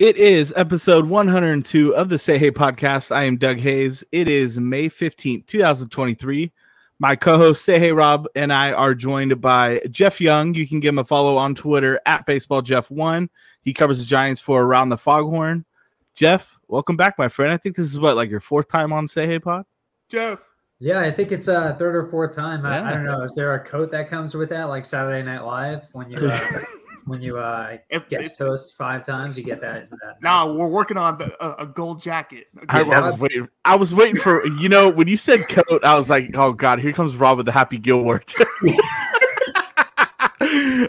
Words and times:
It 0.00 0.16
is 0.16 0.54
episode 0.56 1.10
102 1.10 1.94
of 1.94 2.08
the 2.08 2.16
Say 2.16 2.38
Hey 2.38 2.50
podcast. 2.50 3.14
I 3.14 3.24
am 3.24 3.36
Doug 3.36 3.58
Hayes. 3.58 4.02
It 4.12 4.30
is 4.30 4.58
May 4.58 4.88
15th, 4.88 5.44
2023. 5.44 6.50
My 6.98 7.14
co 7.14 7.36
host, 7.36 7.66
Say 7.66 7.78
Hey 7.78 7.92
Rob, 7.92 8.26
and 8.34 8.50
I 8.50 8.72
are 8.72 8.94
joined 8.94 9.38
by 9.42 9.82
Jeff 9.90 10.18
Young. 10.18 10.54
You 10.54 10.66
can 10.66 10.80
give 10.80 10.94
him 10.94 11.00
a 11.00 11.04
follow 11.04 11.36
on 11.36 11.54
Twitter 11.54 12.00
at 12.06 12.26
BaseballJeff1. 12.26 13.28
He 13.60 13.74
covers 13.74 13.98
the 13.98 14.06
Giants 14.06 14.40
for 14.40 14.62
Around 14.62 14.88
the 14.88 14.96
Foghorn. 14.96 15.66
Jeff, 16.14 16.58
welcome 16.66 16.96
back, 16.96 17.18
my 17.18 17.28
friend. 17.28 17.52
I 17.52 17.58
think 17.58 17.76
this 17.76 17.92
is 17.92 18.00
what, 18.00 18.16
like 18.16 18.30
your 18.30 18.40
fourth 18.40 18.68
time 18.68 18.94
on 18.94 19.06
Say 19.06 19.26
Hey 19.26 19.38
Pod? 19.38 19.66
Jeff. 20.08 20.38
Yeah, 20.78 21.00
I 21.00 21.10
think 21.10 21.30
it's 21.30 21.48
a 21.48 21.76
third 21.78 21.94
or 21.94 22.06
fourth 22.06 22.34
time. 22.34 22.64
I, 22.64 22.78
Yeah. 22.78 22.88
I 22.88 22.92
don't 22.94 23.04
know. 23.04 23.20
Is 23.20 23.34
there 23.34 23.52
a 23.52 23.60
coat 23.62 23.90
that 23.90 24.08
comes 24.08 24.34
with 24.34 24.48
that, 24.48 24.70
like 24.70 24.86
Saturday 24.86 25.22
Night 25.22 25.44
Live, 25.44 25.88
when 25.92 26.10
you 26.10 26.16
uh, 26.20 26.60
when 27.10 27.20
you 27.20 27.38
uh, 27.38 27.76
If- 27.90 28.08
guest 28.08 28.32
if- 28.32 28.38
toast 28.38 28.76
five 28.76 29.04
times, 29.04 29.36
you 29.36 29.42
get 29.44 29.60
that. 29.60 29.90
that 29.90 30.22
Nah, 30.22 30.46
we're 30.52 30.68
working 30.68 30.96
on 30.96 31.18
the, 31.18 31.34
a, 31.44 31.64
a 31.64 31.66
gold 31.66 32.00
jacket. 32.00 32.46
A 32.56 32.64
I, 32.68 32.82
gold- 32.84 32.94
I 32.94 33.00
was 33.00 33.18
waiting. 33.18 33.48
I 33.64 33.74
was 33.74 33.92
waiting 33.92 34.16
for 34.16 34.46
you 34.46 34.68
know 34.68 34.88
when 34.88 35.08
you 35.08 35.16
said 35.16 35.48
coat. 35.48 35.82
I 35.84 35.96
was 35.96 36.08
like, 36.08 36.30
oh 36.36 36.52
god, 36.52 36.78
here 36.78 36.92
comes 36.92 37.16
Rob 37.16 37.36
with 37.36 37.46
the 37.46 37.52
Happy 37.52 37.78
Gilmore. 37.78 38.22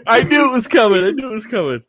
I 0.06 0.24
knew 0.28 0.48
it 0.48 0.52
was 0.52 0.66
coming. 0.66 1.04
I 1.04 1.10
knew 1.10 1.30
it 1.30 1.34
was 1.34 1.46
coming. 1.46 1.82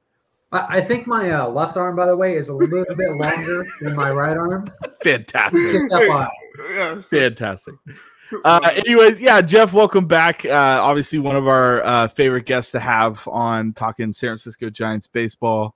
I, 0.52 0.78
I 0.78 0.82
think 0.82 1.08
my 1.08 1.30
uh, 1.32 1.48
left 1.48 1.78
arm, 1.78 1.96
by 1.96 2.06
the 2.06 2.16
way, 2.16 2.36
is 2.36 2.50
a 2.50 2.54
little 2.54 2.84
bit 2.96 3.12
longer 3.12 3.66
than 3.82 3.96
my 3.96 4.12
right 4.12 4.36
arm. 4.38 4.70
Fantastic. 5.04 5.62
Just 5.62 5.92
FYI. 5.92 6.30
Yes. 6.72 7.08
Fantastic. 7.10 7.76
Uh, 8.44 8.70
anyways, 8.86 9.20
yeah, 9.20 9.42
Jeff, 9.42 9.74
welcome 9.74 10.08
back. 10.08 10.46
Uh, 10.46 10.80
obviously, 10.82 11.20
one 11.20 11.36
of 11.36 11.48
our 11.48 11.84
uh, 11.84 12.08
favorite 12.08 12.46
guests 12.46 12.72
to 12.72 12.80
have 12.80 13.28
on 13.28 13.74
talking 13.74 14.12
San 14.12 14.30
Francisco 14.30 14.70
Giants 14.70 15.08
baseball. 15.08 15.76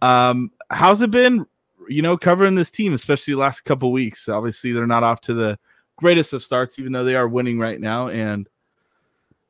Um, 0.00 0.50
how's 0.70 1.02
it 1.02 1.10
been? 1.10 1.46
You 1.88 2.02
know, 2.02 2.16
covering 2.16 2.54
this 2.54 2.70
team, 2.70 2.94
especially 2.94 3.34
the 3.34 3.40
last 3.40 3.62
couple 3.62 3.92
weeks. 3.92 4.28
Obviously, 4.28 4.72
they're 4.72 4.86
not 4.86 5.02
off 5.02 5.20
to 5.22 5.34
the 5.34 5.58
greatest 5.96 6.32
of 6.32 6.42
starts, 6.42 6.78
even 6.78 6.92
though 6.92 7.04
they 7.04 7.16
are 7.16 7.28
winning 7.28 7.58
right 7.58 7.80
now. 7.80 8.08
And 8.08 8.48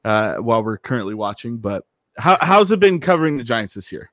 uh, 0.04 0.36
while 0.36 0.62
we're 0.62 0.78
currently 0.78 1.14
watching, 1.14 1.58
but 1.58 1.84
how, 2.16 2.38
how's 2.40 2.72
it 2.72 2.80
been 2.80 3.00
covering 3.00 3.36
the 3.36 3.44
Giants 3.44 3.74
this 3.74 3.92
year? 3.92 4.10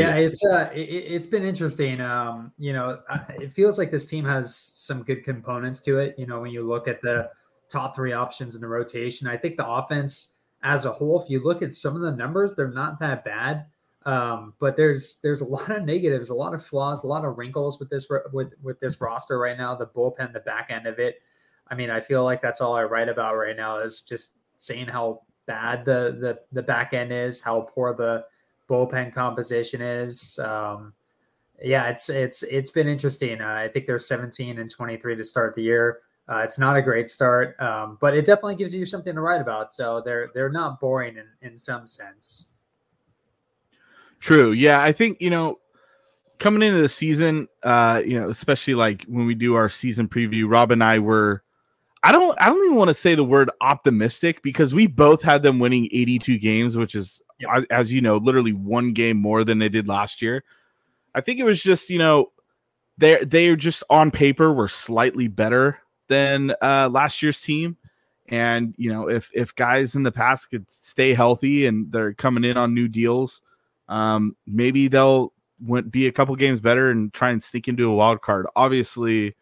Yeah, 0.00 0.16
you? 0.16 0.26
it's 0.26 0.44
uh, 0.44 0.70
it, 0.74 0.80
it's 0.80 1.26
been 1.26 1.44
interesting. 1.44 2.00
Um, 2.00 2.52
you 2.58 2.72
know, 2.72 3.00
it 3.40 3.52
feels 3.52 3.78
like 3.78 3.90
this 3.90 4.06
team 4.06 4.24
has 4.24 4.72
some 4.74 5.02
good 5.02 5.24
components 5.24 5.80
to 5.82 5.98
it. 5.98 6.14
You 6.18 6.26
know, 6.26 6.40
when 6.40 6.50
you 6.50 6.66
look 6.66 6.88
at 6.88 7.00
the 7.02 7.30
top 7.68 7.94
three 7.94 8.12
options 8.12 8.54
in 8.54 8.60
the 8.60 8.68
rotation, 8.68 9.26
I 9.26 9.36
think 9.36 9.56
the 9.56 9.68
offense 9.68 10.34
as 10.62 10.86
a 10.86 10.92
whole, 10.92 11.22
if 11.22 11.28
you 11.28 11.44
look 11.44 11.62
at 11.62 11.72
some 11.72 11.94
of 11.94 12.02
the 12.02 12.12
numbers, 12.12 12.54
they're 12.54 12.68
not 12.68 12.98
that 13.00 13.24
bad. 13.24 13.66
Um, 14.06 14.54
but 14.58 14.76
there's 14.76 15.16
there's 15.22 15.40
a 15.40 15.44
lot 15.46 15.70
of 15.70 15.84
negatives, 15.84 16.30
a 16.30 16.34
lot 16.34 16.54
of 16.54 16.64
flaws, 16.64 17.04
a 17.04 17.06
lot 17.06 17.24
of 17.24 17.38
wrinkles 17.38 17.78
with 17.78 17.90
this 17.90 18.06
with 18.32 18.52
with 18.62 18.80
this 18.80 19.00
roster 19.00 19.38
right 19.38 19.56
now. 19.56 19.74
The 19.74 19.86
bullpen, 19.86 20.32
the 20.32 20.40
back 20.40 20.70
end 20.70 20.86
of 20.86 20.98
it. 20.98 21.22
I 21.68 21.74
mean, 21.74 21.90
I 21.90 22.00
feel 22.00 22.24
like 22.24 22.42
that's 22.42 22.60
all 22.60 22.74
I 22.74 22.84
write 22.84 23.08
about 23.08 23.36
right 23.36 23.56
now 23.56 23.78
is 23.78 24.02
just 24.02 24.32
saying 24.58 24.88
how 24.88 25.22
bad 25.46 25.84
the 25.84 26.16
the 26.20 26.38
the 26.52 26.62
back 26.62 26.92
end 26.92 27.12
is, 27.12 27.40
how 27.40 27.62
poor 27.62 27.94
the 27.94 28.24
bullpen 28.68 29.12
composition 29.12 29.80
is. 29.80 30.38
Um, 30.38 30.92
yeah, 31.62 31.88
it's 31.88 32.08
it's 32.08 32.42
it's 32.44 32.70
been 32.70 32.88
interesting. 32.88 33.40
Uh, 33.40 33.46
I 33.46 33.68
think 33.68 33.86
they're 33.86 33.98
17 33.98 34.58
and 34.58 34.70
23 34.70 35.16
to 35.16 35.24
start 35.24 35.54
the 35.54 35.62
year. 35.62 36.00
Uh, 36.28 36.38
it's 36.38 36.58
not 36.58 36.76
a 36.76 36.82
great 36.82 37.10
start, 37.10 37.58
um, 37.60 37.98
but 38.00 38.16
it 38.16 38.24
definitely 38.24 38.56
gives 38.56 38.74
you 38.74 38.86
something 38.86 39.14
to 39.14 39.20
write 39.20 39.40
about. 39.40 39.72
So 39.72 40.02
they're 40.04 40.30
they're 40.34 40.50
not 40.50 40.80
boring 40.80 41.16
in 41.16 41.26
in 41.42 41.58
some 41.58 41.86
sense. 41.86 42.46
True. 44.20 44.52
Yeah, 44.52 44.82
I 44.82 44.92
think 44.92 45.20
you 45.20 45.30
know 45.30 45.58
coming 46.38 46.62
into 46.62 46.80
the 46.82 46.88
season, 46.88 47.48
uh, 47.62 48.02
you 48.04 48.18
know, 48.18 48.28
especially 48.30 48.74
like 48.74 49.04
when 49.04 49.26
we 49.26 49.34
do 49.34 49.54
our 49.54 49.68
season 49.68 50.08
preview, 50.08 50.50
Rob 50.50 50.70
and 50.70 50.82
I 50.82 50.98
were 50.98 51.42
I 52.02 52.12
don't 52.12 52.36
I 52.40 52.50
don't 52.50 52.62
even 52.64 52.76
want 52.76 52.88
to 52.88 52.94
say 52.94 53.14
the 53.14 53.24
word 53.24 53.50
optimistic 53.60 54.42
because 54.42 54.74
we 54.74 54.86
both 54.86 55.22
had 55.22 55.42
them 55.42 55.58
winning 55.58 55.88
82 55.92 56.38
games, 56.38 56.76
which 56.76 56.94
is 56.94 57.22
Yep. 57.52 57.66
as, 57.70 57.92
you 57.92 58.00
know, 58.00 58.16
literally 58.16 58.52
one 58.52 58.92
game 58.92 59.16
more 59.16 59.44
than 59.44 59.58
they 59.58 59.68
did 59.68 59.88
last 59.88 60.22
year. 60.22 60.44
I 61.14 61.20
think 61.20 61.38
it 61.38 61.44
was 61.44 61.62
just, 61.62 61.90
you 61.90 61.98
know, 61.98 62.32
they 62.98 63.24
they 63.24 63.48
are 63.48 63.56
just 63.56 63.82
on 63.90 64.10
paper 64.10 64.52
were 64.52 64.68
slightly 64.68 65.28
better 65.28 65.78
than 66.08 66.54
uh 66.62 66.88
last 66.90 67.22
year's 67.22 67.40
team. 67.40 67.76
And 68.28 68.74
you 68.78 68.92
know, 68.92 69.08
if 69.08 69.30
if 69.34 69.54
guys 69.54 69.96
in 69.96 70.02
the 70.02 70.12
past 70.12 70.50
could 70.50 70.70
stay 70.70 71.14
healthy 71.14 71.66
and 71.66 71.90
they're 71.92 72.14
coming 72.14 72.44
in 72.44 72.56
on 72.56 72.74
new 72.74 72.88
deals, 72.88 73.42
um, 73.88 74.36
maybe 74.46 74.88
they'll 74.88 75.32
went 75.60 75.90
be 75.90 76.06
a 76.06 76.12
couple 76.12 76.34
games 76.36 76.60
better 76.60 76.90
and 76.90 77.12
try 77.12 77.30
and 77.30 77.42
sneak 77.42 77.68
into 77.68 77.90
a 77.90 77.94
wild 77.94 78.22
card. 78.22 78.46
Obviously, 78.56 79.36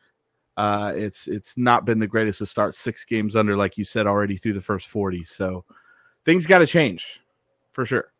uh, 0.56 0.92
it's 0.94 1.28
it's 1.28 1.56
not 1.56 1.84
been 1.84 2.00
the 2.00 2.06
greatest 2.06 2.38
to 2.38 2.46
start 2.46 2.74
six 2.74 3.04
games 3.04 3.36
under, 3.36 3.56
like 3.56 3.78
you 3.78 3.84
said 3.84 4.06
already 4.06 4.36
through 4.36 4.54
the 4.54 4.60
first 4.60 4.88
forty. 4.88 5.24
So 5.24 5.64
things 6.24 6.46
got 6.46 6.58
to 6.58 6.66
change 6.66 7.20
for 7.72 7.84
sure. 7.87 8.12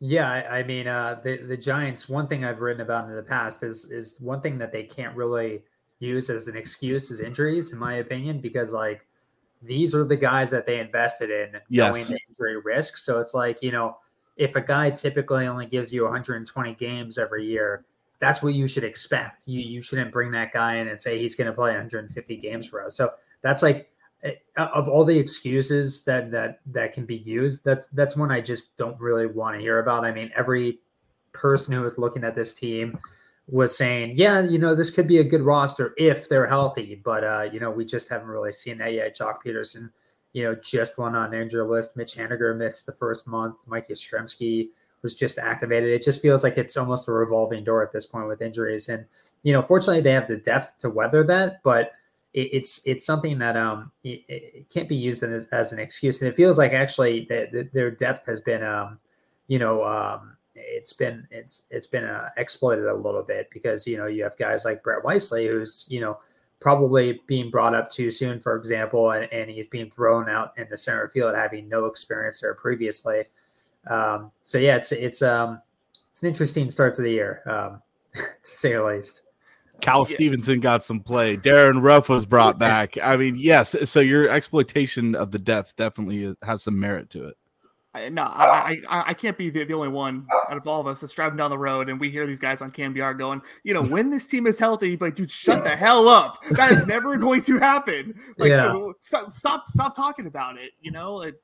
Yeah, 0.00 0.30
I, 0.30 0.58
I 0.58 0.62
mean, 0.62 0.86
uh, 0.86 1.20
the 1.24 1.38
the 1.38 1.56
Giants. 1.56 2.08
One 2.08 2.28
thing 2.28 2.44
I've 2.44 2.60
written 2.60 2.82
about 2.82 3.08
in 3.08 3.16
the 3.16 3.22
past 3.22 3.62
is 3.64 3.90
is 3.90 4.18
one 4.20 4.40
thing 4.40 4.56
that 4.58 4.70
they 4.70 4.84
can't 4.84 5.16
really 5.16 5.64
use 5.98 6.30
as 6.30 6.46
an 6.46 6.56
excuse 6.56 7.10
is 7.10 7.20
injuries, 7.20 7.72
in 7.72 7.78
my 7.78 7.94
opinion, 7.94 8.40
because 8.40 8.72
like 8.72 9.06
these 9.60 9.94
are 9.96 10.04
the 10.04 10.16
guys 10.16 10.50
that 10.50 10.66
they 10.66 10.78
invested 10.78 11.30
in 11.30 11.60
Yes. 11.68 11.92
knowing 11.92 12.04
the 12.06 12.18
injury 12.28 12.60
risk. 12.60 12.96
So 12.96 13.20
it's 13.20 13.34
like 13.34 13.60
you 13.60 13.72
know, 13.72 13.96
if 14.36 14.54
a 14.54 14.60
guy 14.60 14.90
typically 14.90 15.48
only 15.48 15.66
gives 15.66 15.92
you 15.92 16.04
120 16.04 16.74
games 16.74 17.18
every 17.18 17.44
year, 17.44 17.84
that's 18.20 18.40
what 18.40 18.54
you 18.54 18.68
should 18.68 18.84
expect. 18.84 19.48
You 19.48 19.58
you 19.60 19.82
shouldn't 19.82 20.12
bring 20.12 20.30
that 20.30 20.52
guy 20.52 20.76
in 20.76 20.86
and 20.86 21.02
say 21.02 21.18
he's 21.18 21.34
going 21.34 21.48
to 21.48 21.52
play 21.52 21.70
150 21.72 22.36
games 22.36 22.68
for 22.68 22.84
us. 22.84 22.94
So 22.94 23.14
that's 23.42 23.64
like 23.64 23.90
of 24.56 24.88
all 24.88 25.04
the 25.04 25.16
excuses 25.16 26.02
that 26.04 26.30
that 26.32 26.60
that 26.66 26.92
can 26.92 27.06
be 27.06 27.18
used 27.18 27.64
that's 27.64 27.86
that's 27.88 28.16
one 28.16 28.32
i 28.32 28.40
just 28.40 28.76
don't 28.76 28.98
really 29.00 29.26
want 29.26 29.54
to 29.54 29.60
hear 29.60 29.78
about. 29.78 30.04
I 30.04 30.12
mean 30.12 30.30
every 30.36 30.78
person 31.32 31.72
who 31.72 31.82
was 31.82 31.98
looking 31.98 32.24
at 32.24 32.34
this 32.34 32.54
team 32.54 32.98
was 33.46 33.76
saying 33.76 34.14
yeah 34.16 34.40
you 34.40 34.58
know 34.58 34.74
this 34.74 34.90
could 34.90 35.06
be 35.06 35.18
a 35.18 35.24
good 35.24 35.42
roster 35.42 35.94
if 35.96 36.28
they're 36.28 36.46
healthy 36.46 37.00
but 37.04 37.22
uh 37.22 37.48
you 37.52 37.60
know 37.60 37.70
we 37.70 37.84
just 37.84 38.08
haven't 38.08 38.28
really 38.28 38.52
seen 38.52 38.78
that 38.78 38.92
yet. 38.92 39.16
Joc 39.16 39.36
Pederson 39.46 39.90
you 40.32 40.42
know 40.42 40.54
just 40.56 40.98
went 40.98 41.16
on 41.16 41.32
injury 41.32 41.64
list. 41.64 41.96
Mitch 41.96 42.16
haniger 42.16 42.56
missed 42.56 42.86
the 42.86 42.92
first 42.92 43.26
month. 43.26 43.56
Mike 43.66 43.88
Yastrzemski 43.88 44.68
was 45.02 45.14
just 45.14 45.38
activated. 45.38 45.90
It 45.90 46.02
just 46.02 46.20
feels 46.20 46.42
like 46.42 46.58
it's 46.58 46.76
almost 46.76 47.06
a 47.06 47.12
revolving 47.12 47.62
door 47.62 47.84
at 47.84 47.92
this 47.92 48.04
point 48.04 48.26
with 48.26 48.42
injuries. 48.42 48.88
And 48.88 49.06
you 49.44 49.52
know 49.52 49.62
fortunately 49.62 50.02
they 50.02 50.12
have 50.12 50.26
the 50.26 50.36
depth 50.36 50.78
to 50.80 50.90
weather 50.90 51.22
that 51.24 51.62
but 51.62 51.92
it, 52.34 52.48
it's 52.52 52.80
it's 52.84 53.04
something 53.04 53.38
that 53.38 53.56
um 53.56 53.92
it, 54.04 54.24
it 54.28 54.70
can't 54.70 54.88
be 54.88 54.96
used 54.96 55.22
as, 55.22 55.46
as 55.46 55.72
an 55.72 55.78
excuse, 55.78 56.20
and 56.20 56.28
it 56.28 56.36
feels 56.36 56.58
like 56.58 56.72
actually 56.72 57.26
that 57.28 57.70
their 57.72 57.90
depth 57.90 58.26
has 58.26 58.40
been 58.40 58.62
um 58.62 58.98
you 59.46 59.58
know 59.58 59.84
um 59.84 60.36
it's 60.54 60.92
been 60.92 61.26
it's 61.30 61.62
it's 61.70 61.86
been 61.86 62.04
uh, 62.04 62.28
exploited 62.36 62.86
a 62.86 62.94
little 62.94 63.22
bit 63.22 63.48
because 63.50 63.86
you 63.86 63.96
know 63.96 64.06
you 64.06 64.22
have 64.22 64.36
guys 64.36 64.64
like 64.64 64.82
Brett 64.82 65.04
Wisely 65.04 65.46
who's 65.46 65.86
you 65.88 66.00
know 66.00 66.18
probably 66.60 67.20
being 67.26 67.50
brought 67.50 67.74
up 67.74 67.88
too 67.88 68.10
soon, 68.10 68.40
for 68.40 68.56
example, 68.56 69.12
and, 69.12 69.32
and 69.32 69.48
he's 69.48 69.68
being 69.68 69.90
thrown 69.90 70.28
out 70.28 70.52
in 70.56 70.66
the 70.70 70.76
center 70.76 71.08
field 71.08 71.34
having 71.34 71.68
no 71.68 71.86
experience 71.86 72.40
there 72.40 72.54
previously. 72.54 73.24
Um, 73.86 74.32
so 74.42 74.58
yeah, 74.58 74.76
it's 74.76 74.92
it's 74.92 75.22
um 75.22 75.60
it's 76.10 76.22
an 76.22 76.28
interesting 76.28 76.70
start 76.70 76.94
to 76.94 77.02
the 77.02 77.10
year, 77.10 77.42
um, 77.46 77.82
to 78.14 78.22
say 78.42 78.72
the 78.72 78.84
least. 78.84 79.22
Cal 79.80 80.04
Stevenson 80.04 80.60
got 80.60 80.82
some 80.82 81.00
play. 81.00 81.36
Darin 81.36 81.80
Ruf 81.80 82.08
was 82.08 82.26
brought 82.26 82.58
back. 82.58 82.96
I 83.02 83.16
mean, 83.16 83.36
yes. 83.36 83.74
So 83.88 84.00
your 84.00 84.28
exploitation 84.28 85.14
of 85.14 85.30
the 85.30 85.38
depth 85.38 85.76
definitely 85.76 86.34
has 86.42 86.62
some 86.62 86.78
merit 86.78 87.10
to 87.10 87.28
it. 87.28 87.36
I, 87.94 88.10
no, 88.10 88.22
I, 88.24 88.80
I 88.88 89.04
I 89.08 89.14
can't 89.14 89.38
be 89.38 89.48
the, 89.48 89.64
the 89.64 89.72
only 89.72 89.88
one 89.88 90.26
out 90.50 90.58
of 90.58 90.68
all 90.68 90.78
of 90.80 90.86
us 90.86 91.00
that's 91.00 91.12
driving 91.14 91.38
down 91.38 91.48
the 91.50 91.58
road 91.58 91.88
and 91.88 91.98
we 91.98 92.10
hear 92.10 92.26
these 92.26 92.38
guys 92.38 92.60
on 92.60 92.70
KNBR 92.70 93.16
going, 93.18 93.40
you 93.64 93.72
know, 93.72 93.82
when 93.82 94.10
this 94.10 94.26
team 94.26 94.46
is 94.46 94.58
healthy, 94.58 94.98
like, 95.00 95.14
dude, 95.14 95.30
shut 95.30 95.64
the 95.64 95.70
hell 95.70 96.06
up. 96.06 96.42
That 96.50 96.70
is 96.72 96.86
never 96.86 97.16
going 97.18 97.40
to 97.42 97.58
happen. 97.58 98.14
Like, 98.36 98.50
Yeah. 98.50 98.72
so 98.72 98.94
stop, 99.00 99.30
stop, 99.30 99.68
stop 99.68 99.96
talking 99.96 100.26
about 100.26 100.58
it. 100.60 100.72
You 100.82 100.90
know, 100.90 101.22
it, 101.22 101.40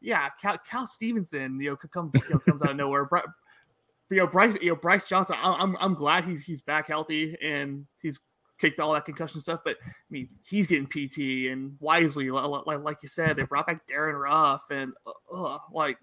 yeah, 0.00 0.30
Cal, 0.40 0.56
Cal 0.66 0.86
Stevenson, 0.86 1.60
you 1.60 1.70
know, 1.70 1.76
could 1.76 1.90
come, 1.92 2.10
you 2.14 2.22
know, 2.30 2.38
comes 2.38 2.62
out 2.62 2.70
of 2.70 2.76
nowhere. 2.76 3.04
Bri- 3.04 3.20
you 4.12 4.20
know, 4.20 4.26
Bryce, 4.26 4.56
you 4.60 4.70
know, 4.70 4.76
Bryce 4.76 5.08
Johnson. 5.08 5.36
I- 5.42 5.56
I'm, 5.58 5.76
I'm 5.80 5.94
glad 5.94 6.24
he's 6.24 6.42
he's 6.44 6.62
back 6.62 6.88
healthy 6.88 7.36
and 7.42 7.86
he's 8.00 8.20
kicked 8.58 8.80
all 8.80 8.92
that 8.92 9.04
concussion 9.04 9.40
stuff. 9.40 9.60
But 9.64 9.76
I 9.82 9.90
mean, 10.10 10.28
he's 10.44 10.66
getting 10.66 10.86
PT 10.86 11.50
and 11.50 11.76
wisely, 11.80 12.30
like, 12.30 12.80
like 12.80 12.98
you 13.02 13.08
said, 13.08 13.36
they 13.36 13.42
brought 13.42 13.66
back 13.66 13.86
Darin 13.86 14.16
Ruf 14.16 14.70
and 14.70 14.92
uh, 15.32 15.58
like 15.72 15.98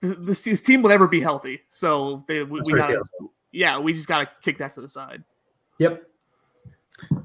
this, 0.00 0.16
this, 0.18 0.42
this 0.42 0.62
team 0.62 0.82
will 0.82 0.90
never 0.90 1.06
be 1.06 1.20
healthy. 1.20 1.62
So 1.70 2.24
they, 2.26 2.42
we, 2.42 2.60
we 2.64 2.72
gotta, 2.72 3.02
yeah, 3.52 3.78
we 3.78 3.92
just 3.92 4.08
gotta 4.08 4.28
kick 4.42 4.58
that 4.58 4.74
to 4.74 4.80
the 4.80 4.88
side. 4.88 5.22
Yep. 5.78 6.02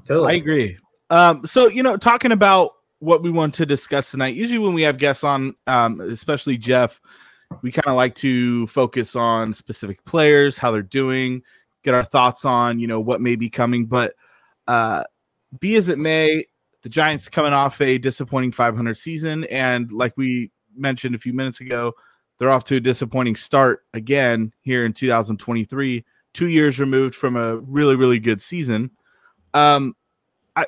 Totally. 0.04 0.32
I 0.32 0.36
agree. 0.36 0.78
Um, 1.10 1.44
so 1.46 1.66
you 1.66 1.82
know, 1.82 1.96
talking 1.96 2.32
about 2.32 2.72
what 3.00 3.22
we 3.22 3.30
want 3.30 3.54
to 3.54 3.66
discuss 3.66 4.10
tonight. 4.10 4.34
Usually, 4.34 4.58
when 4.58 4.74
we 4.74 4.82
have 4.82 4.98
guests 4.98 5.24
on, 5.24 5.54
um, 5.66 6.00
especially 6.00 6.58
Jeff, 6.58 7.00
we 7.62 7.72
kind 7.72 7.86
of 7.86 7.96
like 7.96 8.14
to 8.16 8.66
focus 8.66 9.16
on 9.16 9.54
specific 9.54 10.04
players, 10.04 10.58
how 10.58 10.70
they're 10.70 10.82
doing, 10.82 11.42
get 11.82 11.94
our 11.94 12.04
thoughts 12.04 12.44
on 12.44 12.78
you 12.78 12.86
know 12.86 13.00
what 13.00 13.20
may 13.20 13.36
be 13.36 13.50
coming. 13.50 13.86
But 13.86 14.14
uh, 14.66 15.04
be 15.58 15.76
as 15.76 15.88
it 15.88 15.98
may, 15.98 16.44
the 16.82 16.88
Giants 16.88 17.28
coming 17.28 17.52
off 17.52 17.80
a 17.80 17.98
disappointing 17.98 18.52
500 18.52 18.96
season, 18.96 19.44
and 19.44 19.90
like 19.92 20.16
we 20.16 20.50
mentioned 20.76 21.14
a 21.14 21.18
few 21.18 21.32
minutes 21.32 21.60
ago, 21.60 21.94
they're 22.38 22.50
off 22.50 22.64
to 22.64 22.76
a 22.76 22.80
disappointing 22.80 23.36
start 23.36 23.84
again 23.94 24.52
here 24.60 24.84
in 24.84 24.92
2023. 24.92 26.04
Two 26.34 26.46
years 26.46 26.78
removed 26.78 27.14
from 27.14 27.36
a 27.36 27.56
really, 27.56 27.96
really 27.96 28.20
good 28.20 28.40
season. 28.40 28.90
Um, 29.54 29.96
I 30.54 30.66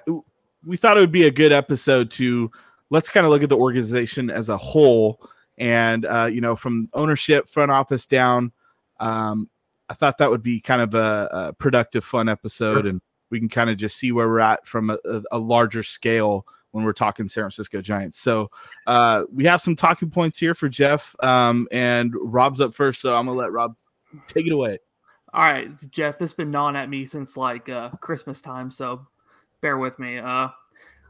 we 0.67 0.76
thought 0.76 0.97
it 0.97 1.00
would 1.00 1.12
be 1.12 1.26
a 1.26 1.31
good 1.31 1.53
episode 1.53 2.11
to 2.12 2.50
let's 2.91 3.09
kind 3.09 3.25
of 3.25 3.31
look 3.31 3.43
at 3.43 3.49
the 3.49 3.56
organization 3.56 4.31
as 4.31 4.49
a 4.49 4.56
whole, 4.56 5.21
and 5.61 6.07
uh, 6.07 6.29
you 6.33 6.41
know, 6.41 6.57
from 6.57 6.89
ownership, 6.95 7.47
front 7.47 7.71
office 7.71 8.07
down. 8.07 8.51
Um, 8.99 9.49
I 9.89 9.95
thought 9.95 10.19
that 10.19 10.31
would 10.31 10.43
be 10.43 10.61
kind 10.61 10.81
of 10.81 10.95
a, 10.95 11.29
a 11.31 11.53
productive, 11.53 12.05
fun 12.05 12.29
episode, 12.29 12.87
and 12.87 13.01
we 13.31 13.39
can 13.39 13.49
kind 13.49 13.71
of 13.71 13.77
just 13.77 13.97
see 13.97 14.11
where 14.11 14.29
we're 14.29 14.41
at 14.41 14.67
from 14.67 14.91
a, 14.91 14.99
a, 15.05 15.23
a 15.33 15.39
larger 15.39 15.83
scale 15.83 16.47
when 16.71 16.85
we're 16.85 16.93
talking 16.93 17.29
San 17.29 17.43
Francisco 17.43 17.83
Giants. 17.83 18.19
So 18.19 18.51
uh, 18.87 19.25
we 19.33 19.45
have 19.45 19.61
some 19.61 19.77
talking 19.77 20.11
points 20.11 20.39
here 20.39 20.55
for 20.55 20.69
Jeff, 20.69 21.15
um, 21.23 21.69
and 21.71 22.15
Rob's 22.17 22.61
up 22.61 22.73
first, 22.73 23.01
so 23.01 23.15
I'm 23.15 23.27
gonna 23.27 23.39
let 23.39 23.53
Rob 23.53 23.77
take 24.27 24.47
it 24.47 24.53
away. 24.53 24.79
All 25.35 25.43
right, 25.43 25.71
Jeff, 25.91 26.19
this 26.19 26.31
has 26.31 26.35
been 26.35 26.51
gnawing 26.51 26.77
at 26.77 26.89
me 26.89 27.05
since 27.05 27.37
like 27.37 27.69
uh, 27.69 27.91
Christmas 28.01 28.41
time, 28.41 28.71
so 28.71 29.07
bear 29.61 29.77
with 29.77 29.99
me. 29.99 30.19
Uh, 30.19 30.49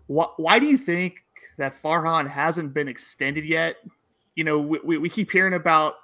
wh- 0.08 0.36
why 0.38 0.58
do 0.58 0.66
you 0.66 0.76
think 0.76 1.20
that 1.58 1.72
Farhan 1.72 2.26
hasn't 2.28 2.74
been 2.74 2.88
extended 2.88 3.44
yet? 3.44 3.76
You 4.36 4.44
know, 4.44 4.60
we, 4.60 4.98
we, 4.98 5.10
keep 5.10 5.30
hearing 5.30 5.54
about 5.54 5.94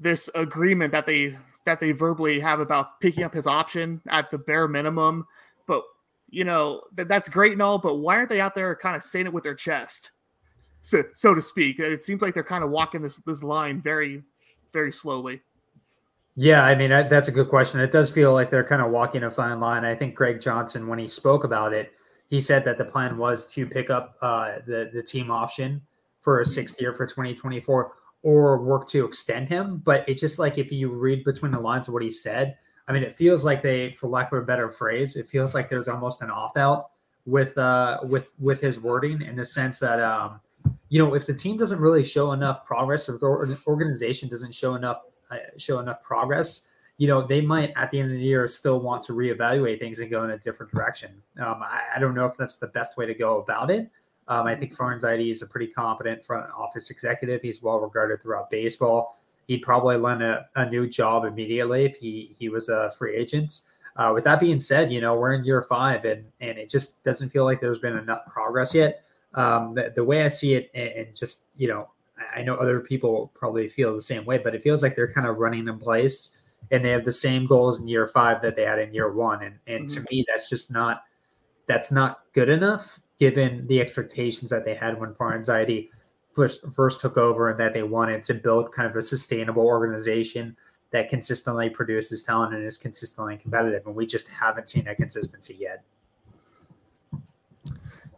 this 0.00 0.28
agreement 0.34 0.92
that 0.92 1.06
they 1.06 1.36
that 1.64 1.80
they 1.80 1.92
verbally 1.92 2.38
have 2.40 2.60
about 2.60 3.00
picking 3.00 3.24
up 3.24 3.34
his 3.34 3.46
option 3.46 4.00
at 4.08 4.30
the 4.30 4.38
bare 4.38 4.68
minimum, 4.68 5.26
but 5.66 5.82
you 6.28 6.44
know 6.44 6.82
that 6.94 7.08
that's 7.08 7.28
great 7.28 7.52
and 7.52 7.62
all, 7.62 7.78
but 7.78 7.96
why 7.96 8.16
aren't 8.16 8.28
they 8.28 8.40
out 8.40 8.54
there 8.54 8.74
kind 8.74 8.96
of 8.96 9.02
saying 9.02 9.26
it 9.26 9.32
with 9.32 9.44
their 9.44 9.54
chest, 9.54 10.10
so 10.82 11.02
so 11.14 11.34
to 11.34 11.42
speak? 11.42 11.78
It 11.78 12.04
seems 12.04 12.20
like 12.20 12.34
they're 12.34 12.42
kind 12.42 12.64
of 12.64 12.70
walking 12.70 13.02
this 13.02 13.16
this 13.18 13.42
line 13.42 13.80
very 13.80 14.22
very 14.72 14.92
slowly. 14.92 15.40
Yeah, 16.34 16.62
I 16.62 16.74
mean 16.74 16.90
that, 16.90 17.08
that's 17.08 17.28
a 17.28 17.32
good 17.32 17.48
question. 17.48 17.80
It 17.80 17.90
does 17.90 18.10
feel 18.10 18.34
like 18.34 18.50
they're 18.50 18.64
kind 18.64 18.82
of 18.82 18.90
walking 18.90 19.24
a 19.24 19.30
fine 19.30 19.58
line. 19.58 19.84
I 19.86 19.94
think 19.94 20.14
Greg 20.14 20.40
Johnson, 20.40 20.86
when 20.86 20.98
he 20.98 21.08
spoke 21.08 21.44
about 21.44 21.72
it, 21.72 21.92
he 22.28 22.42
said 22.42 22.62
that 22.64 22.76
the 22.76 22.84
plan 22.84 23.16
was 23.16 23.46
to 23.54 23.66
pick 23.66 23.88
up 23.88 24.16
uh, 24.20 24.56
the 24.66 24.90
the 24.92 25.02
team 25.02 25.30
option 25.30 25.80
for 26.26 26.40
a 26.40 26.44
sixth 26.44 26.80
year 26.80 26.92
for 26.92 27.06
2024 27.06 27.92
or 28.24 28.60
work 28.60 28.88
to 28.88 29.04
extend 29.04 29.48
him. 29.48 29.80
But 29.84 30.08
it 30.08 30.14
just 30.14 30.40
like 30.40 30.58
if 30.58 30.72
you 30.72 30.88
read 30.88 31.22
between 31.22 31.52
the 31.52 31.60
lines 31.60 31.86
of 31.86 31.94
what 31.94 32.02
he 32.02 32.10
said, 32.10 32.56
I 32.88 32.92
mean, 32.92 33.04
it 33.04 33.16
feels 33.16 33.44
like 33.44 33.62
they, 33.62 33.92
for 33.92 34.08
lack 34.08 34.32
of 34.32 34.38
a 34.38 34.42
better 34.44 34.68
phrase, 34.68 35.14
it 35.14 35.28
feels 35.28 35.54
like 35.54 35.70
there's 35.70 35.86
almost 35.86 36.22
an 36.22 36.30
opt 36.32 36.56
out 36.56 36.88
with 37.26 37.56
uh 37.58 37.98
with 38.02 38.28
with 38.40 38.60
his 38.60 38.80
wording 38.80 39.22
in 39.22 39.36
the 39.36 39.44
sense 39.44 39.80
that 39.80 40.00
um 40.00 40.40
you 40.88 40.96
know 40.96 41.14
if 41.14 41.26
the 41.26 41.34
team 41.34 41.56
doesn't 41.56 41.80
really 41.80 42.04
show 42.04 42.30
enough 42.32 42.64
progress 42.64 43.08
or 43.08 43.18
the 43.18 43.58
organization 43.66 44.28
doesn't 44.28 44.54
show 44.54 44.74
enough 44.74 45.00
uh, 45.30 45.36
show 45.56 45.78
enough 45.78 46.02
progress, 46.02 46.62
you 46.98 47.06
know, 47.06 47.24
they 47.24 47.40
might 47.40 47.72
at 47.76 47.92
the 47.92 48.00
end 48.00 48.10
of 48.10 48.16
the 48.16 48.22
year 48.22 48.48
still 48.48 48.80
want 48.80 49.02
to 49.02 49.12
reevaluate 49.12 49.78
things 49.78 50.00
and 50.00 50.10
go 50.10 50.24
in 50.24 50.30
a 50.30 50.38
different 50.38 50.72
direction. 50.72 51.22
Um, 51.38 51.62
I, 51.62 51.82
I 51.94 51.98
don't 52.00 52.14
know 52.14 52.26
if 52.26 52.36
that's 52.36 52.56
the 52.56 52.68
best 52.68 52.96
way 52.96 53.06
to 53.06 53.14
go 53.14 53.40
about 53.40 53.70
it. 53.70 53.88
Um, 54.28 54.46
I 54.46 54.54
think 54.54 54.74
Farhan 54.74 55.00
Zaidi 55.00 55.30
is 55.30 55.42
a 55.42 55.46
pretty 55.46 55.68
competent 55.68 56.24
front 56.24 56.50
office 56.56 56.90
executive. 56.90 57.42
He's 57.42 57.62
well 57.62 57.78
regarded 57.78 58.20
throughout 58.20 58.50
baseball. 58.50 59.20
He'd 59.46 59.62
probably 59.62 59.96
land 59.96 60.22
a, 60.22 60.46
a 60.56 60.68
new 60.68 60.88
job 60.88 61.24
immediately 61.24 61.84
if 61.84 61.96
he 61.96 62.34
he 62.36 62.48
was 62.48 62.68
a 62.68 62.90
free 62.98 63.14
agent. 63.14 63.62
Uh, 63.96 64.12
with 64.12 64.24
that 64.24 64.40
being 64.40 64.58
said, 64.58 64.92
you 64.92 65.00
know 65.00 65.14
we're 65.14 65.34
in 65.34 65.44
year 65.44 65.62
five, 65.62 66.04
and 66.04 66.24
and 66.40 66.58
it 66.58 66.68
just 66.68 67.02
doesn't 67.04 67.30
feel 67.30 67.44
like 67.44 67.60
there's 67.60 67.78
been 67.78 67.96
enough 67.96 68.26
progress 68.26 68.74
yet. 68.74 69.02
Um, 69.34 69.74
the, 69.74 69.92
the 69.94 70.04
way 70.04 70.22
I 70.22 70.28
see 70.28 70.54
it, 70.54 70.70
and, 70.74 70.88
and 70.88 71.16
just 71.16 71.44
you 71.56 71.68
know 71.68 71.88
I 72.34 72.42
know 72.42 72.56
other 72.56 72.80
people 72.80 73.30
probably 73.34 73.68
feel 73.68 73.94
the 73.94 74.00
same 74.00 74.24
way, 74.24 74.38
but 74.38 74.54
it 74.54 74.62
feels 74.62 74.82
like 74.82 74.96
they're 74.96 75.12
kind 75.12 75.26
of 75.26 75.36
running 75.36 75.68
in 75.68 75.78
place 75.78 76.30
and 76.70 76.84
they 76.84 76.90
have 76.90 77.04
the 77.04 77.12
same 77.12 77.46
goals 77.46 77.80
in 77.80 77.86
year 77.86 78.08
five 78.08 78.42
that 78.42 78.56
they 78.56 78.64
had 78.64 78.78
in 78.78 78.92
year 78.92 79.12
one. 79.12 79.42
And 79.42 79.58
and 79.66 79.88
to 79.90 80.04
me, 80.10 80.24
that's 80.28 80.48
just 80.48 80.70
not 80.70 81.02
that's 81.66 81.90
not 81.90 82.20
good 82.32 82.48
enough 82.48 83.00
given 83.18 83.66
the 83.66 83.80
expectations 83.80 84.50
that 84.50 84.64
they 84.64 84.74
had 84.74 85.00
when 85.00 85.14
Farhan 85.14 85.44
Zaidi 85.44 85.88
first 86.34 86.66
first 86.72 87.00
took 87.00 87.16
over 87.16 87.50
and 87.50 87.58
that 87.58 87.72
they 87.72 87.82
wanted 87.82 88.22
to 88.24 88.34
build 88.34 88.72
kind 88.72 88.88
of 88.88 88.94
a 88.96 89.02
sustainable 89.02 89.64
organization 89.64 90.56
that 90.90 91.08
consistently 91.08 91.68
produces 91.68 92.22
talent 92.22 92.54
and 92.54 92.64
is 92.64 92.76
consistently 92.76 93.36
competitive. 93.36 93.86
And 93.86 93.94
we 93.94 94.06
just 94.06 94.28
haven't 94.28 94.68
seen 94.68 94.84
that 94.84 94.96
consistency 94.98 95.56
yet. 95.58 95.82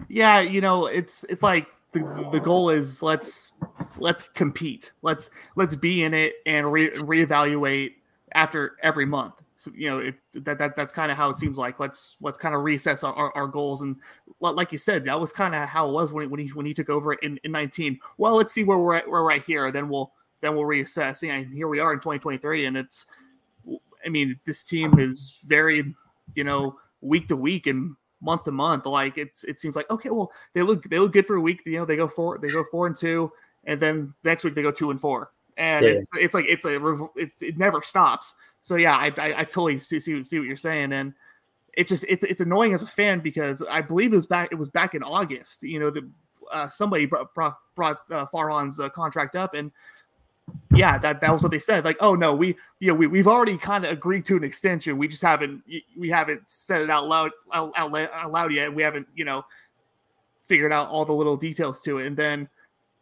yeah 0.08 0.40
you 0.40 0.60
know 0.60 0.86
it's 0.86 1.24
it's 1.24 1.42
like 1.42 1.66
the, 1.92 2.28
the 2.32 2.40
goal 2.40 2.70
is 2.70 3.02
let's 3.02 3.52
let's 3.98 4.22
compete 4.34 4.92
let's 5.02 5.30
let's 5.56 5.74
be 5.74 6.02
in 6.02 6.14
it 6.14 6.34
and 6.46 6.70
re- 6.72 6.90
reevaluate 6.90 7.94
after 8.32 8.76
every 8.82 9.06
month 9.06 9.34
so 9.58 9.72
you 9.74 9.88
know 9.88 9.98
it, 9.98 10.14
that, 10.44 10.58
that 10.58 10.76
that's 10.76 10.92
kind 10.92 11.10
of 11.10 11.16
how 11.16 11.28
it 11.28 11.36
seems 11.36 11.58
like 11.58 11.80
let's 11.80 12.16
let's 12.20 12.38
kind 12.38 12.54
of 12.54 12.60
reassess 12.60 13.02
our, 13.02 13.12
our, 13.14 13.36
our 13.36 13.46
goals 13.48 13.82
and 13.82 13.96
like 14.40 14.70
you 14.70 14.78
said 14.78 15.04
that 15.04 15.18
was 15.18 15.32
kind 15.32 15.54
of 15.54 15.68
how 15.68 15.88
it 15.88 15.92
was 15.92 16.12
when, 16.12 16.30
when 16.30 16.38
he 16.38 16.48
when 16.50 16.64
he 16.64 16.72
took 16.72 16.88
over 16.88 17.14
in, 17.14 17.40
in 17.42 17.50
19 17.50 17.98
well 18.18 18.36
let's 18.36 18.52
see 18.52 18.62
where 18.62 18.78
we're 18.78 18.94
at 18.94 19.08
we're 19.08 19.24
right 19.24 19.44
here 19.44 19.72
then 19.72 19.88
we'll 19.88 20.12
then 20.40 20.54
we'll 20.54 20.64
reassess 20.64 21.22
yeah 21.22 21.34
and 21.34 21.52
here 21.52 21.66
we 21.66 21.80
are 21.80 21.92
in 21.92 21.98
2023 21.98 22.66
and 22.66 22.76
it's 22.76 23.06
i 24.06 24.08
mean 24.08 24.38
this 24.46 24.62
team 24.62 24.98
is 25.00 25.40
very 25.46 25.94
you 26.34 26.44
know 26.44 26.78
week 27.00 27.26
to 27.28 27.36
week 27.36 27.66
and 27.66 27.96
month 28.20 28.44
to 28.44 28.52
month. 28.52 28.86
Like 28.86 29.18
it's 29.18 29.44
it 29.44 29.58
seems 29.58 29.76
like 29.76 29.90
okay, 29.90 30.10
well 30.10 30.32
they 30.54 30.62
look 30.62 30.84
they 30.84 30.98
look 30.98 31.12
good 31.12 31.26
for 31.26 31.36
a 31.36 31.40
week. 31.40 31.62
You 31.66 31.78
know 31.78 31.84
they 31.84 31.96
go 31.96 32.08
four 32.08 32.38
they 32.38 32.50
go 32.50 32.64
four 32.64 32.86
and 32.86 32.96
two, 32.96 33.32
and 33.64 33.80
then 33.80 34.14
next 34.24 34.44
week 34.44 34.54
they 34.54 34.62
go 34.62 34.70
two 34.70 34.90
and 34.90 35.00
four, 35.00 35.30
and 35.56 35.84
Yeah. 35.84 35.92
it's 35.92 36.16
it's 36.16 36.34
like 36.34 36.46
it's 36.48 36.64
a 36.64 36.76
it, 37.16 37.30
it 37.40 37.58
never 37.58 37.82
stops. 37.82 38.34
So 38.60 38.76
yeah, 38.76 38.96
I 38.96 39.12
I, 39.18 39.40
I 39.40 39.44
totally 39.44 39.78
see, 39.78 40.00
see 40.00 40.22
see 40.22 40.38
what 40.38 40.48
you're 40.48 40.56
saying, 40.56 40.92
and 40.92 41.14
it 41.74 41.86
just 41.86 42.04
it's 42.08 42.24
it's 42.24 42.40
annoying 42.40 42.74
as 42.74 42.82
a 42.82 42.86
fan 42.86 43.20
because 43.20 43.62
I 43.70 43.80
believe 43.80 44.12
it 44.12 44.16
was 44.16 44.26
back 44.26 44.50
it 44.52 44.56
was 44.56 44.70
back 44.70 44.94
in 44.94 45.02
August. 45.02 45.62
You 45.62 45.80
know 45.80 45.90
the 45.90 46.08
uh, 46.50 46.68
somebody 46.68 47.06
brought 47.06 47.34
brought, 47.34 47.58
brought 47.74 48.00
uh, 48.10 48.26
Farhan's 48.26 48.80
uh, 48.80 48.88
contract 48.88 49.36
up 49.36 49.54
and. 49.54 49.70
Yeah, 50.74 50.96
that, 50.96 51.20
that 51.20 51.30
was 51.30 51.42
what 51.42 51.52
they 51.52 51.58
said. 51.58 51.84
Like, 51.84 51.98
oh 52.00 52.14
no, 52.14 52.34
we 52.34 52.56
you 52.80 52.88
know 52.88 52.94
we 52.94 53.06
we've 53.06 53.28
already 53.28 53.58
kind 53.58 53.84
of 53.84 53.92
agreed 53.92 54.24
to 54.26 54.36
an 54.38 54.44
extension. 54.44 54.96
We 54.96 55.06
just 55.06 55.20
haven't 55.20 55.62
we 55.94 56.08
haven't 56.08 56.40
said 56.46 56.80
it 56.80 56.88
out 56.88 57.06
loud 57.06 57.32
out, 57.52 57.70
out, 57.76 57.94
out 57.94 58.32
loud 58.32 58.54
yet. 58.54 58.74
We 58.74 58.82
haven't 58.82 59.06
you 59.14 59.26
know 59.26 59.44
figured 60.48 60.72
out 60.72 60.88
all 60.88 61.04
the 61.04 61.12
little 61.12 61.36
details 61.36 61.80
to 61.82 61.98
it. 61.98 62.06
And 62.06 62.16
then 62.16 62.48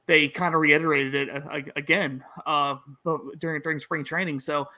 they 0.06 0.28
kind 0.28 0.54
of 0.54 0.60
reiterated 0.60 1.14
it 1.14 1.30
uh, 1.30 1.60
again 1.76 2.22
uh, 2.44 2.76
during 3.38 3.62
during 3.62 3.78
spring 3.78 4.04
training. 4.04 4.40
So 4.40 4.68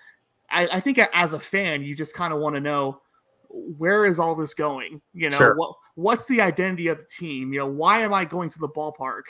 I, 0.50 0.69
I 0.73 0.81
think 0.81 0.99
as 1.12 1.33
a 1.33 1.40
fan, 1.40 1.83
you 1.83 1.95
just 1.95 2.14
kind 2.14 2.33
of 2.33 2.40
want 2.40 2.55
to 2.55 2.61
know 2.61 3.00
where 3.50 4.07
is 4.07 4.19
all 4.19 4.35
this 4.35 4.55
going. 4.55 5.00
You 5.14 5.31
know, 5.31 5.38
Sure. 5.38 5.55
what 5.57 5.75
what's 5.95 6.26
the 6.26 6.40
identity 6.40 6.88
of 6.88 6.99
the 6.99 7.05
team? 7.05 7.52
You 7.52 7.61
know, 7.61 7.67
why 7.67 8.00
am 8.00 8.12
I 8.14 8.25
going 8.25 8.50
to 8.50 8.59
the 8.59 8.69
ballpark? 8.69 9.23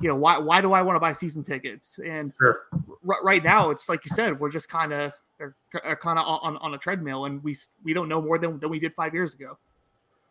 You 0.00 0.08
know, 0.08 0.16
why 0.16 0.38
why 0.38 0.60
do 0.60 0.72
I 0.72 0.82
want 0.82 0.96
to 0.96 1.00
buy 1.00 1.12
season 1.12 1.44
tickets? 1.44 1.98
And 1.98 2.32
Sure. 2.38 2.62
r- 3.08 3.22
right 3.22 3.42
now, 3.44 3.70
it's 3.70 3.88
like 3.88 4.04
you 4.04 4.10
said, 4.10 4.38
we're 4.38 4.50
just 4.50 4.68
kind 4.68 4.92
of 4.92 5.12
they're 5.38 5.54
kind 5.96 6.18
of 6.18 6.26
on, 6.26 6.56
on 6.58 6.74
a 6.74 6.78
treadmill, 6.78 7.26
and 7.26 7.42
we 7.42 7.56
we 7.82 7.92
don't 7.92 8.08
know 8.08 8.22
more 8.22 8.38
than, 8.38 8.58
than 8.58 8.70
we 8.70 8.78
did 8.78 8.94
five 8.94 9.12
years 9.14 9.34
ago. 9.34 9.58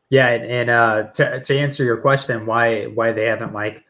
Yeah, 0.09 0.27
and, 0.29 0.45
and 0.45 0.69
uh, 0.69 1.03
to 1.13 1.41
to 1.41 1.57
answer 1.57 1.83
your 1.83 1.97
question, 1.97 2.45
why 2.45 2.85
why 2.85 3.11
they 3.11 3.25
haven't 3.25 3.53
like 3.53 3.85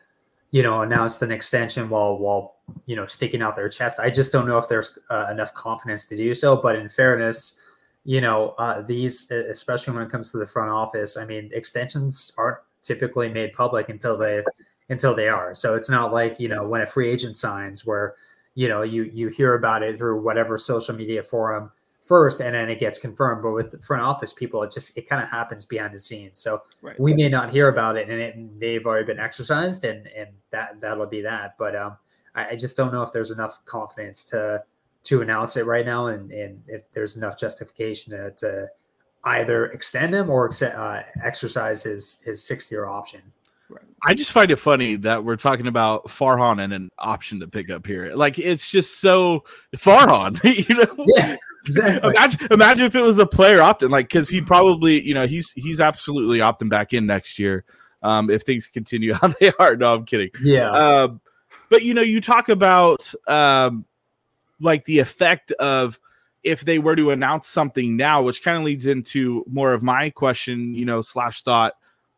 you 0.52 0.62
know, 0.62 0.82
announced 0.82 1.22
an 1.22 1.32
extension 1.32 1.90
while 1.90 2.18
while 2.18 2.58
you 2.86 2.96
know 2.96 3.06
sticking 3.06 3.42
out 3.42 3.56
their 3.56 3.70
chest. 3.70 4.00
I 4.00 4.10
just 4.10 4.32
don't 4.32 4.48
know 4.48 4.58
if 4.58 4.68
there's 4.68 4.98
uh, 5.10 5.28
enough 5.32 5.54
confidence 5.54 6.06
to 6.08 6.18
do 6.18 6.34
so. 6.34 6.58
But 6.58 6.76
in 6.76 6.90
fairness, 6.90 7.56
you 8.04 8.22
know, 8.22 8.50
uh, 8.58 8.82
these 8.82 9.32
especially 9.32 9.94
when 9.94 10.04
it 10.04 10.12
comes 10.12 10.32
to 10.32 10.38
the 10.38 10.48
front 10.48 10.70
office, 10.70 11.18
I 11.18 11.26
mean, 11.26 11.50
extensions 11.54 12.34
aren't 12.38 12.58
typically 12.82 13.30
made 13.30 13.54
public 13.54 13.90
until 13.90 14.18
they 14.18 14.44
until 14.90 15.16
they 15.16 15.30
are. 15.30 15.56
So 15.56 15.76
it's 15.76 15.90
not 15.90 16.12
like 16.12 16.40
you 16.40 16.50
know 16.50 16.68
when 16.68 16.82
a 16.82 16.86
free 16.86 17.10
agent 17.10 17.38
signs 17.38 17.86
where 17.86 18.16
you 18.56 18.68
know 18.68 18.82
you 18.82 19.04
you 19.04 19.30
hear 19.30 19.54
about 19.54 19.84
it 19.84 19.98
through 19.98 20.22
whatever 20.22 20.58
social 20.58 20.96
media 20.96 21.24
forum 21.24 21.72
first 22.04 22.42
and 22.42 22.56
then 22.56 22.70
it 22.70 22.80
gets 22.80 22.98
confirmed 22.98 23.44
but 23.44 23.52
with 23.52 23.72
the 23.72 23.78
front 23.80 24.02
office 24.02 24.34
people 24.34 24.64
it 24.64 24.72
just 24.72 24.92
it 24.96 25.08
kind 25.08 25.22
of 25.22 25.30
happens 25.30 25.66
behind 25.66 25.94
the 25.94 26.00
scenes 26.00 26.40
so 26.40 26.62
right. 26.82 27.00
we 27.00 27.14
may 27.14 27.30
not 27.30 27.52
hear 27.52 27.70
about 27.70 27.96
it 27.96 28.10
and 28.10 28.20
it 28.20 28.38
may 28.38 28.74
have 28.74 28.86
already 28.86 29.06
been 29.06 29.20
exercised 29.20 29.84
and 29.84 30.08
and 30.08 30.30
that 30.50 30.80
that'll 30.82 31.06
be 31.06 31.22
that 31.22 31.56
but 31.60 31.76
um 31.76 31.96
I, 32.34 32.50
I 32.50 32.56
just 32.56 32.76
don't 32.76 32.92
know 32.92 33.04
if 33.04 33.12
there's 33.12 33.32
enough 33.32 33.64
confidence 33.66 34.24
to 34.26 34.64
to 35.04 35.22
announce 35.22 35.56
it 35.58 35.66
right 35.66 35.86
now 35.86 36.08
and 36.08 36.32
and 36.32 36.64
if 36.68 36.84
there's 36.94 37.16
enough 37.16 37.38
justification 37.38 38.14
to, 38.14 38.32
to 38.38 38.68
either 39.26 39.68
extend 39.68 40.16
him 40.16 40.30
or 40.32 40.50
uh, 40.64 41.04
exercise 41.24 41.84
his 41.84 42.20
his 42.26 42.44
six 42.44 42.72
year 42.72 42.88
option 42.88 43.22
I 44.04 44.14
just 44.14 44.32
find 44.32 44.50
it 44.50 44.58
funny 44.58 44.96
that 44.96 45.24
we're 45.24 45.36
talking 45.36 45.68
about 45.68 46.08
Farhan 46.08 46.62
and 46.62 46.74
an 46.74 46.90
option 46.98 47.40
to 47.40 47.48
pick 47.48 47.70
up 47.70 47.86
here. 47.86 48.12
Like 48.16 48.40
it's 48.40 48.70
just 48.70 49.00
so 49.00 49.44
Farhan, 49.76 50.44
you 50.68 50.76
know. 50.76 51.06
Yeah, 51.16 51.36
exactly. 51.66 52.10
imagine, 52.10 52.48
imagine 52.52 52.86
if 52.86 52.96
it 52.96 53.02
was 53.02 53.20
a 53.20 53.26
player 53.26 53.60
opting, 53.60 53.90
like 53.90 54.08
because 54.08 54.30
he 54.30 54.42
probably, 54.42 55.02
you 55.06 55.14
know, 55.14 55.28
he's 55.28 55.52
he's 55.54 55.80
absolutely 55.80 56.40
opting 56.40 56.70
back 56.70 56.94
in 56.94 57.06
next 57.06 57.40
year. 57.40 57.64
Um, 58.04 58.30
if 58.30 58.42
things 58.42 58.68
continue 58.68 59.14
how 59.22 59.28
they 59.40 59.52
are. 59.60 59.76
No, 59.76 59.94
I'm 59.94 60.06
kidding. 60.06 60.32
Yeah. 60.42 60.72
Um, 60.72 61.22
but 61.70 61.84
you 61.84 61.94
know, 61.94 62.02
you 62.02 62.22
talk 62.22 62.50
about 62.50 63.14
um, 63.28 63.86
like 64.60 64.86
the 64.86 65.00
effect 65.00 65.52
of 65.54 66.00
if 66.44 66.66
they 66.66 66.80
were 66.80 66.96
to 66.96 67.12
announce 67.12 67.48
something 67.48 67.96
now, 67.96 68.24
which 68.24 68.44
kind 68.44 68.58
of 68.58 68.64
leads 68.64 68.88
into 68.88 69.44
more 69.48 69.74
of 69.74 69.84
my 69.84 70.10
question, 70.10 70.74
you 70.74 70.86
know, 70.86 71.02
slash 71.02 71.44
thought 71.44 71.74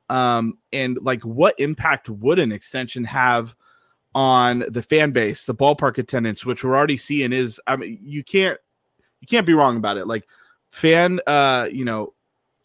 um, 0.09 0.57
and 0.71 0.99
like 1.01 1.23
what 1.23 1.55
impact 1.59 2.09
would 2.09 2.39
an 2.39 2.51
extension 2.51 3.03
have 3.05 3.55
on 4.15 4.63
the 4.69 4.83
fan 4.83 5.11
base, 5.11 5.45
the 5.45 5.55
ballpark 5.55 5.97
attendance, 5.97 6.45
which 6.45 6.63
we're 6.63 6.75
already 6.75 6.97
seeing 6.97 7.33
is, 7.33 7.59
I 7.65 7.77
mean, 7.77 7.99
you 8.01 8.23
can't, 8.23 8.59
you 9.23 9.27
can't 9.27 9.47
be 9.47 9.53
wrong 9.53 9.77
about 9.77 9.95
it. 9.95 10.05
Like 10.05 10.27
fan, 10.73 11.21
uh, 11.25 11.69
you 11.71 11.85
know, 11.85 12.13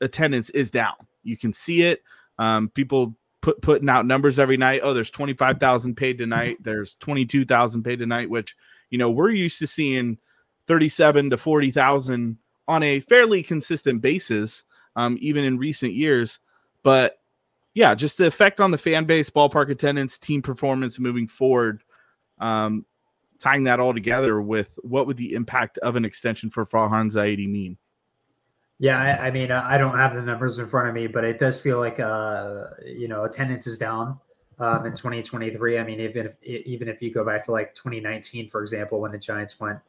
attendance 0.00 0.50
is 0.50 0.72
down. 0.72 0.96
You 1.22 1.36
can 1.36 1.52
see 1.52 1.82
it. 1.82 2.02
Um, 2.36 2.68
people 2.70 3.14
put 3.42 3.62
putting 3.62 3.88
out 3.88 4.06
numbers 4.06 4.40
every 4.40 4.56
night. 4.56 4.80
Oh, 4.82 4.92
there's 4.92 5.12
25,000 5.12 5.94
paid 5.94 6.18
tonight. 6.18 6.56
There's 6.60 6.96
22,000 6.96 7.84
paid 7.84 8.00
tonight, 8.00 8.28
which, 8.28 8.56
you 8.90 8.98
know, 8.98 9.08
we're 9.08 9.30
used 9.30 9.60
to 9.60 9.68
seeing 9.68 10.18
37 10.66 11.30
to 11.30 11.36
40,000 11.36 12.36
on 12.66 12.82
a 12.82 12.98
fairly 12.98 13.44
consistent 13.44 14.02
basis, 14.02 14.64
um, 14.96 15.16
even 15.20 15.44
in 15.44 15.58
recent 15.58 15.92
years. 15.92 16.40
But 16.82 17.20
yeah, 17.72 17.94
just 17.94 18.18
the 18.18 18.26
effect 18.26 18.58
on 18.58 18.72
the 18.72 18.78
fan 18.78 19.04
base, 19.04 19.30
ballpark 19.30 19.70
attendance, 19.70 20.18
team 20.18 20.42
performance 20.42 20.98
moving 20.98 21.28
forward. 21.28 21.84
Um, 22.40 22.84
tying 23.38 23.64
that 23.64 23.80
all 23.80 23.94
together 23.94 24.40
with 24.40 24.78
what 24.82 25.06
would 25.06 25.16
the 25.16 25.34
impact 25.34 25.78
of 25.78 25.96
an 25.96 26.04
extension 26.04 26.50
for 26.50 26.66
Farhan 26.66 27.12
Zaidi 27.12 27.48
mean? 27.48 27.76
Yeah, 28.80 29.00
I, 29.00 29.26
I, 29.26 29.30
mean, 29.32 29.50
I 29.50 29.76
don't 29.76 29.96
have 29.96 30.14
the 30.14 30.22
numbers 30.22 30.58
in 30.58 30.68
front 30.68 30.88
of 30.88 30.94
me, 30.94 31.08
but 31.08 31.24
it 31.24 31.38
does 31.38 31.60
feel 31.60 31.78
like 31.78 31.98
uh, 31.98 32.66
you 32.86 33.08
know 33.08 33.24
attendance 33.24 33.66
is 33.66 33.76
down 33.76 34.20
um, 34.60 34.86
in 34.86 34.92
2023. 34.92 35.78
I 35.78 35.84
mean, 35.84 36.00
even 36.00 36.26
if 36.26 36.42
even 36.44 36.88
if 36.88 37.02
you 37.02 37.12
go 37.12 37.24
back 37.24 37.42
to 37.44 37.52
like 37.52 37.74
2019, 37.74 38.48
for 38.48 38.62
example, 38.62 39.00
when 39.00 39.10
the 39.10 39.18
Giants 39.18 39.58
went 39.58 39.80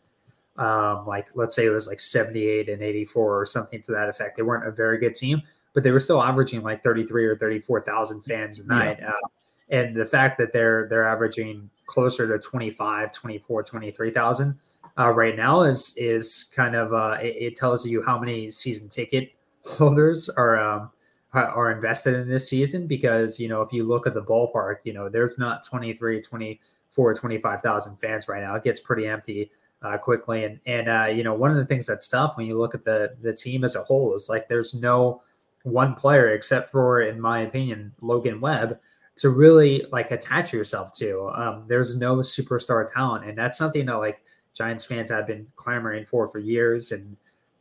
um, 0.57 1.05
like 1.05 1.27
let's 1.35 1.55
say 1.55 1.65
it 1.65 1.69
was 1.69 1.87
like 1.87 1.99
78 1.99 2.67
and 2.67 2.81
84 2.81 3.41
or 3.41 3.45
something 3.45 3.81
to 3.83 3.91
that 3.91 4.09
effect, 4.09 4.37
they 4.37 4.43
weren't 4.43 4.67
a 4.67 4.71
very 4.71 4.97
good 4.97 5.13
team 5.13 5.43
but 5.73 5.83
they 5.83 5.91
were 5.91 5.99
still 5.99 6.21
averaging 6.21 6.61
like 6.61 6.83
33 6.83 7.25
or 7.25 7.37
34,000 7.37 8.21
fans 8.21 8.59
a 8.59 8.65
night. 8.65 8.97
Yeah. 8.99 9.09
Uh, 9.09 9.27
and 9.69 9.95
the 9.95 10.05
fact 10.05 10.37
that 10.39 10.51
they're 10.51 10.87
they're 10.89 11.07
averaging 11.07 11.69
closer 11.89 12.27
to 12.27 12.37
25, 12.37 13.11
24, 13.11 13.63
23,000 13.63 14.59
uh, 14.97 15.09
right 15.09 15.35
now 15.35 15.63
is 15.63 15.93
is 15.97 16.45
kind 16.55 16.75
of 16.75 16.93
uh, 16.93 17.17
it, 17.21 17.35
it, 17.39 17.55
tells 17.55 17.85
you 17.85 18.01
how 18.03 18.19
many 18.19 18.51
season 18.51 18.87
ticket 18.87 19.31
holders 19.65 20.29
are 20.29 20.59
um, 20.59 20.91
are 21.33 21.71
invested 21.71 22.15
in 22.15 22.29
this 22.29 22.47
season 22.47 22.85
because 22.85 23.39
you 23.39 23.47
know 23.47 23.61
if 23.61 23.73
you 23.73 23.83
look 23.83 24.05
at 24.05 24.13
the 24.13 24.21
ballpark, 24.21 24.77
you 24.83 24.93
know 24.93 25.09
there's 25.09 25.37
not 25.37 25.65
23, 25.65 26.21
24, 26.21 27.13
25,000 27.13 27.95
fans 27.97 28.27
right 28.27 28.43
now. 28.43 28.55
It 28.55 28.63
gets 28.63 28.79
pretty 28.79 29.07
empty. 29.07 29.51
Uh, 29.81 29.97
quickly 29.97 30.43
and 30.43 30.59
and 30.65 30.89
uh, 30.89 31.05
you 31.05 31.23
know 31.23 31.33
one 31.33 31.49
of 31.49 31.55
the 31.55 31.65
things 31.65 31.87
that's 31.87 32.09
tough 32.09 32.35
when 32.35 32.45
you 32.45 32.57
look 32.57 32.75
at 32.75 32.83
the 32.83 33.15
the 33.21 33.31
team 33.31 33.63
as 33.63 33.77
a 33.77 33.81
whole 33.81 34.13
is 34.13 34.27
like 34.27 34.49
there's 34.49 34.73
no 34.73 35.21
one 35.63 35.95
player, 35.95 36.29
except 36.33 36.71
for, 36.71 37.01
in 37.01 37.19
my 37.19 37.41
opinion, 37.41 37.93
Logan 38.01 38.41
Webb, 38.41 38.79
to 39.19 39.29
really 39.29 39.85
like 39.91 40.11
attach 40.11 40.53
yourself 40.53 40.93
to. 40.93 41.29
Um, 41.35 41.65
there's 41.67 41.95
no 41.95 42.17
superstar 42.17 42.91
talent, 42.91 43.25
and 43.25 43.37
that's 43.37 43.57
something 43.57 43.85
that 43.85 43.95
like 43.95 44.23
Giants 44.53 44.85
fans 44.85 45.09
have 45.09 45.27
been 45.27 45.47
clamoring 45.55 46.05
for 46.05 46.27
for 46.27 46.39
years, 46.39 46.91
and 46.91 47.17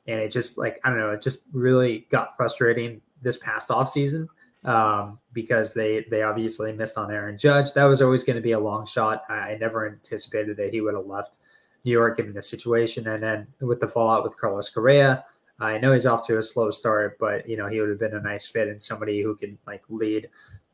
and 0.07 0.21
it 0.21 0.31
just 0.31 0.57
like 0.57 0.81
I 0.85 0.91
don't 0.91 0.99
know, 0.99 1.11
it 1.11 1.23
just 1.23 1.45
really 1.53 2.07
got 2.11 2.37
frustrating 2.37 3.01
this 3.23 3.39
past 3.39 3.71
off 3.71 3.91
season 3.91 4.29
um, 4.65 5.19
because 5.33 5.75
they 5.75 6.07
they 6.11 6.23
obviously 6.23 6.73
missed 6.73 6.97
on 6.97 7.11
Aaron 7.11 7.37
Judge. 7.37 7.73
That 7.73 7.85
was 7.85 8.03
always 8.03 8.25
going 8.25 8.37
to 8.37 8.43
be 8.43 8.53
a 8.53 8.61
long 8.61 8.87
shot. 8.87 9.25
I, 9.29 9.35
I 9.35 9.59
never 9.59 9.89
anticipated 9.89 10.57
that 10.59 10.73
he 10.73 10.81
would 10.81 10.95
have 10.95 11.07
left 11.07 11.39
New 11.85 11.93
York 11.93 12.17
given 12.17 12.35
the 12.35 12.43
situation, 12.43 13.09
and 13.09 13.23
then 13.23 13.47
with 13.61 13.81
the 13.81 13.89
fallout 13.89 14.23
with 14.23 14.37
Carlos 14.37 14.71
Correa 14.71 15.25
I 15.61 15.79
know 15.79 15.93
he's 15.93 16.07
off 16.07 16.27
to 16.29 16.39
a 16.39 16.43
slow 16.43 16.71
start, 16.71 17.19
but 17.19 17.49
you 17.49 17.57
know 17.57 17.67
he 17.67 17.81
would 17.81 17.91
have 17.91 17.99
been 17.99 18.15
a 18.15 18.21
nice 18.21 18.47
fit 18.47 18.69
and 18.69 18.83
somebody 18.83 19.23
who 19.23 19.35
can 19.35 19.59
like 19.67 19.83
lead 19.89 20.29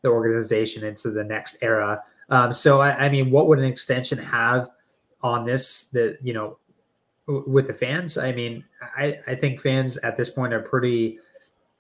the 0.05 0.11
organization 0.11 0.85
into 0.85 1.11
the 1.11 1.25
next 1.25 1.57
era. 1.63 2.05
Um, 2.29 2.53
so 2.53 2.81
I, 2.81 3.07
I, 3.07 3.09
mean, 3.09 3.31
what 3.31 3.49
would 3.49 3.59
an 3.59 3.65
extension 3.65 4.19
have 4.19 4.71
on 5.23 5.45
this? 5.45 5.85
That 5.87 6.19
you 6.23 6.33
know, 6.33 6.59
w- 7.27 7.45
with 7.49 7.67
the 7.67 7.75
fans. 7.75 8.17
I 8.17 8.31
mean, 8.33 8.65
I, 8.97 9.19
I 9.27 9.35
think 9.35 9.61
fans 9.61 9.97
at 9.99 10.17
this 10.17 10.31
point 10.31 10.55
are 10.55 10.61
pretty. 10.61 11.19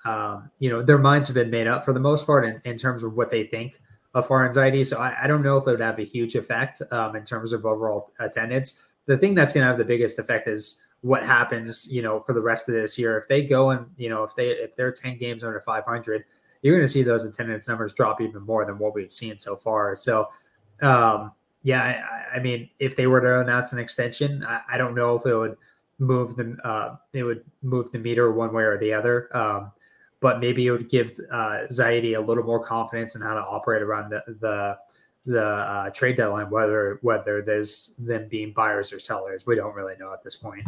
Um, 0.04 0.50
you 0.58 0.68
know, 0.68 0.82
their 0.82 0.98
minds 0.98 1.28
have 1.28 1.34
been 1.34 1.48
made 1.48 1.66
up 1.66 1.82
for 1.82 1.94
the 1.94 2.00
most 2.00 2.26
part 2.26 2.44
in, 2.44 2.60
in 2.66 2.76
terms 2.76 3.04
of 3.04 3.14
what 3.14 3.30
they 3.30 3.44
think 3.44 3.80
of 4.12 4.28
Farhan 4.28 4.52
Zaidi. 4.52 4.84
So 4.84 4.98
I, 4.98 5.16
I, 5.22 5.26
don't 5.26 5.42
know 5.42 5.56
if 5.56 5.66
it 5.66 5.70
would 5.70 5.80
have 5.80 5.98
a 5.98 6.04
huge 6.04 6.34
effect 6.34 6.82
um, 6.90 7.16
in 7.16 7.24
terms 7.24 7.54
of 7.54 7.64
overall 7.64 8.12
attendance. 8.18 8.74
The 9.06 9.16
thing 9.16 9.34
that's 9.34 9.54
going 9.54 9.62
to 9.64 9.68
have 9.68 9.78
the 9.78 9.84
biggest 9.84 10.18
effect 10.18 10.46
is 10.46 10.78
what 11.00 11.24
happens, 11.24 11.88
you 11.90 12.02
know, 12.02 12.20
for 12.20 12.34
the 12.34 12.40
rest 12.42 12.68
of 12.68 12.74
this 12.74 12.98
year. 12.98 13.16
If 13.16 13.28
they 13.28 13.40
go 13.44 13.70
and, 13.70 13.86
you 13.96 14.10
know, 14.10 14.24
if 14.24 14.36
they 14.36 14.48
if 14.48 14.76
they're 14.76 14.92
10 14.92 15.16
games 15.16 15.42
under 15.42 15.60
500, 15.60 16.24
you're 16.64 16.76
going 16.76 16.86
to 16.86 16.92
see 16.92 17.02
those 17.02 17.24
attendance 17.24 17.68
numbers 17.68 17.92
drop 17.92 18.22
even 18.22 18.42
more 18.42 18.64
than 18.64 18.78
what 18.78 18.94
we've 18.94 19.12
seen 19.12 19.38
so 19.38 19.54
far. 19.54 19.94
So, 19.94 20.30
um, 20.80 21.30
yeah, 21.62 21.82
I, 22.32 22.36
I 22.36 22.40
mean, 22.40 22.70
if 22.78 22.96
they 22.96 23.06
were 23.06 23.20
to 23.20 23.40
announce 23.40 23.74
an 23.74 23.78
extension, 23.78 24.42
I, 24.44 24.62
I 24.72 24.78
don't 24.78 24.94
know 24.94 25.14
if 25.14 25.26
it 25.26 25.36
would 25.36 25.58
move 25.98 26.36
them. 26.36 26.58
Uh, 26.64 26.96
it 27.12 27.22
would 27.22 27.44
move 27.62 27.92
the 27.92 27.98
meter 27.98 28.32
one 28.32 28.54
way 28.54 28.62
or 28.62 28.78
the 28.78 28.94
other. 28.94 29.34
Um, 29.36 29.72
but 30.20 30.40
maybe 30.40 30.66
it 30.66 30.70
would 30.70 30.88
give 30.88 31.20
uh, 31.30 31.66
Zaidi 31.70 32.16
a 32.16 32.20
little 32.20 32.44
more 32.44 32.60
confidence 32.60 33.14
in 33.14 33.20
how 33.20 33.34
to 33.34 33.40
operate 33.40 33.82
around 33.82 34.08
the 34.08 34.22
the, 34.40 34.78
the 35.26 35.44
uh, 35.46 35.90
trade 35.90 36.16
deadline, 36.16 36.48
whether 36.48 36.98
whether 37.02 37.42
there's 37.42 37.92
them 37.98 38.26
being 38.28 38.54
buyers 38.54 38.90
or 38.90 38.98
sellers. 38.98 39.44
We 39.44 39.54
don't 39.54 39.74
really 39.74 39.96
know 39.98 40.14
at 40.14 40.24
this 40.24 40.34
point. 40.34 40.66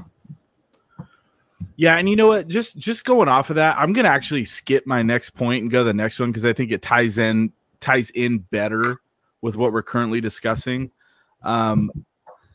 Yeah, 1.77 1.97
and 1.97 2.09
you 2.09 2.17
know 2.17 2.29
what? 2.29 2.49
Just 2.49 2.79
just 2.79 3.05
going 3.05 3.29
off 3.29 3.51
of 3.51 3.57
that, 3.57 3.77
I'm 3.79 3.93
gonna 3.93 4.09
actually 4.09 4.45
skip 4.47 4.87
my 4.87 5.03
next 5.03 5.31
point 5.31 5.63
and 5.63 5.71
go 5.71 5.79
to 5.79 5.85
the 5.85 5.95
next 5.95 6.19
one 6.19 6.31
because 6.31 6.47
I 6.47 6.53
think 6.53 6.73
it 6.73 6.83
ties 6.83 7.19
in 7.19 7.53
ties 7.81 8.11
in 8.11 8.39
better 8.39 9.01
with 9.43 9.57
what 9.57 9.73
we're 9.73 9.83
currently 9.83 10.21
discussing. 10.21 10.91
Um, 11.43 11.91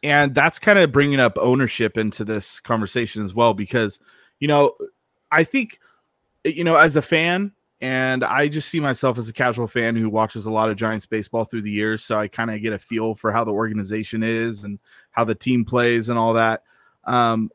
and 0.04 0.34
that's 0.34 0.58
kind 0.58 0.80
of 0.80 0.92
bringing 0.92 1.20
up 1.20 1.38
ownership 1.40 1.98
into 1.98 2.26
this 2.26 2.60
conversation 2.60 3.24
as 3.24 3.36
well 3.36 3.54
because 3.54 4.00
you 4.40 4.48
know 4.48 4.74
I 5.32 5.44
think 5.44 5.80
you 6.44 6.64
know 6.64 6.76
as 6.76 6.96
a 6.96 7.02
fan 7.02 7.52
and 7.80 8.24
I 8.24 8.48
just 8.48 8.70
see 8.70 8.80
myself 8.80 9.18
as 9.18 9.28
a 9.28 9.34
casual 9.34 9.68
fan 9.68 9.96
who 9.96 10.10
watches 10.10 10.46
a 10.46 10.52
lot 10.52 10.70
of 10.70 10.78
Giants 10.78 11.08
baseball 11.08 11.46
through 11.46 11.64
the 11.64 11.72
years, 11.72 12.04
so 12.04 12.16
I 12.16 12.28
kind 12.28 12.52
of 12.52 12.62
get 12.62 12.74
a 12.74 12.80
feel 12.80 13.16
for 13.16 13.32
how 13.32 13.44
the 13.44 13.52
organization 13.52 14.22
is 14.22 14.64
and 14.64 14.78
how 15.10 15.24
the 15.24 15.34
team 15.34 15.66
plays 15.66 16.08
and 16.08 16.18
all 16.20 16.34
that. 16.34 16.64
Um, 17.06 17.50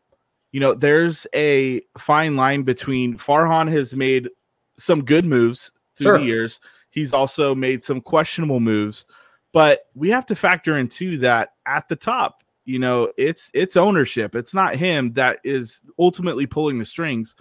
you 0.57 0.61
know, 0.61 0.73
there's 0.73 1.27
a 1.35 1.83
fine 1.99 2.35
line 2.35 2.63
between 2.63 3.19
Farhan 3.19 3.71
has 3.71 3.95
made 3.95 4.31
some 4.79 5.05
good 5.05 5.27
moves 5.27 5.71
through 5.99 6.05
sure. 6.05 6.19
the 6.19 6.25
years. 6.25 6.61
He's 6.89 7.13
also 7.13 7.55
made 7.55 7.85
some 7.85 8.01
questionable 8.01 8.61
moves, 8.61 9.05
but 9.53 9.81
we 9.95 10.09
have 10.09 10.25
to 10.25 10.35
factor 10.35 10.79
into 10.79 11.19
that 11.19 11.51
at 11.67 11.91
the 11.91 11.97
top. 11.97 12.43
You 12.65 12.79
know, 12.79 13.13
it's 13.19 13.51
it's 13.53 13.77
ownership. 13.77 14.35
It's 14.35 14.55
not 14.55 14.77
him 14.77 15.13
that 15.13 15.41
is 15.45 15.83
ultimately 15.99 16.47
pulling 16.47 16.79
the 16.79 16.87
strings. 16.87 17.37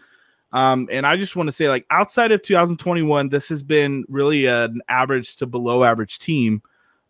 Um, 0.51 0.89
and 0.91 1.07
I 1.07 1.15
just 1.15 1.37
want 1.37 1.47
to 1.47 1.53
say, 1.53 1.69
like 1.69 1.85
outside 1.91 2.33
of 2.33 2.41
2021, 2.41 3.29
this 3.29 3.47
has 3.47 3.63
been 3.63 4.03
really 4.09 4.45
an 4.47 4.81
average 4.89 5.37
to 5.37 5.45
below 5.45 5.85
average 5.85 6.19
team 6.19 6.61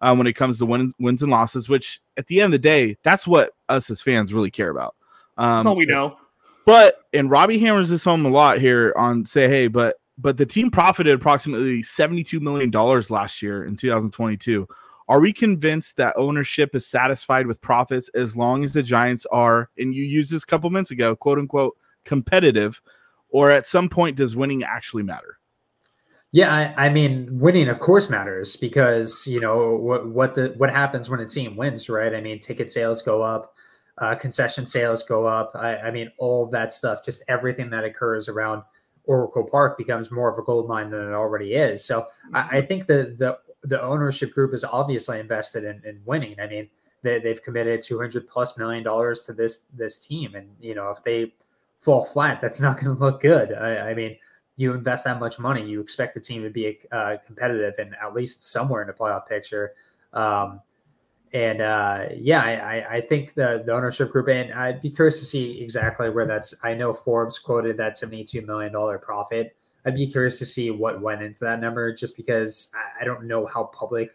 uh, 0.02 0.14
when 0.14 0.28
it 0.28 0.34
comes 0.34 0.60
to 0.60 0.68
win, 0.68 0.94
wins 1.00 1.24
and 1.24 1.32
losses. 1.32 1.68
Which 1.68 2.00
at 2.16 2.28
the 2.28 2.42
end 2.42 2.46
of 2.46 2.52
the 2.52 2.60
day, 2.60 2.96
that's 3.02 3.26
what 3.26 3.54
us 3.70 3.90
as 3.90 4.04
fans 4.04 4.36
really 4.36 4.52
care 4.52 4.70
about. 4.70 4.95
Um, 5.38 5.58
That's 5.58 5.68
all 5.68 5.76
we 5.76 5.86
know. 5.86 6.18
but 6.66 7.02
and 7.14 7.30
Robbie 7.30 7.60
hammers 7.60 7.90
this 7.90 8.04
home 8.04 8.26
a 8.26 8.30
lot 8.30 8.60
here 8.60 8.94
on 8.98 9.26
say 9.26 9.48
hey, 9.48 9.68
but 9.68 9.98
but 10.18 10.38
the 10.38 10.46
team 10.46 10.72
profited 10.72 11.14
approximately 11.14 11.84
$72 11.84 12.40
million 12.40 12.72
last 13.10 13.42
year 13.42 13.66
in 13.66 13.76
2022. 13.76 14.68
Are 15.08 15.20
we 15.20 15.34
convinced 15.34 15.98
that 15.98 16.16
ownership 16.18 16.74
is 16.74 16.88
satisfied 16.88 17.46
with 17.48 17.62
profits 17.62 18.10
as 18.16 18.36
long 18.36 18.64
as 18.64 18.74
the 18.74 18.82
Giants 18.82 19.26
are, 19.28 19.70
and 19.78 19.94
you 19.94 20.04
used 20.04 20.32
this 20.32 20.44
a 20.44 20.48
couple 20.48 20.70
minutes 20.70 20.92
ago, 20.92 21.16
quote 21.16 21.38
unquote, 21.38 21.78
competitive, 22.06 22.82
or 23.30 23.52
at 23.52 23.68
some 23.68 23.90
point 23.90 24.16
does 24.16 24.36
winning 24.36 24.64
actually 24.64 25.04
matter? 25.04 25.38
Yeah, 26.32 26.54
I, 26.54 26.88
I 26.88 26.90
mean, 26.90 27.40
winning 27.40 27.70
of 27.70 27.80
course 27.80 28.10
matters 28.10 28.56
because 28.56 29.26
you 29.28 29.40
know 29.40 29.76
what 29.76 30.08
what 30.08 30.34
the 30.34 30.54
what 30.58 30.70
happens 30.70 31.10
when 31.10 31.20
a 31.20 31.26
team 31.26 31.56
wins, 31.56 31.88
right? 31.88 32.14
I 32.14 32.22
mean, 32.22 32.40
ticket 32.40 32.72
sales 32.72 33.02
go 33.02 33.22
up, 33.22 33.55
uh, 33.98 34.16
concession 34.16 34.66
sales 34.66 35.04
go 35.04 35.26
up. 35.26 35.52
I, 35.56 35.78
I 35.78 35.92
mean, 35.92 36.12
all 36.18 36.46
that 36.48 36.74
stuff, 36.74 37.04
just 37.04 37.24
everything 37.28 37.70
that 37.70 37.84
occurs 37.84 38.28
around 38.28 38.64
Oracle 39.06 39.44
Park 39.44 39.78
becomes 39.78 40.12
more 40.12 40.32
of 40.32 40.38
a 40.38 40.44
gold 40.44 40.68
mine 40.68 40.90
than 40.90 41.02
it 41.02 41.14
already 41.14 41.54
is. 41.54 41.84
So 41.84 42.08
I, 42.34 42.58
I 42.58 42.62
think 42.62 42.88
the 42.88 43.16
the 43.18 43.38
the 43.64 43.82
ownership 43.82 44.34
group 44.34 44.54
is 44.54 44.64
obviously 44.64 45.20
invested 45.20 45.64
in, 45.64 45.82
in 45.86 46.00
winning. 46.06 46.40
I 46.40 46.48
mean, 46.48 46.70
they, 47.02 47.20
they've 47.20 47.42
committed 47.42 47.82
200 47.82 48.28
plus 48.28 48.58
million 48.58 48.84
dollars 48.84 49.22
to 49.24 49.34
this 49.34 49.64
this 49.74 50.00
team, 50.00 50.36
and 50.36 50.50
you 50.60 50.76
know 50.76 50.90
if 50.90 51.04
they 51.04 51.34
fall 51.80 52.04
flat, 52.06 52.42
that's 52.42 52.60
not 52.60 52.80
going 52.80 52.96
to 52.96 53.02
look 53.02 53.22
good. 53.22 53.54
I, 53.54 53.92
I 53.92 53.94
mean 53.94 54.18
you 54.58 54.74
invest 54.74 55.04
that 55.04 55.20
much 55.20 55.38
money, 55.38 55.68
you 55.68 55.82
expect 55.82 56.14
the 56.14 56.20
team 56.20 56.44
to 56.44 56.50
be 56.50 56.80
uh, 56.92 57.18
competitive 57.26 57.76
and 57.78 57.96
at 58.02 58.14
least 58.14 58.44
somewhere 58.44 58.82
in 58.82 58.88
the 58.88 58.94
playoff 58.94 59.28
picture. 59.28 59.74
Um, 60.14 60.62
and 61.36 61.60
uh, 61.60 62.06
yeah, 62.16 62.42
I, 62.42 62.96
I 62.96 63.02
think 63.02 63.34
the, 63.34 63.62
the 63.66 63.74
ownership 63.74 64.10
group, 64.10 64.30
and 64.30 64.54
I'd 64.54 64.82
be 64.82 64.90
curious 64.90 65.20
to 65.20 65.26
see 65.26 65.62
exactly 65.62 66.10
where 66.10 66.26
that's. 66.26 66.54
I 66.64 66.74
know 66.74 66.94
Forbes 66.94 67.40
quoted 67.40 67.76
that 67.76 68.00
$72 68.00 68.46
million 68.46 68.72
profit. 69.00 69.54
I'd 69.86 69.96
be 69.96 70.08
curious 70.08 70.40
to 70.40 70.46
see 70.46 70.72
what 70.72 71.02
went 71.02 71.22
into 71.22 71.42
that 71.42 71.60
number 71.60 71.94
just 71.94 72.16
because 72.16 72.72
I, 72.74 73.02
I 73.02 73.04
don't 73.04 73.26
know 73.26 73.46
how 73.46 73.66
public 73.66 74.12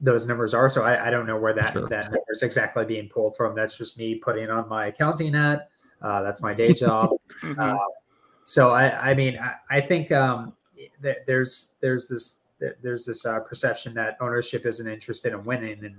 those 0.00 0.26
numbers 0.26 0.54
are. 0.54 0.68
So 0.68 0.82
I, 0.82 1.06
I 1.06 1.10
don't 1.10 1.24
know 1.24 1.38
where 1.38 1.54
that, 1.54 1.72
Sure. 1.72 1.88
that 1.88 2.10
number 2.10 2.18
is 2.30 2.42
exactly 2.42 2.84
being 2.84 3.08
pulled 3.08 3.36
from. 3.36 3.54
That's 3.54 3.78
just 3.78 3.96
me 3.96 4.16
putting 4.16 4.50
on 4.50 4.68
my 4.68 4.86
accounting 4.86 5.34
hat. 5.34 5.68
Uh, 6.02 6.20
that's 6.22 6.42
my 6.42 6.52
day 6.52 6.72
job. 6.72 7.10
Mhm. 7.42 7.58
Uh, 7.58 7.78
so 8.44 8.70
I, 8.70 9.10
I 9.10 9.14
mean, 9.14 9.38
I, 9.38 9.76
I 9.76 9.80
think 9.82 10.10
um, 10.10 10.54
th- 11.02 11.18
there's 11.26 11.72
there's 11.80 12.08
this 12.08 12.38
there's 12.82 13.04
this 13.04 13.26
uh, 13.26 13.40
perception 13.40 13.92
that 13.94 14.16
ownership 14.22 14.64
isn't 14.64 14.86
interested 14.88 15.32
in 15.34 15.44
winning, 15.44 15.84
and 15.84 15.96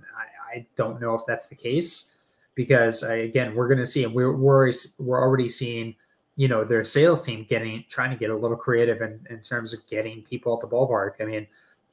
I, 0.57 0.65
don't 0.75 1.01
know 1.01 1.13
if 1.13 1.21
that's 1.27 1.47
the 1.47 1.55
case 1.55 2.05
because 2.55 3.03
I, 3.03 3.15
again, 3.15 3.55
we're 3.55 3.67
going 3.67 3.79
to 3.79 3.85
see, 3.85 4.03
and 4.03 4.13
we're 4.13 4.35
we're 4.35 4.71
we're 4.99 5.21
already 5.21 5.49
seeing, 5.49 5.95
you 6.35 6.47
know, 6.47 6.63
their 6.63 6.83
sales 6.83 7.21
team 7.21 7.45
getting 7.47 7.85
trying 7.89 8.11
to 8.11 8.17
get 8.17 8.29
a 8.29 8.35
little 8.35 8.57
creative 8.57 9.01
in, 9.01 9.19
in 9.29 9.39
terms 9.41 9.73
of 9.73 9.85
getting 9.87 10.23
people 10.23 10.53
at 10.53 10.59
the 10.61 10.67
ballpark. 10.67 11.21
I 11.21 11.25
mean, 11.25 11.47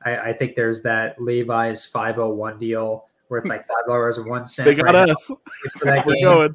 I, 0.04 0.16
I 0.16 0.32
think 0.32 0.56
there's 0.56 0.82
that 0.82 1.20
Levi's 1.20 1.84
501 1.86 2.58
deal 2.58 3.06
where 3.28 3.40
it's 3.40 3.48
like 3.48 3.66
five 3.66 3.86
dollars 3.86 4.18
and 4.18 4.28
one 4.28 4.46
cent. 4.46 4.66
They 4.66 4.74
got 4.74 4.94
right 4.94 5.08
us. 5.10 5.26
for 5.78 5.84
that 5.84 6.04
We're 6.06 6.14
game. 6.14 6.24
going. 6.24 6.54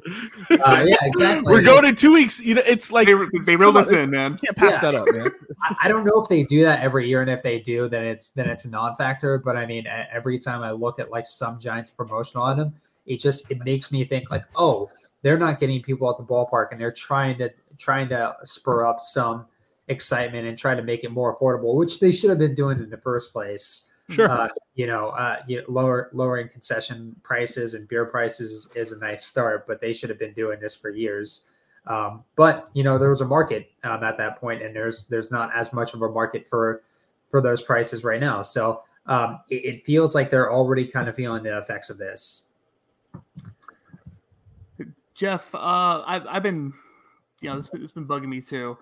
Uh, 0.50 0.84
yeah, 0.88 0.96
exactly. 1.02 1.52
We're 1.52 1.62
going 1.62 1.84
in 1.86 1.96
two 1.96 2.12
weeks. 2.12 2.40
You 2.40 2.54
know, 2.54 2.62
it's 2.64 2.92
like 2.92 3.08
they, 3.08 3.14
they 3.44 3.56
reeled 3.56 3.76
us 3.76 3.90
in, 3.90 4.10
man. 4.10 4.38
Can't 4.38 4.56
pass 4.56 4.74
Yeah. 4.74 4.80
that 4.82 4.94
up, 4.94 5.06
man. 5.12 5.26
I, 5.62 5.76
I 5.84 5.88
don't 5.88 6.04
know 6.04 6.20
if 6.22 6.28
they 6.28 6.42
do 6.44 6.62
that 6.64 6.80
every 6.80 7.08
year, 7.08 7.22
and 7.22 7.30
if 7.30 7.42
they 7.42 7.58
do, 7.58 7.88
then 7.88 8.04
it's 8.04 8.28
then 8.28 8.48
it's 8.48 8.64
a 8.64 8.70
non-factor. 8.70 9.38
But 9.38 9.56
I 9.56 9.66
mean, 9.66 9.86
every 10.12 10.38
time 10.38 10.62
I 10.62 10.70
look 10.70 10.98
at 10.98 11.10
like 11.10 11.26
some 11.26 11.58
Giants 11.58 11.90
promotional 11.90 12.44
item, 12.44 12.74
it 13.06 13.18
just 13.20 13.50
it 13.50 13.64
makes 13.64 13.90
me 13.90 14.04
think 14.04 14.30
like, 14.30 14.44
oh, 14.56 14.88
they're 15.22 15.38
not 15.38 15.60
getting 15.60 15.82
people 15.82 16.08
at 16.10 16.16
the 16.18 16.24
ballpark, 16.24 16.68
and 16.72 16.80
they're 16.80 16.92
trying 16.92 17.36
to 17.38 17.50
trying 17.78 18.08
to 18.10 18.34
spur 18.44 18.86
up 18.86 19.00
some 19.00 19.46
excitement 19.88 20.46
and 20.46 20.56
try 20.56 20.74
to 20.74 20.82
make 20.82 21.02
it 21.02 21.10
more 21.10 21.36
affordable, 21.36 21.74
which 21.74 21.98
they 21.98 22.12
should 22.12 22.30
have 22.30 22.38
been 22.38 22.54
doing 22.54 22.78
in 22.78 22.88
the 22.90 22.96
first 22.96 23.32
place. 23.32 23.88
Sure. 24.10 24.28
Uh, 24.28 24.48
you 24.74 24.86
know, 24.86 25.08
uh, 25.10 25.36
you 25.46 25.58
know, 25.58 25.64
lower 25.68 26.10
lowering 26.12 26.48
concession 26.48 27.14
prices 27.22 27.74
and 27.74 27.86
beer 27.88 28.04
prices 28.04 28.50
is, 28.50 28.68
is 28.74 28.92
a 28.92 28.98
nice 28.98 29.26
start, 29.26 29.66
but 29.66 29.80
they 29.80 29.92
should 29.92 30.10
have 30.10 30.18
been 30.18 30.32
doing 30.32 30.58
this 30.60 30.74
for 30.74 30.90
years. 30.90 31.42
Um, 31.86 32.24
but 32.36 32.70
you 32.72 32.82
know, 32.82 32.98
there 32.98 33.08
was 33.08 33.20
a 33.20 33.26
market 33.26 33.70
um, 33.84 34.02
at 34.04 34.16
that 34.18 34.40
point, 34.40 34.62
and 34.62 34.74
there's 34.74 35.04
there's 35.04 35.30
not 35.30 35.50
as 35.54 35.72
much 35.72 35.94
of 35.94 36.02
a 36.02 36.08
market 36.08 36.46
for 36.46 36.82
for 37.28 37.40
those 37.40 37.62
prices 37.62 38.04
right 38.04 38.20
now. 38.20 38.42
So 38.42 38.82
um, 39.06 39.40
it, 39.48 39.64
it 39.64 39.84
feels 39.84 40.14
like 40.14 40.30
they're 40.30 40.52
already 40.52 40.86
kind 40.86 41.08
of 41.08 41.14
feeling 41.14 41.42
the 41.42 41.56
effects 41.56 41.90
of 41.90 41.98
this. 41.98 42.46
Jeff, 45.14 45.54
uh, 45.54 46.02
I've 46.06 46.26
I've 46.26 46.42
been, 46.42 46.72
you 47.40 47.48
know, 47.48 47.56
this 47.56 47.70
it's 47.74 47.92
been 47.92 48.06
bugging 48.06 48.28
me 48.28 48.40
too. 48.40 48.78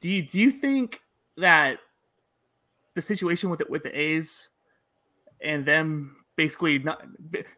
Do 0.00 0.08
you 0.10 0.22
do 0.22 0.40
you 0.40 0.50
think 0.50 1.00
that 1.36 1.78
the 2.94 3.02
situation 3.02 3.50
with 3.50 3.60
it 3.60 3.70
with 3.70 3.82
the 3.82 3.98
A's 3.98 4.50
and 5.40 5.64
them 5.64 6.16
basically 6.36 6.78
not 6.78 7.02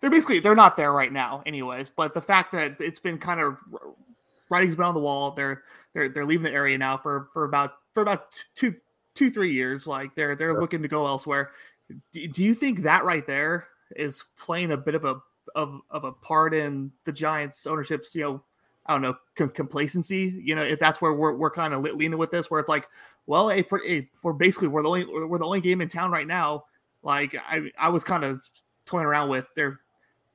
they're 0.01 0.11
basically 0.11 0.41
they're 0.41 0.55
not 0.55 0.77
there 0.77 0.93
right 0.93 1.13
now, 1.13 1.43
anyways. 1.47 1.91
But 1.91 2.15
the 2.15 2.23
fact 2.23 2.53
that 2.53 2.81
it's 2.81 3.01
been 3.01 3.19
kind 3.19 3.41
of 3.41 3.57
writing's 4.51 4.77
been 4.77 4.85
on 4.85 4.95
the 4.95 5.01
wall. 5.01 5.33
They're 5.33 5.63
they're 5.95 6.09
they're 6.09 6.25
leaving 6.25 6.45
the 6.45 6.53
area 6.53 6.79
now 6.79 6.97
for 6.97 7.29
for 7.33 7.45
about 7.45 7.75
for 7.93 8.03
about 8.03 8.43
two 8.55 8.75
two 9.15 9.31
three 9.31 9.53
years. 9.53 9.87
Like 9.87 10.15
they're 10.15 10.35
they're 10.35 10.53
Sure. 10.53 10.61
looking 10.61 10.83
to 10.83 10.89
go 10.89 11.07
elsewhere. 11.07 11.53
Do, 12.13 12.29
do 12.29 12.45
you 12.45 12.55
think 12.55 12.83
that 12.83 13.05
right 13.05 13.27
there 13.27 13.69
is 13.97 14.25
playing 14.39 14.73
a 14.73 14.77
bit 14.77 14.95
of 14.95 15.05
a 15.05 15.21
of 15.55 15.81
of 15.91 16.05
a 16.05 16.13
part 16.13 16.55
in 16.55 16.93
the 17.05 17.13
Giants 17.13 17.67
ownership's 17.67 18.15
you 18.15 18.23
know 18.23 18.43
I 18.87 18.95
don't 18.95 19.03
know 19.03 19.17
com- 19.35 19.51
complacency. 19.51 20.41
You 20.43 20.55
know 20.55 20.63
if 20.63 20.79
that's 20.79 21.01
where 21.01 21.15
we're 21.15 21.35
we're 21.35 21.51
kind 21.51 21.75
of 21.75 21.83
leaning 21.83 22.19
with 22.19 22.31
this, 22.31 22.51
where 22.51 22.61
it's 22.61 22.69
like, 22.69 22.89
well, 23.27 23.49
hey, 23.49 23.67
we're 24.23 24.33
basically 24.33 24.69
we're 24.69 24.83
the 24.83 24.89
only 24.89 25.05
we're 25.05 25.39
the 25.39 25.47
only 25.47 25.61
game 25.61 25.81
in 25.81 25.89
town 25.89 26.11
right 26.11 26.27
now. 26.27 26.65
Like 27.03 27.35
I 27.37 27.71
I 27.79 27.89
was 27.89 28.05
kind 28.05 28.25
of 28.25 28.43
toying 28.85 29.07
around 29.07 29.29
with 29.29 29.47
their 29.55 29.81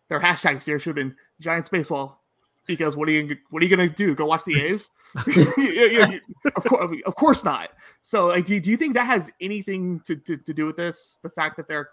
their 0.10 0.20
hashtags 0.20 0.66
here 0.66 0.80
should 0.80 0.98
have 0.98 1.08
been 1.08 1.16
Giants 1.40 1.70
baseball. 1.70 2.20
Because 2.66 2.96
what 2.96 3.10
are 3.10 3.12
you 3.12 3.36
what 3.50 3.62
are 3.62 3.66
you 3.66 3.76
gonna 3.76 3.90
do? 3.90 4.16
Go 4.16 4.26
watch 4.26 4.46
the 4.46 4.62
A's? 4.62 4.90
Of 6.56 6.64
course, 6.66 6.98
of 7.06 7.16
course 7.16 7.44
not. 7.44 7.70
So, 8.02 8.28
like, 8.28 8.46
do 8.46 8.56
you, 8.56 8.60
do 8.60 8.70
you 8.70 8.78
think 8.78 8.96
that 8.96 9.06
has 9.06 9.32
anything 9.40 10.02
to, 10.02 10.16
to, 10.18 10.36
to 10.36 10.54
do 10.54 10.66
with 10.66 10.76
this? 10.76 11.20
The 11.24 11.30
fact 11.30 11.56
that 11.56 11.70
they're, 11.70 11.90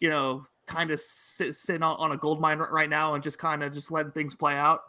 you 0.00 0.10
know, 0.10 0.46
kind 0.66 0.90
of 0.90 1.00
sit, 1.00 1.54
sitting 1.54 1.82
on, 1.82 1.96
on 1.98 2.10
a 2.10 2.16
gold 2.16 2.40
mine 2.40 2.58
right 2.58 2.90
now 2.90 3.14
and 3.14 3.22
just 3.22 3.38
kind 3.38 3.62
of 3.62 3.72
just 3.72 3.92
letting 3.92 4.10
things 4.12 4.34
play 4.34 4.54
out? 4.54 4.80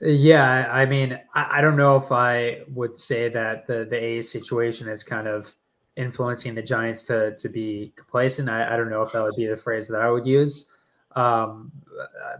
Yeah, 0.00 0.68
I 0.72 0.86
mean, 0.86 1.18
I, 1.34 1.58
I 1.58 1.60
don't 1.60 1.76
know 1.76 1.96
if 1.96 2.10
I 2.10 2.62
would 2.68 2.96
say 2.96 3.28
that 3.28 3.66
the 3.66 3.86
the 3.88 3.96
A's 3.96 4.30
situation 4.30 4.88
is 4.88 5.04
kind 5.04 5.28
of 5.28 5.54
influencing 5.96 6.54
the 6.54 6.62
Giants 6.62 7.04
to 7.04 7.34
to 7.36 7.48
be 7.48 7.92
complacent. 7.96 8.48
I, 8.48 8.74
I 8.74 8.76
don't 8.76 8.90
know 8.90 9.02
if 9.02 9.12
that 9.12 9.22
would 9.22 9.36
be 9.36 9.46
the 9.46 9.56
phrase 9.56 9.88
that 9.88 10.00
I 10.00 10.10
would 10.10 10.26
use. 10.26 10.68
Um, 11.16 11.70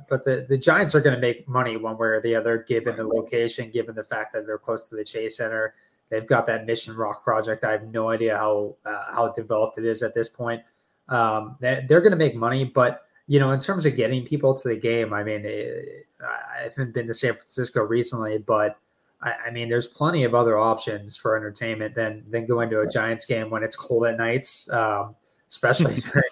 but 0.09 0.25
the, 0.25 0.47
the 0.49 0.59
Giants 0.59 0.95
are 0.95 1.01
going 1.01 1.15
to 1.15 1.21
make 1.21 1.49
money 1.49 1.77
one 1.77 1.97
way 1.97 2.09
or 2.09 2.21
the 2.21 2.35
other, 2.35 2.65
given 2.67 2.97
the 2.97 3.05
location, 3.05 3.71
given 3.71 3.95
the 3.95 4.03
fact 4.03 4.33
that 4.33 4.47
they're 4.47 4.59
close 4.59 4.89
to 4.89 4.97
the 4.97 5.05
Chase 5.05 5.37
Center. 5.37 5.75
They've 6.11 6.27
got 6.27 6.47
that 6.47 6.67
Mission 6.67 6.97
Rock 6.97 7.25
project. 7.25 7.65
I 7.65 7.73
have 7.73 7.85
no 7.85 8.11
idea 8.11 8.37
how 8.37 8.77
uh, 8.85 9.13
how 9.13 9.29
developed 9.29 9.79
it 9.79 9.85
is 9.85 10.03
at 10.03 10.15
this 10.15 10.29
point. 10.29 10.63
Um, 11.09 11.57
they, 11.61 11.85
they're 11.89 12.01
going 12.01 12.13
to 12.13 12.17
make 12.17 12.35
money, 12.35 12.65
but 12.65 13.03
you 13.27 13.39
know, 13.39 13.53
in 13.53 13.61
terms 13.61 13.87
of 13.87 13.97
getting 13.97 14.25
people 14.25 14.55
to 14.55 14.69
the 14.69 14.77
game, 14.77 15.13
I 15.13 15.25
mean, 15.25 15.47
eh, 15.47 16.03
I 16.23 16.65
haven't 16.65 16.93
been 16.93 17.07
to 17.07 17.15
San 17.15 17.35
Francisco 17.35 17.83
recently, 17.83 18.39
but 18.39 18.79
I, 19.25 19.47
I 19.47 19.51
mean, 19.51 19.69
there's 19.69 19.87
plenty 19.87 20.23
of 20.25 20.35
other 20.35 20.59
options 20.59 21.17
for 21.17 21.37
entertainment 21.37 21.95
than 21.95 22.25
than 22.29 22.47
going 22.47 22.71
to 22.71 22.81
a 22.81 22.89
Giants 22.89 23.25
game 23.25 23.51
when 23.51 23.65
it's 23.65 23.75
cold 23.75 24.07
at 24.07 24.17
nights, 24.17 24.71
um, 24.71 25.17
especially 25.49 25.97
during, 26.13 26.29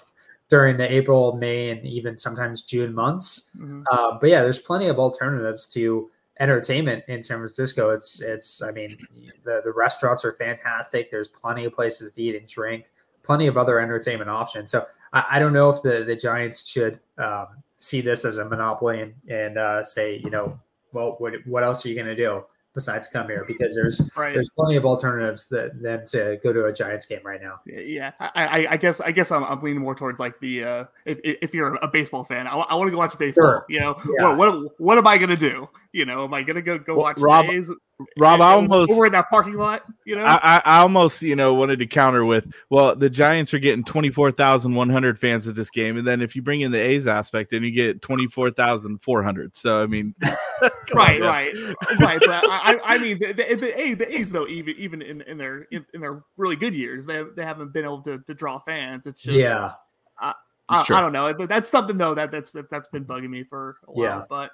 during 0.48 0.76
the 0.76 0.92
April, 0.92 1.35
May, 1.35 1.70
and 1.70 1.85
even 1.85 2.18
sometimes 2.18 2.62
June 2.62 2.94
months. 2.94 3.50
Mhm. 3.57 3.85
Uh, 3.90 4.18
but 4.20 4.28
yeah, 4.31 4.42
there's 4.42 4.61
plenty 4.61 4.87
of 4.87 4.98
alternatives 4.98 5.66
to 5.68 6.11
entertainment 6.38 7.05
in 7.09 7.22
San 7.22 7.38
Francisco. 7.38 7.90
It's 7.90 8.20
it's 8.20 8.62
I 8.62 8.70
mean 8.70 8.98
the 9.44 9.62
the 9.64 9.72
restaurants 9.72 10.24
are 10.24 10.33
fantastic. 10.33 11.11
There's 11.11 11.28
plenty 11.28 11.64
of 11.64 11.72
places 11.72 12.12
to 12.12 12.22
eat 12.22 12.37
and 12.37 12.46
drink, 12.46 12.92
plenty 13.22 13.46
of 13.46 13.57
other 13.57 13.81
entertainment 13.81 14.28
options. 14.31 14.70
So 14.70 14.87
I, 15.12 15.24
I 15.33 15.38
don't 15.38 15.55
know 15.55 15.70
if 15.70 15.83
the 15.83 16.05
the 16.07 16.16
Giants 16.16 16.66
should 16.66 17.00
um, 17.16 17.46
see 17.78 18.02
this 18.02 18.24
as 18.26 18.37
a 18.37 18.44
monopoly 18.44 19.00
and 19.00 19.14
and 19.31 19.59
uh, 19.59 19.83
say 19.83 20.20
you 20.22 20.31
know 20.31 20.59
well 20.92 21.16
what 21.18 21.35
what 21.46 21.64
else 21.64 21.87
are 21.87 21.88
you 21.88 21.94
going 21.94 22.07
to 22.07 22.16
do 22.16 22.44
besides 22.74 23.08
come 23.08 23.26
here 23.28 23.44
because 23.46 23.74
there's 23.74 24.00
Right. 24.16 24.35
there's 24.35 24.48
plenty 24.56 24.76
of 24.76 24.85
alternatives 24.85 25.48
that 25.48 25.80
than 25.82 26.06
to 26.06 26.38
go 26.42 26.52
to 26.52 26.66
a 26.66 26.72
Giants 26.72 27.06
game 27.06 27.20
right 27.24 27.40
now. 27.40 27.61
Yeah, 27.66 28.12
I, 28.20 28.30
I, 28.35 28.66
I 28.72 28.76
guess 28.76 29.00
I 29.00 29.12
guess 29.12 29.30
I'm, 29.30 29.44
I'm 29.44 29.61
leaning 29.61 29.82
more 29.82 29.94
towards 29.94 30.20
like 30.20 30.38
the 30.40 30.64
uh, 30.64 30.85
if, 31.04 31.18
if 31.22 31.54
you're 31.54 31.74
a 31.76 31.88
baseball 31.88 32.24
fan, 32.24 32.46
I, 32.46 32.56
want 32.56 32.87
to 32.87 32.90
go 32.90 32.98
watch 32.98 33.18
baseball. 33.18 33.44
Sure. 33.46 33.66
You 33.68 33.80
know, 33.80 33.96
Yeah. 34.18 34.32
what, 34.35 34.37
what 34.38 34.80
what 34.80 34.98
am 34.98 35.06
I 35.06 35.18
gonna 35.18 35.37
do? 35.37 35.68
You 35.92 36.07
know, 36.07 36.24
am 36.24 36.33
I 36.33 36.42
gonna 36.42 36.62
go 36.62 36.78
go 36.78 36.96
watch 36.96 37.18
Rob- 37.20 37.46
the 37.46 37.52
A's? 37.52 37.70
Rob, 38.18 38.40
I 38.40 38.55
And- 38.55 38.62
and 38.64 38.72
almost 38.72 38.90
over 38.92 39.07
in 39.07 39.12
that 39.12 39.28
parking 39.28 39.55
lot. 39.55 39.85
You 40.07 40.16
know, 40.16 40.24
I, 40.24 40.57
I, 40.57 40.62
I 40.64 40.78
almost, 40.81 41.22
you 41.22 41.37
know, 41.37 41.55
wanted 41.55 41.78
to 41.81 41.87
counter 41.87 42.24
with, 42.24 42.52
well, 42.68 42.96
the 42.96 43.09
Giants 43.09 43.55
are 43.55 43.61
getting 43.61 43.85
24,100 43.85 45.18
fans 45.20 45.46
at 45.46 45.55
this 45.55 45.70
game. 45.70 45.96
And 45.96 46.07
then 46.07 46.20
if 46.20 46.35
you 46.35 46.42
bring 46.42 46.62
in 46.62 46.72
the 46.72 46.81
A's 46.81 47.07
aspect, 47.07 47.50
then 47.50 47.62
you 47.62 47.70
get 47.70 48.02
24,400. 48.02 49.57
So, 49.57 49.83
I 49.83 49.87
mean, 49.87 50.14
come 50.22 50.33
on, 50.62 50.96
right, 50.96 51.20
right, 51.20 51.55
right. 52.00 52.20
But 52.20 52.31
I, 52.48 52.78
I 52.85 52.94
I 52.94 52.98
mean, 52.98 53.18
the, 53.18 53.26
the, 53.33 53.55
the, 53.55 53.81
A's, 53.81 53.96
the 53.98 54.18
A's 54.18 54.33
though, 54.33 54.48
even 54.48 54.74
even 54.78 55.02
in, 55.02 55.20
in 55.22 55.38
their 55.38 55.62
in, 55.70 55.87
in 55.94 56.00
their 56.00 56.22
really 56.37 56.57
good 56.57 56.74
years, 56.74 57.07
they 57.07 57.22
they 57.37 57.44
haven't 57.44 57.72
been 57.72 57.85
able 57.85 58.02
to, 58.02 58.18
to 58.26 58.35
draw 58.35 58.59
fans. 58.59 59.07
It's 59.07 59.22
just 59.22 59.37
yeah, 59.37 59.72
I, 60.18 60.35
It's. 60.72 60.90
I 60.90 61.00
don't 61.00 61.12
know. 61.12 61.33
But 61.35 61.48
That's 61.48 61.68
something 61.68 61.98
though 61.98 62.14
that 62.14 62.33
that's 62.33 62.50
that, 62.50 62.70
that's 62.70 62.88
been 62.88 63.05
bugging 63.05 63.31
me 63.31 63.44
for 63.44 63.76
a 63.87 63.92
while. 63.92 64.05
Yeah. 64.05 64.22
But 64.28 64.50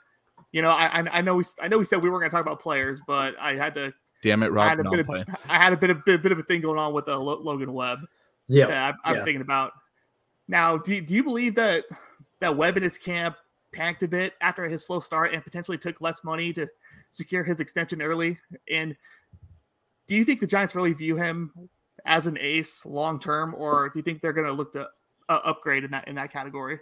you 0.53 0.63
know, 0.63 0.71
I 0.71 0.87
I- 1.01 1.19
I 1.19 1.21
know 1.21 1.37
we 1.37 1.45
I 1.61 1.69
know 1.69 1.79
we 1.79 1.85
said 1.85 2.03
we 2.03 2.09
weren't 2.11 2.23
going 2.23 2.31
to 2.31 2.37
talk 2.37 2.45
about 2.47 2.61
players, 2.61 3.01
but 3.07 3.35
I 3.41 3.55
had 3.55 3.75
to. 3.75 3.93
Damn 4.23 4.43
it, 4.43 4.47
I 4.47 4.49
Rob. 4.49 4.69
had 4.69 4.81
a 4.81 4.91
bit 4.91 5.07
I'm 5.09 5.15
of. 5.17 5.29
I 5.49 5.57
had 5.57 5.73
a 5.73 5.77
bit 5.77 5.91
of 5.91 6.05
bit, 6.05 6.23
bit 6.23 6.33
of 6.33 6.39
a 6.39 6.43
thing 6.43 6.61
going 6.61 6.79
on 6.79 6.93
with 6.93 7.09
uh, 7.09 7.19
Lo- 7.19 7.41
Logan 7.41 7.73
Webb 7.73 8.01
yeah. 8.49 8.67
that 8.67 8.95
I'm, 8.95 8.99
I'm 9.05 9.17
yeah. 9.17 9.25
thinking 9.25 9.43
about. 9.43 9.73
Now, 10.49 10.77
do 10.77 10.95
you- 10.95 11.01
do 11.03 11.15
you 11.15 11.23
believe 11.23 11.55
that 11.57 11.85
that 12.41 12.57
Webb 12.57 12.77
and 12.77 12.85
his 12.85 12.99
camp 12.99 13.37
panicked 13.75 14.03
a 14.03 14.09
bit 14.09 14.35
after 14.41 14.65
his 14.65 14.85
slow 14.87 14.99
start 15.01 15.33
and 15.33 15.45
potentially 15.45 15.77
took 15.79 16.01
less 16.01 16.25
money 16.25 16.53
to 16.55 16.67
secure 17.11 17.45
his 17.45 17.61
extension 17.61 18.01
early? 18.03 18.39
And 18.71 18.97
do 20.07 20.17
you 20.17 20.25
think 20.25 20.41
the 20.41 20.47
Giants 20.47 20.75
really 20.75 20.95
view 20.95 21.17
him 21.17 21.53
as 22.07 22.27
an 22.27 22.39
ace 22.41 22.87
long 22.87 23.21
term, 23.21 23.55
or 23.57 23.91
do 23.91 23.99
you 23.99 24.03
think 24.03 24.21
they're 24.23 24.33
going 24.33 24.47
to 24.47 24.53
look 24.53 24.73
to 24.73 24.89
uh, 25.29 25.41
upgrade 25.45 25.85
in 25.85 25.91
that 25.91 26.09
in 26.09 26.15
that 26.15 26.33
category? 26.33 26.81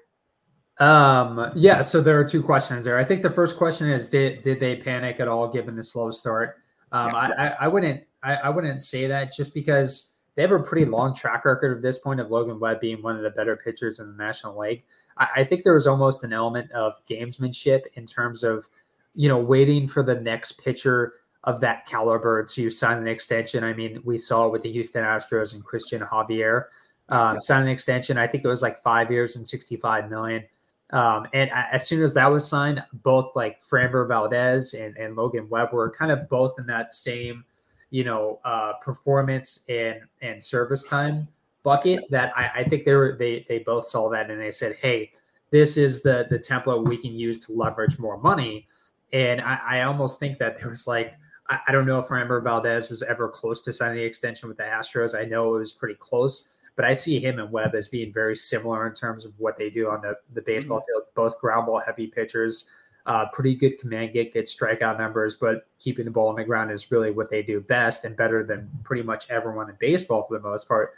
Um, 0.79 1.53
yeah, 1.55 1.81
so 1.81 2.01
there 2.01 2.19
are 2.21 2.25
two 2.25 2.43
questions 2.43 2.85
there. 2.85 2.99
I 2.99 3.05
think 3.05 3.23
the 3.23 3.31
first 3.31 3.57
question 3.57 3.89
is 3.91 4.11
did 4.11 4.43
did 4.43 4.61
they 4.61 4.77
panic 4.77 5.21
at 5.21 5.29
all 5.29 5.49
given 5.49 5.75
the 5.75 5.83
slow 5.83 6.11
start? 6.11 6.57
Um, 6.93 7.09
Yeah. 7.09 7.17
I, 7.17 7.47
I, 7.47 7.57
I 7.61 7.69
wouldn't 7.69 8.05
I, 8.23 8.35
I 8.35 8.49
wouldn't 8.51 8.81
say 8.83 9.07
that 9.07 9.33
just 9.33 9.55
because 9.55 10.11
they 10.35 10.43
have 10.43 10.53
a 10.53 10.59
pretty 10.59 10.85
long 10.85 11.15
track 11.15 11.45
record 11.45 11.77
at 11.77 11.83
this 11.83 11.99
point 11.99 12.21
of 12.21 12.31
Logan 12.31 12.61
Webb 12.61 12.81
being 12.81 13.03
one 13.03 13.17
of 13.17 13.23
the 13.23 13.31
better 13.31 13.57
pitchers 13.57 14.01
in 14.01 14.09
the 14.09 14.23
National 14.23 14.59
League. 14.59 14.85
I, 15.17 15.29
I 15.37 15.45
think 15.45 15.65
there 15.65 15.75
was 15.75 15.87
almost 15.87 16.25
an 16.25 16.33
element 16.33 16.71
of 16.73 16.95
gamesmanship 17.07 17.83
in 17.95 18.07
terms 18.07 18.45
of, 18.45 18.69
you 19.15 19.29
know, 19.29 19.39
waiting 19.39 19.89
for 19.89 20.03
the 20.03 20.15
next 20.15 20.53
pitcher 20.62 21.15
of 21.45 21.61
that 21.61 21.87
caliber 21.87 22.45
to 22.45 22.69
sign 22.69 22.99
an 22.99 23.09
extension. 23.09 23.65
I 23.65 23.73
mean, 23.73 24.03
we 24.05 24.19
saw 24.19 24.47
it 24.47 24.53
with 24.53 24.62
the 24.62 24.73
Houston 24.73 25.05
Astros 25.05 25.55
and 25.55 25.65
Cristian 25.65 26.07
Javier 26.07 26.65
um, 27.09 27.41
sign 27.41 27.62
an 27.62 27.69
extension. 27.69 28.19
I 28.19 28.27
think 28.27 28.45
it 28.45 28.49
was 28.49 28.62
like 28.62 28.83
five 28.83 29.11
years 29.11 29.37
and 29.37 29.47
65 29.47 30.11
million. 30.11 30.45
Um, 30.90 31.27
and 31.33 31.51
as 31.51 31.88
soon 31.88 32.03
as 32.03 32.14
that 32.14 32.31
was 32.31 32.46
signed, 32.46 32.83
both 32.92 33.33
like 33.35 33.62
Framber 33.64 34.07
Valdez 34.07 34.75
and, 34.75 34.96
and 34.96 35.16
Logan 35.16 35.49
Webb 35.49 35.72
were 35.72 35.90
kind 35.90 36.12
of 36.12 36.29
both 36.29 36.59
in 36.59 36.66
that 36.66 36.92
same, 36.92 37.44
you 37.90 38.05
know, 38.05 38.40
uh, 38.44 38.75
performance 38.81 39.61
and 39.68 40.03
and 40.22 40.42
service 40.42 40.85
time 40.85 41.27
bucket. 41.64 42.05
That 42.11 42.33
I, 42.37 42.61
I 42.61 42.64
think 42.64 42.85
they 42.85 42.94
were 42.94 43.16
they 43.18 43.44
they 43.49 43.59
both 43.61 43.85
saw 43.85 44.09
that 44.11 44.31
and 44.31 44.40
they 44.40 44.53
said, 44.53 44.77
hey, 44.77 45.11
this 45.51 45.77
is 45.77 46.03
the 46.03 46.27
the 46.31 46.38
template 46.38 46.87
we 46.87 46.96
can 46.96 47.14
use 47.14 47.40
to 47.46 47.53
leverage 47.53 47.99
more 47.99 48.18
money. 48.18 48.68
And 49.12 49.40
I, 49.40 49.59
I 49.64 49.83
almost 49.83 50.20
think 50.20 50.38
that 50.38 50.59
there 50.59 50.70
was 50.70 50.87
like 50.87 51.16
I, 51.49 51.59
I 51.66 51.72
don't 51.72 51.87
know 51.87 51.99
if 51.99 52.07
Framber 52.07 52.40
Valdez 52.44 52.90
was 52.90 53.03
ever 53.03 53.29
close 53.29 53.61
to 53.62 53.72
signing 53.72 53.96
the 53.96 54.05
extension 54.05 54.49
with 54.49 54.59
the 54.59 54.64
Astros. 54.64 55.18
I 55.18 55.25
know 55.25 55.57
it 55.57 55.59
was 55.59 55.72
pretty 55.72 55.96
close 55.96 56.51
but 56.77 56.85
I 56.85 56.95
see 56.95 57.19
him 57.19 57.39
and 57.39 57.51
Webb 57.51 57.75
as 57.75 57.89
being 57.89 58.12
very 58.12 58.37
similar 58.37 58.87
in 58.87 58.93
terms 58.93 59.25
of 59.25 59.33
what 59.39 59.57
they 59.57 59.71
do 59.71 59.89
on 59.91 60.03
the, 60.03 60.17
the 60.35 60.43
baseball 60.43 60.85
field. 60.87 61.05
Both 61.15 61.41
ground 61.41 61.67
ball 61.67 61.81
heavy 61.81 62.07
pitchers, 62.07 62.67
uh, 63.07 63.27
pretty 63.33 63.55
good 63.55 63.79
command 63.79 64.12
get, 64.12 64.35
good 64.35 64.45
strikeout 64.45 64.99
numbers, 64.99 65.37
but 65.37 65.67
keeping 65.79 66.05
the 66.05 66.11
ball 66.11 66.29
on 66.29 66.37
the 66.37 66.45
ground 66.45 66.71
is 66.71 66.91
really 66.91 67.11
what 67.11 67.31
they 67.31 67.43
do 67.43 67.61
best 67.61 68.05
and 68.05 68.15
better 68.15 68.45
than 68.45 68.71
pretty 68.85 69.03
much 69.03 69.27
everyone 69.31 69.71
in 69.71 69.77
baseball 69.81 70.25
for 70.25 70.37
the 70.37 70.43
most 70.43 70.69
part. 70.69 70.93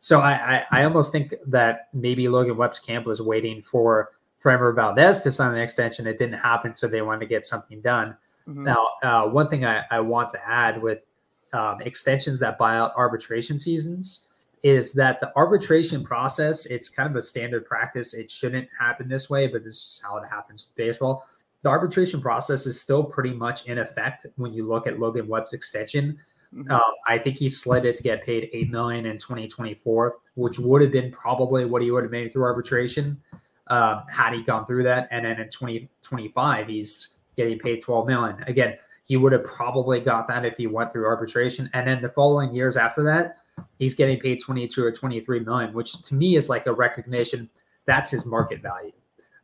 So 0.00 0.20
I, 0.20 0.32
I, 0.32 0.80
I 0.80 0.84
almost 0.84 1.12
think 1.12 1.34
that 1.46 1.88
maybe 1.92 2.28
Logan 2.28 2.56
Webb's 2.56 2.78
camp 2.80 3.06
was 3.06 3.22
waiting 3.22 3.62
for 3.62 4.12
Framber 4.42 4.74
Valdez 4.74 5.20
to 5.22 5.30
sign 5.30 5.54
an 5.54 5.60
extension. 5.60 6.06
It 6.06 6.18
didn't 6.18 6.38
happen, 6.38 6.74
so 6.74 6.88
they 6.88 7.02
wanted 7.02 7.20
to 7.20 7.26
get 7.26 7.46
something 7.46 7.80
done. 7.82 8.16
Mhm. 8.48 8.64
Now, 8.64 8.88
uh, 9.02 9.28
one 9.28 9.48
thing 9.48 9.64
I, 9.64 9.84
I 9.90 10.00
want 10.00 10.30
to 10.30 10.48
add 10.48 10.82
with 10.82 11.04
um, 11.52 11.82
extensions 11.82 12.40
that 12.40 12.56
buy 12.58 12.76
out 12.76 12.92
arbitration 12.96 13.58
seasons 13.58 14.26
is 14.62 14.92
that 14.92 15.20
the 15.20 15.32
arbitration 15.36 16.04
process, 16.04 16.66
it's 16.66 16.88
kind 16.88 17.08
of 17.08 17.16
a 17.16 17.22
standard 17.22 17.64
practice. 17.64 18.14
It 18.14 18.30
shouldn't 18.30 18.68
happen 18.78 19.08
this 19.08 19.30
way, 19.30 19.46
but 19.46 19.64
this 19.64 19.74
is 19.74 20.02
how 20.04 20.16
it 20.18 20.26
happens 20.28 20.66
with 20.66 20.76
baseball. 20.76 21.26
The 21.62 21.68
arbitration 21.68 22.20
process 22.20 22.66
is 22.66 22.80
still 22.80 23.04
pretty 23.04 23.32
much 23.32 23.66
in 23.66 23.78
effect 23.78 24.26
when 24.36 24.52
you 24.52 24.66
look 24.66 24.86
at 24.86 24.98
Logan 24.98 25.28
Webb's 25.28 25.52
extension. 25.52 26.18
Mhm. 26.54 26.70
Um, 26.70 26.94
I 27.06 27.18
think 27.18 27.36
he's 27.36 27.60
slated 27.60 27.96
to 27.96 28.02
get 28.02 28.24
paid 28.24 28.50
eight 28.52 28.70
million 28.70 29.06
in 29.06 29.18
2024, 29.18 30.16
which 30.34 30.58
would 30.58 30.82
have 30.82 30.90
been 30.90 31.10
probably 31.12 31.64
what 31.64 31.82
he 31.82 31.90
would 31.90 32.02
have 32.02 32.12
made 32.12 32.32
through 32.32 32.44
arbitration 32.44 33.20
um, 33.68 34.02
had 34.08 34.34
he 34.34 34.42
gone 34.42 34.66
through 34.66 34.82
that. 34.84 35.08
And 35.10 35.24
then 35.24 35.40
in 35.40 35.48
2025, 35.48 36.68
he's 36.68 37.08
getting 37.36 37.58
paid 37.58 37.80
12 37.80 38.06
million. 38.06 38.42
Again, 38.46 38.76
he 39.04 39.16
would 39.16 39.32
have 39.32 39.44
probably 39.44 40.00
got 40.00 40.28
that 40.28 40.44
if 40.44 40.56
he 40.56 40.66
went 40.66 40.92
through 40.92 41.06
arbitration. 41.06 41.70
And 41.72 41.86
then 41.86 42.02
the 42.02 42.08
following 42.08 42.52
years 42.52 42.76
after 42.76 43.02
that, 43.04 43.38
he's 43.78 43.94
getting 43.94 44.18
paid 44.18 44.40
22 44.40 44.84
or 44.84 44.92
23 44.92 45.40
million, 45.40 45.72
which 45.72 46.00
to 46.02 46.14
me 46.14 46.36
is 46.36 46.48
like 46.48 46.66
a 46.66 46.72
recognition 46.72 47.48
that's 47.86 48.10
his 48.10 48.24
market 48.24 48.62
value. 48.62 48.92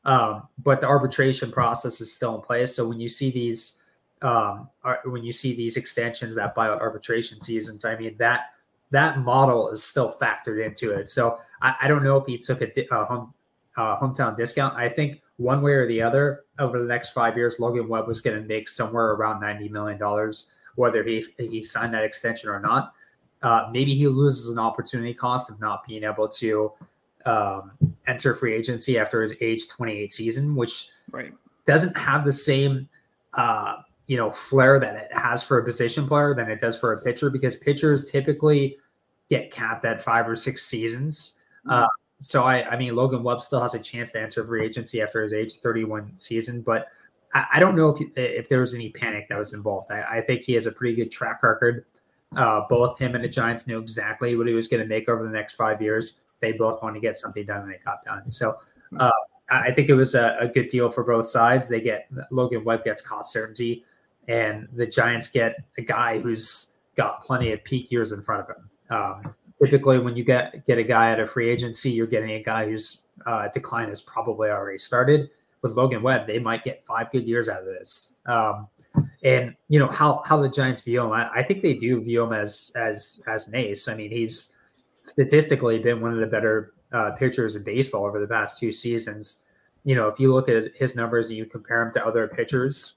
Um, 0.04 0.48
but 0.62 0.80
the 0.80 0.86
arbitration 0.86 1.50
process 1.50 2.00
is 2.00 2.12
still 2.12 2.36
in 2.36 2.40
place. 2.40 2.76
So 2.76 2.86
when 2.86 3.00
you 3.00 3.08
see 3.08 3.30
these, 3.30 3.78
um, 4.22 4.68
when 5.04 5.24
you 5.24 5.32
see 5.32 5.54
these 5.54 5.76
extensions 5.76 6.34
that 6.36 6.54
buy 6.54 6.68
out 6.68 6.80
arbitration 6.80 7.40
seasons, 7.40 7.84
I 7.84 7.96
mean 7.96 8.16
that 8.18 8.52
that 8.92 9.18
model 9.18 9.70
is 9.70 9.82
still 9.82 10.14
factored 10.20 10.64
into 10.64 10.92
it. 10.92 11.08
So 11.08 11.38
I, 11.60 11.74
I 11.82 11.88
don't 11.88 12.04
know 12.04 12.16
if 12.18 12.26
he 12.26 12.38
took 12.38 12.60
a, 12.60 12.72
di- 12.72 12.86
a 12.90 13.04
home 13.04 13.34
uh, 13.76 13.98
hometown 13.98 14.36
discount. 14.36 14.76
I 14.76 14.88
think 14.88 15.22
one 15.38 15.60
way 15.60 15.72
or 15.72 15.86
the 15.86 16.00
other 16.00 16.44
over 16.58 16.78
the 16.78 16.86
next 16.86 17.10
five 17.10 17.36
years, 17.36 17.58
Logan 17.58 17.88
Webb 17.88 18.06
was 18.06 18.20
going 18.20 18.40
to 18.40 18.46
make 18.46 18.68
somewhere 18.68 19.10
around 19.12 19.40
ninety 19.40 19.68
million 19.68 19.98
dollars, 19.98 20.46
whether 20.76 21.02
he 21.02 21.26
he 21.36 21.62
signed 21.62 21.92
that 21.94 22.04
extension 22.04 22.48
or 22.48 22.60
not. 22.60 22.94
Uh, 23.42 23.68
maybe 23.70 23.94
he 23.94 24.08
loses 24.08 24.48
an 24.50 24.58
opportunity 24.58 25.14
cost 25.14 25.50
of 25.50 25.60
not 25.60 25.86
being 25.86 26.02
able 26.04 26.28
to 26.28 26.72
um, 27.26 27.72
enter 28.06 28.34
free 28.34 28.54
agency 28.54 28.98
after 28.98 29.22
his 29.22 29.34
age 29.40 29.68
28 29.68 30.12
season, 30.12 30.54
which 30.56 30.88
Right. 31.10 31.32
doesn't 31.64 31.96
have 31.96 32.24
the 32.24 32.32
same 32.32 32.88
uh, 33.34 33.76
you 34.06 34.16
know 34.16 34.30
flair 34.30 34.78
that 34.80 34.96
it 34.96 35.12
has 35.12 35.42
for 35.42 35.58
a 35.58 35.64
position 35.64 36.06
player 36.06 36.34
than 36.34 36.48
it 36.50 36.60
does 36.60 36.78
for 36.78 36.92
a 36.92 37.02
pitcher 37.02 37.28
because 37.30 37.56
pitchers 37.56 38.10
typically 38.10 38.78
get 39.28 39.50
capped 39.50 39.84
at 39.84 40.02
five 40.02 40.28
or 40.28 40.36
six 40.36 40.64
seasons. 40.64 41.36
Uh, 41.68 41.86
so 42.20 42.44
I, 42.44 42.68
I 42.70 42.76
mean, 42.78 42.94
Logan 42.94 43.22
Webb 43.24 43.40
still 43.42 43.60
has 43.60 43.74
a 43.74 43.78
chance 43.80 44.12
to 44.12 44.20
enter 44.20 44.44
free 44.44 44.64
agency 44.64 45.02
after 45.02 45.22
his 45.22 45.32
age 45.32 45.54
31 45.58 46.12
season, 46.16 46.62
but 46.62 46.86
I, 47.34 47.46
I 47.54 47.60
don't 47.60 47.76
know 47.76 47.88
if 47.88 48.00
if 48.16 48.48
there 48.48 48.60
was 48.60 48.72
any 48.74 48.90
panic 48.90 49.28
that 49.28 49.38
was 49.38 49.52
involved. 49.52 49.90
I, 49.90 50.02
I 50.02 50.20
think 50.22 50.44
he 50.44 50.54
has 50.54 50.66
a 50.66 50.72
pretty 50.72 50.94
good 50.94 51.10
track 51.10 51.42
record. 51.42 51.84
Uh, 52.34 52.62
both 52.68 52.98
him 52.98 53.14
and 53.14 53.22
the 53.22 53.28
Giants 53.28 53.66
knew 53.66 53.78
exactly 53.78 54.36
what 54.36 54.46
he 54.46 54.54
was 54.54 54.68
going 54.68 54.82
to 54.82 54.88
make 54.88 55.08
over 55.08 55.22
the 55.22 55.30
next 55.30 55.54
five 55.54 55.80
years. 55.80 56.20
They 56.40 56.52
both 56.52 56.82
want 56.82 56.94
to 56.94 57.00
get 57.00 57.16
something 57.16 57.46
done, 57.46 57.62
and 57.62 57.70
they 57.70 57.78
got 57.84 58.04
done. 58.04 58.30
So 58.30 58.58
uh, 58.98 59.10
I 59.48 59.70
think 59.70 59.88
it 59.88 59.94
was 59.94 60.14
a, 60.14 60.36
a 60.40 60.48
good 60.48 60.68
deal 60.68 60.90
for 60.90 61.04
both 61.04 61.26
sides. 61.28 61.68
They 61.68 61.80
get 61.80 62.08
Logan 62.30 62.64
Webb 62.64 62.84
gets 62.84 63.00
cost 63.00 63.32
certainty, 63.32 63.84
and 64.28 64.68
the 64.74 64.86
Giants 64.86 65.28
get 65.28 65.56
a 65.78 65.82
guy 65.82 66.18
who's 66.18 66.68
got 66.96 67.22
plenty 67.22 67.52
of 67.52 67.62
peak 67.64 67.90
years 67.90 68.12
in 68.12 68.22
front 68.22 68.48
of 68.48 68.56
him. 68.56 68.70
Um, 68.90 69.34
typically, 69.62 69.98
when 69.98 70.16
you 70.16 70.24
get 70.24 70.66
get 70.66 70.78
a 70.78 70.84
guy 70.84 71.10
at 71.10 71.20
a 71.20 71.26
free 71.26 71.48
agency, 71.48 71.90
you're 71.90 72.06
getting 72.06 72.32
a 72.32 72.42
guy 72.42 72.66
whose 72.66 73.02
uh, 73.24 73.48
decline 73.48 73.88
has 73.88 74.02
probably 74.02 74.50
already 74.50 74.78
started. 74.78 75.30
With 75.62 75.72
Logan 75.72 76.02
Webb, 76.02 76.26
they 76.26 76.38
might 76.38 76.64
get 76.64 76.84
five 76.84 77.10
good 77.10 77.26
years 77.26 77.48
out 77.48 77.60
of 77.60 77.66
this. 77.66 78.12
Um, 78.26 78.68
and 79.22 79.54
you 79.68 79.78
know 79.78 79.88
how 79.88 80.22
how 80.24 80.40
the 80.40 80.48
Giants 80.48 80.82
view 80.82 81.02
him. 81.02 81.12
I, 81.12 81.28
I 81.30 81.42
think 81.42 81.62
they 81.62 81.74
do 81.74 82.00
view 82.00 82.22
him 82.22 82.32
as 82.32 82.70
as 82.76 83.20
as 83.26 83.48
an 83.48 83.56
ace. 83.56 83.88
I 83.88 83.94
mean, 83.94 84.10
he's 84.10 84.52
statistically 85.02 85.78
been 85.78 86.00
one 86.00 86.12
of 86.12 86.20
the 86.20 86.26
better 86.26 86.74
uh, 86.92 87.12
pitchers 87.12 87.56
in 87.56 87.62
baseball 87.62 88.04
over 88.04 88.20
the 88.20 88.26
past 88.26 88.58
two 88.58 88.72
seasons. 88.72 89.40
You 89.84 89.94
know, 89.94 90.08
if 90.08 90.18
you 90.18 90.32
look 90.32 90.48
at 90.48 90.74
his 90.74 90.96
numbers 90.96 91.28
and 91.28 91.36
you 91.36 91.46
compare 91.46 91.82
him 91.82 91.92
to 91.94 92.04
other 92.04 92.28
pitchers, 92.28 92.94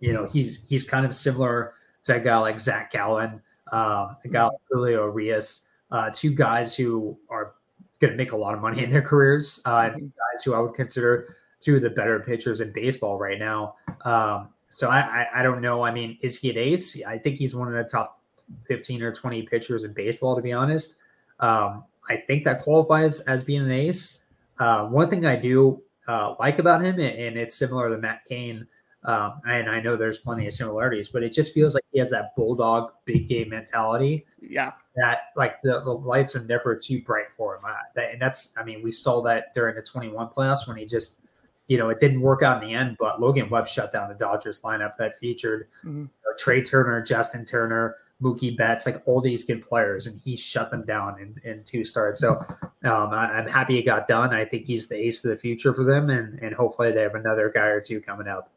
you 0.00 0.12
know 0.12 0.26
he's 0.26 0.68
he's 0.68 0.84
kind 0.84 1.04
of 1.04 1.14
similar 1.14 1.74
to 2.04 2.16
a 2.16 2.20
guy 2.20 2.36
like 2.38 2.60
Zach 2.60 2.92
Gallen, 2.92 3.40
um, 3.72 4.16
a 4.24 4.28
guy 4.30 4.44
like 4.44 4.58
Julio 4.70 5.12
Urías, 5.12 5.62
uh, 5.90 6.10
two 6.12 6.34
guys 6.34 6.76
who 6.76 7.18
are 7.28 7.54
going 8.00 8.12
to 8.12 8.16
make 8.16 8.32
a 8.32 8.36
lot 8.36 8.54
of 8.54 8.60
money 8.60 8.84
in 8.84 8.90
their 8.90 9.02
careers, 9.02 9.60
uh, 9.64 9.88
guys 9.88 10.44
who 10.44 10.54
I 10.54 10.60
would 10.60 10.74
consider 10.74 11.34
two 11.60 11.76
of 11.76 11.82
the 11.82 11.90
better 11.90 12.20
pitchers 12.20 12.60
in 12.60 12.72
baseball 12.72 13.18
right 13.18 13.38
now. 13.38 13.74
Um, 14.04 14.50
so 14.68 14.88
I, 14.88 15.00
I 15.00 15.40
I 15.40 15.42
don't 15.42 15.60
know. 15.60 15.82
I 15.82 15.90
mean, 15.92 16.18
is 16.22 16.38
he 16.38 16.50
an 16.50 16.58
ace? 16.58 17.02
I 17.04 17.18
think 17.18 17.36
he's 17.36 17.54
one 17.54 17.68
of 17.68 17.74
the 17.74 17.88
top 17.88 18.20
fifteen 18.66 19.02
or 19.02 19.12
twenty 19.12 19.42
pitchers 19.42 19.84
in 19.84 19.92
baseball, 19.92 20.36
to 20.36 20.42
be 20.42 20.52
honest. 20.52 20.96
Um, 21.40 21.84
I 22.08 22.16
think 22.16 22.44
that 22.44 22.60
qualifies 22.62 23.20
as 23.20 23.44
being 23.44 23.62
an 23.62 23.70
ace. 23.70 24.22
Uh, 24.58 24.86
one 24.86 25.08
thing 25.10 25.24
I 25.26 25.36
do 25.36 25.82
uh, 26.08 26.34
like 26.40 26.58
about 26.58 26.82
him, 26.84 26.98
and 26.98 27.36
it's 27.36 27.56
similar 27.56 27.90
to 27.90 27.98
Matt 27.98 28.24
Cain, 28.26 28.66
Um, 29.04 29.40
and 29.48 29.70
I 29.70 29.80
know 29.80 29.96
there's 29.96 30.18
plenty 30.18 30.46
of 30.46 30.52
similarities, 30.52 31.08
but 31.08 31.22
it 31.22 31.32
just 31.32 31.54
feels 31.54 31.74
like 31.74 31.84
he 31.92 31.98
has 31.98 32.10
that 32.10 32.34
bulldog 32.34 32.92
big 33.04 33.28
game 33.28 33.50
mentality. 33.50 34.26
Yeah. 34.40 34.72
That 34.96 35.30
like 35.36 35.62
the, 35.62 35.80
the 35.80 35.92
lights 35.92 36.34
are 36.34 36.44
never 36.44 36.74
too 36.74 37.02
bright 37.02 37.26
for 37.36 37.56
him. 37.56 37.64
Uh, 37.64 37.74
that, 37.94 38.12
and 38.12 38.20
that's, 38.20 38.52
I 38.56 38.64
mean, 38.64 38.82
we 38.82 38.90
saw 38.90 39.22
that 39.22 39.54
during 39.54 39.76
the 39.76 39.82
21 39.82 40.28
playoffs 40.28 40.66
when 40.66 40.76
he 40.76 40.84
just, 40.84 41.20
you 41.68 41.76
know, 41.78 41.90
it 41.90 42.00
didn't 42.00 42.20
work 42.22 42.42
out 42.42 42.62
in 42.62 42.68
the 42.68 42.74
end, 42.74 42.96
but 42.98 43.20
Logan 43.20 43.48
Webb 43.50 43.68
shut 43.68 43.92
down 43.92 44.08
the 44.08 44.14
Dodgers 44.14 44.62
lineup 44.62 44.96
that 44.98 45.18
featured 45.18 45.68
Mhm. 45.84 46.06
uh, 46.06 46.32
Trea 46.38 46.62
Turner, 46.62 47.02
Justin 47.02 47.44
Turner, 47.44 47.96
Mookie 48.22 48.56
Betts, 48.56 48.84
like 48.86 49.00
all 49.06 49.20
these 49.20 49.44
good 49.44 49.64
players, 49.68 50.06
and 50.08 50.20
he 50.24 50.36
shut 50.36 50.70
them 50.72 50.84
down 50.84 51.20
in, 51.20 51.40
in 51.48 51.62
two 51.64 51.84
starts. 51.84 52.18
So 52.20 52.36
um, 52.84 53.10
I, 53.12 53.38
I'm 53.38 53.46
happy 53.46 53.78
it 53.78 53.82
got 53.84 54.08
done. 54.08 54.34
I 54.34 54.44
think 54.44 54.66
he's 54.66 54.88
the 54.88 54.96
ace 54.96 55.24
of 55.24 55.30
the 55.30 55.36
future 55.36 55.72
for 55.72 55.84
them, 55.84 56.10
and, 56.10 56.38
and 56.42 56.54
hopefully 56.54 56.90
they 56.90 57.02
have 57.02 57.14
another 57.14 57.52
guy 57.54 57.66
or 57.66 57.80
two 57.80 58.00
coming 58.00 58.26
up. 58.26 58.50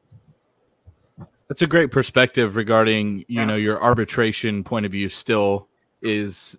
That's 1.47 1.61
a 1.61 1.67
great 1.67 1.91
perspective 1.91 2.55
regarding, 2.55 3.19
you 3.27 3.41
Yeah. 3.41 3.45
know, 3.45 3.55
your 3.57 3.81
arbitration 3.83 4.63
point 4.63 4.85
of 4.85 4.91
view 4.93 5.09
still 5.09 5.67
is, 6.01 6.57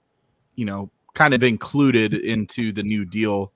you 0.54 0.66
know, 0.66 0.90
kind 1.14 1.32
of 1.34 1.42
included 1.42 2.14
into 2.14 2.72
the 2.72 2.82
new 2.82 3.04
deal. 3.04 3.51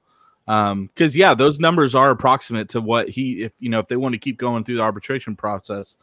Um, 0.48 0.86
because 0.86 1.16
yeah, 1.16 1.34
those 1.34 1.58
numbers 1.58 1.94
are 1.94 2.10
approximate 2.10 2.68
to 2.70 2.80
what 2.80 3.08
he 3.08 3.42
if 3.42 3.52
you 3.58 3.68
know, 3.68 3.80
if 3.80 3.88
they 3.88 3.96
want 3.96 4.12
to 4.12 4.18
keep 4.18 4.38
going 4.38 4.64
through 4.64 4.76
the 4.76 4.82
arbitration 4.82 5.34
process, 5.34 5.98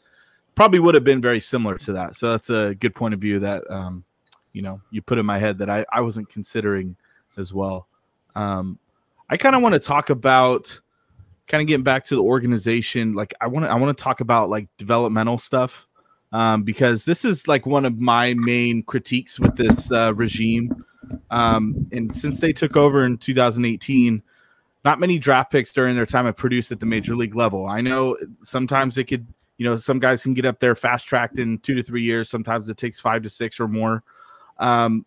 probably 0.55 0.79
would 0.79 0.95
have 0.95 1.03
been 1.03 1.21
very 1.21 1.39
similar 1.39 1.77
to 1.79 1.93
that. 1.93 2.15
So 2.15 2.31
that's 2.31 2.49
a 2.49 2.75
good 2.75 2.93
point 2.93 3.13
of 3.13 3.19
view 3.19 3.39
that 3.39 3.63
um, 3.69 4.03
you 4.51 4.61
know, 4.61 4.81
you 4.91 5.01
put 5.01 5.17
in 5.17 5.25
my 5.25 5.39
head 5.39 5.57
that 5.59 5.69
I, 5.69 5.85
I 5.91 6.01
wasn't 6.01 6.29
considering 6.29 6.95
as 7.37 7.53
well. 7.53 7.87
Um, 8.35 8.77
I 9.29 9.37
kind 9.37 9.55
of 9.55 9.61
want 9.61 9.73
to 9.73 9.79
talk 9.79 10.09
about 10.09 10.79
kind 11.47 11.61
of 11.61 11.67
getting 11.67 11.83
back 11.83 12.03
to 12.05 12.15
the 12.15 12.21
organization 12.21 13.13
like 13.13 13.33
i 13.41 13.47
want 13.47 13.65
to 13.65 13.71
i 13.71 13.75
want 13.75 13.95
to 13.95 14.03
talk 14.03 14.21
about 14.21 14.49
like 14.49 14.67
developmental 14.77 15.37
stuff 15.37 15.87
um, 16.31 16.63
because 16.63 17.05
this 17.05 17.25
is 17.25 17.47
like 17.47 17.67
one 17.67 17.85
of 17.85 17.99
my 17.99 18.33
main 18.33 18.81
critiques 18.81 19.39
with 19.39 19.55
this 19.55 19.91
uh, 19.91 20.13
regime 20.15 20.83
um, 21.29 21.87
and 21.91 22.13
since 22.13 22.39
they 22.39 22.51
took 22.51 22.75
over 22.75 23.05
in 23.05 23.17
2018 23.17 24.23
not 24.85 24.99
many 24.99 25.17
draft 25.17 25.51
picks 25.51 25.73
during 25.73 25.95
their 25.95 26.05
time 26.05 26.25
have 26.25 26.35
produced 26.35 26.71
at 26.71 26.79
the 26.79 26.85
major 26.85 27.15
league 27.15 27.35
level 27.35 27.65
i 27.67 27.81
know 27.81 28.17
sometimes 28.43 28.97
it 28.97 29.05
could 29.05 29.25
you 29.57 29.65
know 29.65 29.75
some 29.75 29.99
guys 29.99 30.23
can 30.23 30.33
get 30.33 30.45
up 30.45 30.59
there 30.59 30.75
fast 30.75 31.07
tracked 31.07 31.39
in 31.39 31.57
two 31.59 31.75
to 31.75 31.83
three 31.83 32.03
years 32.03 32.29
sometimes 32.29 32.69
it 32.69 32.77
takes 32.77 32.99
five 32.99 33.21
to 33.21 33.29
six 33.29 33.59
or 33.59 33.67
more 33.67 34.03
um, 34.59 35.05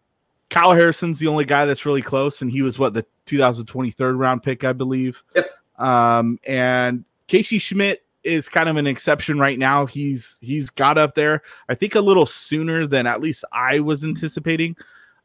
kyle 0.51 0.73
harrison's 0.73 1.19
the 1.19 1.27
only 1.27 1.45
guy 1.45 1.65
that's 1.65 1.87
really 1.87 2.03
close 2.03 2.43
and 2.43 2.51
he 2.51 2.63
was 2.63 2.79
what 2.79 2.95
the 2.95 3.05
2023 3.27 4.07
round 4.13 4.43
pick 4.43 4.65
i 4.65 4.73
believe 4.73 5.23
Yep. 5.35 5.51
um, 5.79 6.39
and 6.47 7.05
Casey 7.27 7.59
Schmidt 7.59 8.05
is 8.23 8.49
kind 8.49 8.69
of 8.69 8.77
an 8.77 8.87
exception 8.87 9.39
right 9.39 9.59
now. 9.59 9.87
He's 9.87 10.37
he's 10.41 10.71
got 10.71 10.99
up 10.99 11.15
there, 11.15 11.43
I 11.69 11.75
think, 11.75 11.95
a 11.95 12.01
little 12.01 12.27
sooner 12.27 12.87
than 12.87 13.07
at 13.07 13.21
least 13.21 13.45
I 13.53 13.81
was 13.81 14.05
anticipating. 14.05 14.77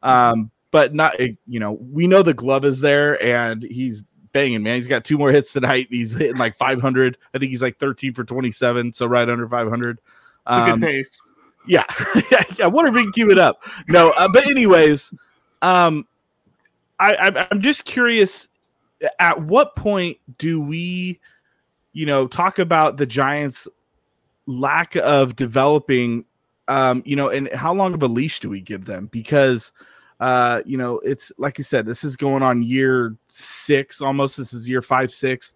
Um, 0.02 0.50
but 0.70 0.94
not 0.94 1.14
you 1.20 1.60
know, 1.60 1.72
we 1.72 2.06
know 2.06 2.22
the 2.22 2.34
glove 2.34 2.64
is 2.64 2.80
there 2.80 3.22
and 3.22 3.62
he's 3.62 4.04
banging, 4.32 4.62
man. 4.62 4.76
He's 4.76 4.86
got 4.86 5.04
two 5.04 5.18
more 5.18 5.30
hits 5.30 5.52
tonight. 5.52 5.88
He's 5.90 6.12
hitting 6.12 6.36
like 6.36 6.56
500. 6.56 7.18
I 7.34 7.38
think 7.38 7.50
he's 7.50 7.62
like 7.62 7.78
13 7.78 8.14
for 8.14 8.24
27, 8.24 8.92
so 8.92 9.06
right 9.06 9.28
under 9.28 9.48
500. 9.48 9.98
It's 9.98 10.02
a 10.46 10.64
good 10.64 10.72
Um, 10.72 10.80
pace. 10.80 11.20
yeah, 11.66 11.84
yeah, 12.30 12.44
I 12.62 12.66
wonder 12.66 12.88
if 12.90 12.94
we 12.94 13.02
can 13.04 13.12
keep 13.12 13.28
it 13.28 13.38
up. 13.38 13.62
No, 13.88 14.10
uh, 14.10 14.28
but 14.32 14.46
anyways, 14.46 15.14
um, 15.62 16.06
I, 16.98 17.14
I 17.14 17.46
I'm 17.50 17.60
just 17.60 17.84
curious. 17.84 18.48
At 19.18 19.42
what 19.42 19.74
point 19.76 20.18
do 20.38 20.60
we, 20.60 21.18
you 21.92 22.06
know, 22.06 22.26
talk 22.28 22.58
about 22.60 22.96
the 22.98 23.06
Giants' 23.06 23.66
lack 24.46 24.94
of 24.96 25.34
developing, 25.34 26.24
um, 26.68 27.02
you 27.04 27.16
know, 27.16 27.28
and 27.28 27.48
how 27.52 27.74
long 27.74 27.94
of 27.94 28.02
a 28.02 28.06
leash 28.06 28.38
do 28.40 28.48
we 28.48 28.60
give 28.60 28.84
them? 28.84 29.06
Because, 29.06 29.72
uh, 30.22 30.62
you 30.64 30.78
know, 30.78 31.00
it's 31.00 31.32
like 31.36 31.58
you 31.58 31.64
said, 31.64 31.84
this 31.84 32.04
is 32.04 32.16
going 32.16 32.42
on 32.42 32.62
year 32.62 33.16
six 33.26 34.00
almost. 34.00 34.36
This 34.36 34.52
is 34.52 34.68
year 34.68 34.82
five, 34.82 35.10
six 35.10 35.52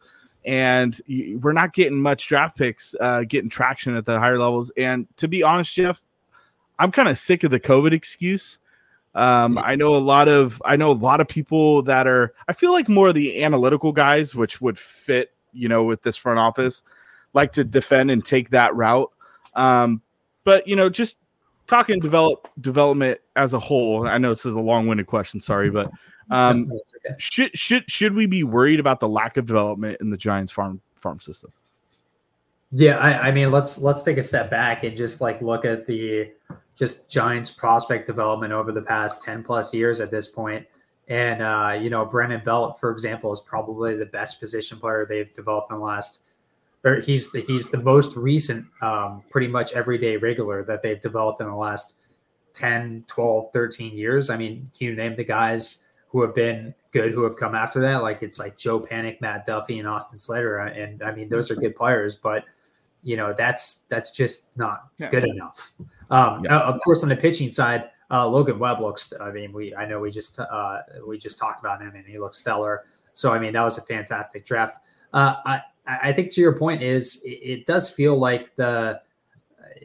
and 0.46 1.00
we're 1.40 1.52
not 1.52 1.74
getting 1.74 2.00
much 2.00 2.28
draft 2.28 2.56
picks 2.56 2.94
uh, 3.00 3.22
getting 3.28 3.50
traction 3.50 3.96
at 3.96 4.04
the 4.04 4.18
higher 4.18 4.38
levels. 4.38 4.70
And 4.76 5.08
to 5.16 5.26
be 5.26 5.42
honest, 5.42 5.74
Jeff, 5.74 6.02
I'm 6.78 6.92
kind 6.92 7.08
of 7.08 7.18
sick 7.18 7.42
of 7.42 7.50
the 7.50 7.58
COVID 7.58 7.92
excuse. 7.92 8.60
Um, 9.14 9.58
I 9.58 9.74
know 9.74 9.96
a 9.96 9.98
lot 9.98 10.28
of 10.28 10.62
I 10.64 10.76
know 10.76 10.92
a 10.92 10.94
lot 10.94 11.20
of 11.20 11.26
people 11.26 11.82
that 11.82 12.06
are 12.06 12.32
I 12.48 12.52
feel 12.52 12.72
like 12.72 12.88
more 12.88 13.08
of 13.08 13.14
the 13.14 13.42
analytical 13.42 13.92
guys, 13.92 14.34
which 14.34 14.60
would 14.60 14.78
fit, 14.78 15.32
you 15.52 15.68
know, 15.68 15.82
with 15.82 16.02
this 16.02 16.16
front 16.16 16.38
office, 16.38 16.82
like 17.32 17.50
to 17.52 17.64
defend 17.64 18.10
and 18.10 18.24
take 18.24 18.50
that 18.50 18.74
route. 18.76 19.10
Um, 19.54 20.02
but 20.44 20.68
you 20.68 20.76
know, 20.76 20.88
just 20.88 21.16
talking 21.66 22.00
develop 22.00 22.48
development 22.60 23.20
as 23.36 23.54
a 23.54 23.58
whole. 23.58 24.06
I 24.08 24.18
know 24.18 24.30
this 24.30 24.46
is 24.46 24.54
a 24.54 24.60
long-winded 24.60 25.06
question, 25.06 25.40
sorry, 25.40 25.70
but 25.70 25.90
um, 26.30 26.70
okay. 26.72 27.14
should 27.18 27.56
should 27.56 27.90
should 27.90 28.14
we 28.14 28.26
be 28.26 28.42
worried 28.42 28.80
about 28.80 29.00
the 29.00 29.08
lack 29.08 29.36
of 29.36 29.46
development 29.46 29.98
in 30.00 30.10
the 30.10 30.16
Giants 30.16 30.52
farm 30.52 30.80
farm 30.94 31.20
system? 31.20 31.52
Yeah, 32.72 32.98
I, 32.98 33.28
I 33.28 33.32
mean, 33.32 33.50
let's 33.50 33.78
let's 33.78 34.02
take 34.02 34.18
a 34.18 34.24
step 34.24 34.50
back 34.50 34.82
and 34.84 34.96
just 34.96 35.20
like 35.20 35.40
look 35.40 35.64
at 35.64 35.86
the 35.86 36.32
just 36.74 37.08
Giants 37.08 37.50
prospect 37.50 38.06
development 38.06 38.52
over 38.52 38.72
the 38.72 38.82
past 38.82 39.22
ten 39.22 39.42
plus 39.42 39.72
years 39.72 40.00
at 40.00 40.10
this 40.10 40.28
point. 40.28 40.66
And 41.08 41.42
uh, 41.42 41.78
you 41.80 41.90
know, 41.90 42.04
Brandon 42.04 42.42
Belt, 42.44 42.80
for 42.80 42.90
example, 42.90 43.32
is 43.32 43.40
probably 43.40 43.96
the 43.96 44.06
best 44.06 44.40
position 44.40 44.78
player 44.78 45.06
they've 45.08 45.32
developed 45.32 45.70
in 45.70 45.78
the 45.78 45.84
last. 45.84 46.24
Or 46.86 47.00
he's 47.00 47.32
the 47.32 47.40
he's 47.40 47.68
the 47.70 47.82
most 47.82 48.16
recent, 48.16 48.64
um, 48.80 49.22
pretty 49.28 49.48
much 49.48 49.72
everyday 49.72 50.16
regular 50.16 50.62
that 50.64 50.82
they've 50.82 51.00
developed 51.00 51.40
in 51.40 51.48
the 51.48 51.54
last 51.54 51.94
10, 52.54 53.04
12, 53.08 53.52
13 53.52 53.98
years. 53.98 54.30
I 54.30 54.36
mean, 54.36 54.70
can 54.76 54.86
you 54.88 54.94
name 54.94 55.16
the 55.16 55.24
guys 55.24 55.82
who 56.08 56.22
have 56.22 56.32
been 56.34 56.72
good 56.92 57.12
who 57.12 57.24
have 57.24 57.36
come 57.36 57.56
after 57.56 57.80
that? 57.80 58.02
Like 58.02 58.22
it's 58.22 58.38
like 58.38 58.56
Joe 58.56 58.78
Panik, 58.80 59.20
Matt 59.20 59.44
Duffy, 59.44 59.80
and 59.80 59.88
Austin 59.88 60.18
Slater. 60.18 60.58
And 60.58 61.02
I 61.02 61.10
mean, 61.12 61.28
those 61.28 61.50
are 61.50 61.56
good 61.56 61.74
players, 61.74 62.14
but 62.14 62.44
you 63.02 63.16
know 63.16 63.34
that's 63.36 63.78
that's 63.88 64.12
just 64.12 64.56
not 64.56 64.84
Yeah. 64.98 65.10
good 65.10 65.24
enough. 65.24 65.72
Um, 66.10 66.44
Yeah. 66.44 66.56
uh, 66.56 66.72
Of 66.72 66.80
course, 66.82 67.02
on 67.02 67.08
the 67.08 67.16
pitching 67.16 67.50
side, 67.50 67.90
uh, 68.12 68.28
Logan 68.28 68.60
Webb 68.60 68.80
looks. 68.80 69.12
I 69.20 69.32
mean, 69.32 69.52
we 69.52 69.74
I 69.74 69.86
know 69.86 69.98
we 69.98 70.12
just 70.12 70.38
uh, 70.38 70.82
we 71.04 71.18
just 71.18 71.36
talked 71.36 71.58
about 71.58 71.80
him 71.82 71.94
and 71.96 72.06
he 72.06 72.18
looks 72.20 72.38
stellar. 72.38 72.84
So 73.12 73.32
I 73.32 73.40
mean, 73.40 73.54
that 73.54 73.62
was 73.62 73.76
a 73.76 73.82
fantastic 73.82 74.44
draft. 74.44 74.78
Uh, 75.12 75.34
I 75.44 75.62
I 75.86 76.12
think 76.12 76.32
to 76.32 76.40
your 76.40 76.58
point 76.58 76.82
is 76.82 77.22
it, 77.24 77.28
it 77.28 77.66
does 77.66 77.88
feel 77.88 78.18
like 78.18 78.54
the 78.56 79.00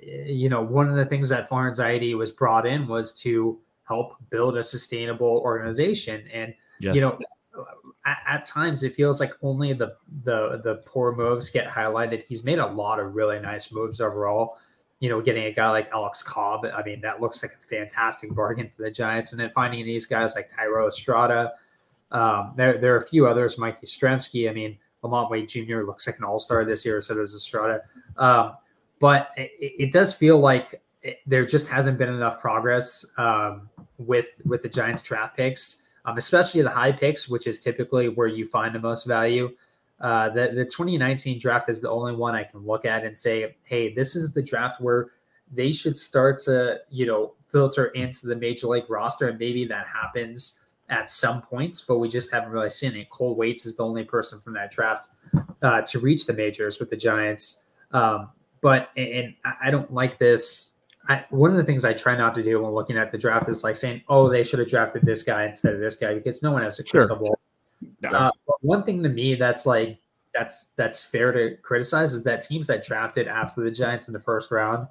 you 0.03 0.49
know 0.49 0.61
one 0.61 0.89
of 0.89 0.95
the 0.95 1.05
things 1.05 1.29
that 1.29 1.49
Farhan 1.49 1.75
Zaidi 1.77 2.17
was 2.17 2.31
brought 2.31 2.65
in 2.65 2.87
was 2.87 3.13
to 3.21 3.59
help 3.83 4.15
build 4.29 4.57
a 4.57 4.63
sustainable 4.63 5.41
organization 5.43 6.23
and 6.33 6.53
Yes. 6.81 6.95
you 6.95 7.01
know 7.01 7.19
at, 8.05 8.17
at 8.27 8.45
times 8.45 8.83
it 8.83 8.95
feels 8.95 9.19
like 9.19 9.33
only 9.43 9.73
the 9.73 9.95
the 10.23 10.61
the 10.63 10.81
poor 10.85 11.15
moves 11.15 11.49
get 11.49 11.67
highlighted 11.67 12.23
he's 12.23 12.43
made 12.43 12.57
a 12.57 12.65
lot 12.65 12.99
of 12.99 13.13
really 13.13 13.39
nice 13.39 13.71
moves 13.71 14.01
overall 14.01 14.57
you 14.99 15.09
know 15.09 15.21
getting 15.21 15.43
a 15.43 15.51
guy 15.51 15.69
like 15.69 15.87
alex 15.91 16.23
cobb 16.23 16.65
i 16.65 16.81
mean 16.83 16.99
that 17.01 17.21
looks 17.21 17.43
like 17.43 17.53
a 17.53 17.63
fantastic 17.63 18.33
bargain 18.33 18.67
for 18.67 18.81
the 18.81 18.89
giants 18.89 19.31
and 19.31 19.39
then 19.39 19.51
finding 19.53 19.85
these 19.85 20.07
guys 20.07 20.33
like 20.35 20.49
Thairo 20.51 20.87
Estrada 20.87 21.51
um, 22.11 22.53
there, 22.57 22.77
there 22.79 22.93
are 22.95 22.97
a 22.97 23.07
few 23.07 23.27
others 23.27 23.59
Mike 23.59 23.79
Yastrzemski. 23.81 24.49
i 24.49 24.53
mean 24.53 24.77
LaMonte 25.03 25.29
wade 25.29 25.49
jr 25.49 25.83
looks 25.83 26.07
like 26.07 26.17
an 26.17 26.23
all-star 26.23 26.65
this 26.65 26.85
year 26.85 27.01
so 27.01 27.15
does 27.15 27.33
estrada 27.33 27.81
um, 28.17 28.53
but 28.99 29.29
it, 29.37 29.51
it 29.59 29.91
does 29.91 30.13
feel 30.13 30.39
like 30.39 30.81
it, 31.01 31.17
there 31.25 31.45
just 31.45 31.67
hasn't 31.67 31.97
been 31.97 32.09
enough 32.09 32.39
progress 32.39 33.05
um, 33.17 33.69
with 33.97 34.41
with 34.45 34.61
the 34.61 34.69
giants 34.69 35.01
draft 35.01 35.35
picks 35.35 35.81
um, 36.05 36.17
especially 36.17 36.61
the 36.61 36.69
high 36.69 36.91
picks, 36.91 37.29
which 37.29 37.47
is 37.47 37.59
typically 37.59 38.09
where 38.09 38.27
you 38.27 38.47
find 38.47 38.73
the 38.73 38.79
most 38.79 39.05
value. 39.05 39.49
Uh, 39.99 40.29
the, 40.29 40.51
the 40.55 40.65
2019 40.65 41.39
draft 41.39 41.69
is 41.69 41.79
the 41.79 41.89
only 41.89 42.15
one 42.15 42.33
I 42.33 42.43
can 42.43 42.65
look 42.65 42.85
at 42.85 43.03
and 43.03 43.15
say, 43.15 43.55
hey, 43.63 43.93
this 43.93 44.15
is 44.15 44.33
the 44.33 44.41
draft 44.41 44.81
where 44.81 45.11
they 45.51 45.71
should 45.71 45.95
start 45.95 46.39
to, 46.45 46.79
you 46.89 47.05
know, 47.05 47.33
filter 47.49 47.87
into 47.87 48.25
the 48.25 48.35
major 48.35 48.67
league 48.67 48.89
roster. 48.89 49.27
And 49.27 49.37
maybe 49.37 49.65
that 49.65 49.85
happens 49.85 50.59
at 50.91 51.09
some 51.09 51.41
points, 51.41 51.81
but 51.81 51.97
we 51.97 52.09
just 52.09 52.29
haven't 52.31 52.51
really 52.51 52.69
seen 52.69 52.93
it. 52.95 53.09
Cole 53.09 53.35
Waits 53.35 53.65
is 53.65 53.75
the 53.75 53.83
only 53.83 54.03
person 54.03 54.39
from 54.39 54.53
that 54.53 54.71
draft 54.71 55.07
uh, 55.61 55.81
to 55.81 55.99
reach 55.99 56.25
the 56.25 56.33
majors 56.33 56.79
with 56.79 56.89
the 56.89 56.97
Giants. 56.97 57.63
Um, 57.91 58.29
but, 58.61 58.89
and 58.95 59.33
I 59.61 59.71
don't 59.71 59.91
like 59.91 60.19
this. 60.19 60.73
I, 61.07 61.25
one 61.31 61.49
of 61.49 61.57
the 61.57 61.63
things 61.63 61.83
I 61.83 61.93
try 61.93 62.15
not 62.15 62.35
to 62.35 62.43
do 62.43 62.61
when 62.61 62.71
looking 62.73 62.97
at 62.97 63.11
the 63.11 63.17
draft 63.17 63.49
is 63.49 63.63
like 63.63 63.75
saying, 63.75 64.03
"Oh, 64.07 64.29
they 64.29 64.43
should 64.43 64.59
have 64.59 64.69
drafted 64.69 65.01
this 65.01 65.23
guy 65.23 65.47
instead 65.47 65.73
of 65.73 65.79
this 65.79 65.95
guy," 65.95 66.13
because 66.13 66.43
no 66.43 66.51
one 66.51 66.61
has 66.61 66.79
a 66.79 66.85
Sure. 66.85 67.07
crystal 67.07 67.17
ball. 67.17 67.39
No. 68.01 68.09
Uh, 68.09 68.31
one 68.59 68.83
thing 68.83 69.01
to 69.01 69.09
me 69.09 69.33
that's 69.33 69.65
like 69.65 69.97
that's 70.35 70.67
that's 70.75 71.03
fair 71.03 71.31
to 71.31 71.57
criticize 71.63 72.13
is 72.13 72.23
that 72.25 72.41
teams 72.41 72.67
that 72.67 72.83
drafted 72.85 73.27
after 73.27 73.63
the 73.63 73.71
Giants 73.71 74.07
in 74.07 74.13
the 74.13 74.19
first 74.19 74.51
round 74.51 74.87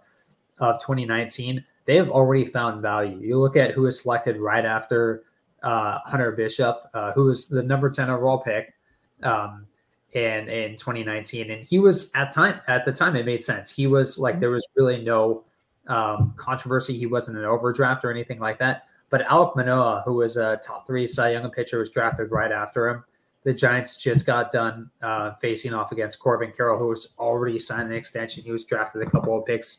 of 0.59 0.81
2019, 0.81 1.65
they 1.85 1.95
have 1.95 2.11
already 2.11 2.45
found 2.45 2.83
value. 2.83 3.17
You 3.19 3.39
look 3.39 3.57
at 3.57 3.71
who 3.71 3.83
was 3.83 4.01
selected 4.01 4.37
right 4.39 4.65
after 4.65 5.23
uh, 5.63 5.99
Hunter 6.05 6.33
Bishop, 6.33 6.89
uh, 6.95 7.13
who 7.13 7.25
was 7.25 7.49
the 7.49 7.63
number 7.63 7.91
10 7.91 8.11
overall 8.11 8.39
pick. 8.39 8.75
Um, 9.23 9.67
in 10.13 10.49
in 10.49 10.77
2019, 10.77 11.51
and 11.51 11.65
he 11.65 11.79
was 11.79 12.11
at 12.15 12.33
time 12.33 12.61
at 12.67 12.85
the 12.85 12.93
time 12.93 13.15
it 13.17 13.25
made 13.25 13.45
sense. 13.45 13.71
He 13.71 13.87
was 13.87 14.19
like 14.19 14.41
there 14.41 14.51
was 14.51 14.67
really 14.75 15.03
no 15.03 15.45
um, 15.87 16.35
controversy. 16.37 16.99
He 16.99 17.07
wasn't 17.07 17.39
an 17.39 17.45
overdraft 17.45 18.05
or 18.05 18.11
anything 18.11 18.41
like 18.41 18.59
that. 18.59 18.87
But 19.11 19.23
Alek 19.27 19.57
Manoah, 19.57 20.03
who 20.05 20.15
was 20.15 20.37
a 20.37 20.61
top 20.65 20.87
three 20.87 21.07
Cy 21.07 21.33
Young 21.33 21.51
pitcher, 21.51 21.79
was 21.79 21.91
drafted 21.91 22.31
right 22.31 22.53
after 22.53 22.89
him. 22.89 23.05
The 23.43 23.55
Giants 23.55 23.97
just 23.97 24.27
got 24.27 24.53
done 24.53 24.91
uh, 25.03 25.33
facing 25.35 25.75
off 25.75 25.93
against 25.93 26.19
Corbin 26.19 26.53
Carroll, 26.57 26.79
who 26.79 26.89
was 26.89 27.15
already 27.19 27.59
signed 27.59 27.89
an 27.89 27.95
extension. 27.95 28.45
He 28.45 28.53
was 28.53 28.65
drafted 28.65 29.03
a 29.03 29.11
couple 29.11 29.37
of 29.37 29.47
picks 29.47 29.79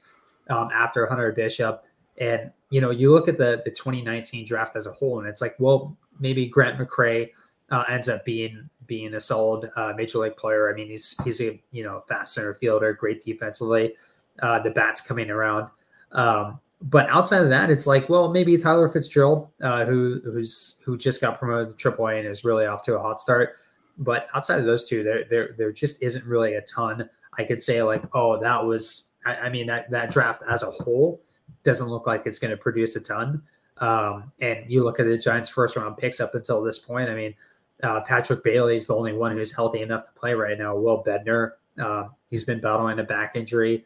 um, 0.50 0.70
after 0.74 1.06
Hunter 1.06 1.32
Bishop. 1.32 1.86
And, 2.18 2.52
you 2.70 2.82
know, 2.82 2.92
you 2.92 3.12
look 3.12 3.28
at 3.28 3.38
the, 3.38 3.62
the 3.66 3.72
2019 3.72 4.46
draft 4.46 4.76
as 4.76 4.88
a 4.88 4.92
whole, 4.92 5.20
and 5.20 5.28
it's 5.28 5.42
like, 5.42 5.56
well, 5.60 5.98
maybe 6.20 6.46
Grant 6.46 6.78
McCray 6.78 7.32
uh, 7.72 7.84
ends 7.88 8.10
up 8.10 8.24
being 8.26 8.70
being 8.86 9.14
a 9.14 9.20
solid 9.20 9.72
uh, 9.78 9.94
major 9.96 10.20
league 10.20 10.36
player. 10.36 10.70
I 10.70 10.76
mean, 10.76 10.88
he's 10.88 11.16
he's 11.24 11.42
a 11.42 11.60
you 11.72 11.84
know 11.84 12.04
fast 12.08 12.34
center 12.34 12.54
fielder, 12.54 12.94
great 12.94 13.24
defensively. 13.24 13.96
Uh, 14.42 14.60
the 14.60 14.72
bats 14.72 15.02
coming 15.02 15.30
around. 15.30 15.70
Um, 16.12 16.60
but 16.84 17.08
outside 17.10 17.42
of 17.42 17.50
that, 17.50 17.70
it's 17.70 17.86
like, 17.86 18.10
well, 18.10 18.30
maybe 18.30 18.58
Tyler 18.58 18.90
Fitzgerald, 18.90 19.50
uh, 19.62 19.86
who 19.86 20.22
who's 20.24 20.76
who 20.84 20.98
just 20.98 21.22
got 21.22 21.40
promoted 21.40 21.78
to 21.78 21.92
AAA 21.92 22.20
and 22.20 22.28
is 22.28 22.44
really 22.44 22.66
off 22.66 22.84
to 22.84 22.96
a 22.96 23.00
hot 23.00 23.20
start. 23.20 23.58
But 23.98 24.28
outside 24.34 24.60
of 24.60 24.66
those 24.66 24.86
two, 24.86 25.04
there 25.04 25.24
there 25.30 25.56
there 25.58 25.72
just 25.72 26.02
isn't 26.02 26.26
really 26.26 26.56
a 26.56 26.62
ton. 26.62 27.10
I 27.38 27.44
could 27.44 27.62
say 27.62 27.82
like, 27.82 28.04
oh, 28.14 28.40
that 28.42 28.64
was. 28.66 29.06
I, 29.26 29.36
I 29.36 29.50
mean, 29.50 29.68
that 29.68 29.90
that 29.92 30.10
draft 30.10 30.42
as 30.50 30.64
a 30.64 30.72
whole 30.72 31.22
doesn't 31.64 31.88
look 31.88 32.08
like 32.08 32.24
it's 32.26 32.40
going 32.40 32.52
to 32.52 32.58
produce 32.58 32.96
a 32.96 33.00
ton. 33.00 33.42
Um, 33.78 34.32
and 34.40 34.70
you 34.72 34.84
look 34.84 35.00
at 35.00 35.08
the 35.08 35.18
Giants' 35.18 35.50
first 35.50 35.76
round 35.76 35.98
picks 35.98 36.20
up 36.20 36.36
until 36.36 36.62
this 36.62 36.80
point. 36.80 37.10
I 37.10 37.16
mean, 37.16 37.34
uh, 37.84 38.02
Patrick 38.02 38.44
Bailey 38.44 38.76
is 38.76 38.88
the 38.88 38.96
only 38.96 39.14
one 39.14 39.32
who's 39.32 39.52
healthy 39.52 39.82
enough 39.82 40.06
to 40.06 40.12
play 40.20 40.34
right 40.34 40.58
now. 40.58 40.76
Will 40.76 41.04
Bednar, 41.04 41.54
uh, 41.82 42.06
he's 42.30 42.44
been 42.44 42.62
battling 42.62 43.00
a 43.00 43.04
back 43.04 43.36
injury, 43.36 43.86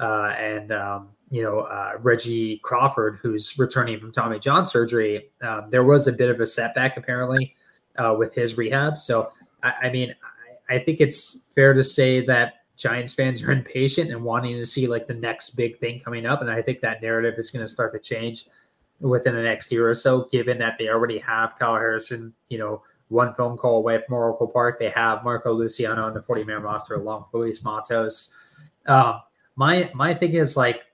uh, 0.00 0.34
and 0.38 0.72
um, 0.72 1.10
you 1.30 1.42
know, 1.42 1.60
uh, 1.60 1.94
Reggie 2.00 2.58
Crawford, 2.58 3.18
who's 3.20 3.58
returning 3.58 3.98
from 3.98 4.12
Tommy 4.12 4.38
John 4.38 4.66
surgery, 4.66 5.30
um, 5.42 5.68
there 5.70 5.84
was 5.84 6.06
a 6.06 6.12
bit 6.12 6.30
of 6.30 6.40
a 6.40 6.46
setback 6.46 6.96
apparently 6.96 7.54
uh, 7.98 8.14
with 8.18 8.34
his 8.34 8.56
rehab. 8.56 8.98
So, 8.98 9.30
I, 9.62 9.74
I 9.82 9.90
mean, 9.90 10.14
I, 10.70 10.76
I, 10.76 10.78
think 10.78 11.00
it's 11.00 11.38
fair 11.54 11.74
to 11.74 11.82
say 11.82 12.24
that 12.26 12.63
Giants 12.76 13.12
fans 13.14 13.42
are 13.42 13.52
impatient 13.60 14.10
and 14.10 14.22
wanting 14.22 14.56
to 14.56 14.66
see 14.66 14.86
like 14.86 15.06
the 15.06 15.14
next 15.14 15.50
big 15.50 15.78
thing 15.78 16.00
coming 16.00 16.26
up. 16.26 16.40
And 16.40 16.50
I 16.50 16.62
think 16.62 16.80
that 16.80 17.02
narrative 17.02 17.34
is 17.38 17.50
going 17.50 17.64
to 17.64 17.68
start 17.68 17.92
to 17.92 17.98
change 17.98 18.46
within 19.00 19.34
the 19.34 19.42
next 19.42 19.70
year 19.70 19.88
or 19.88 19.94
so, 19.94 20.24
given 20.30 20.58
that 20.58 20.76
they 20.78 20.88
already 20.88 21.18
have 21.18 21.58
Kyle 21.58 21.74
Harrison, 21.74 22.32
you 22.48 22.58
know, 22.58 22.82
one 23.08 23.34
phone 23.34 23.56
call 23.56 23.76
away 23.76 23.98
from 23.98 24.14
Oracle 24.14 24.46
Park. 24.46 24.78
They 24.78 24.90
have 24.90 25.24
Marco 25.24 25.52
Luciano 25.52 26.06
on 26.06 26.14
the 26.14 26.22
40 26.22 26.44
man 26.44 26.62
roster 26.62 26.94
along 26.94 27.26
with 27.32 27.40
Luis 27.40 27.62
Matos. 27.62 28.30
Um, 28.86 29.20
my 29.56 29.90
my 29.94 30.14
thing 30.14 30.34
is 30.34 30.56
like 30.56 30.86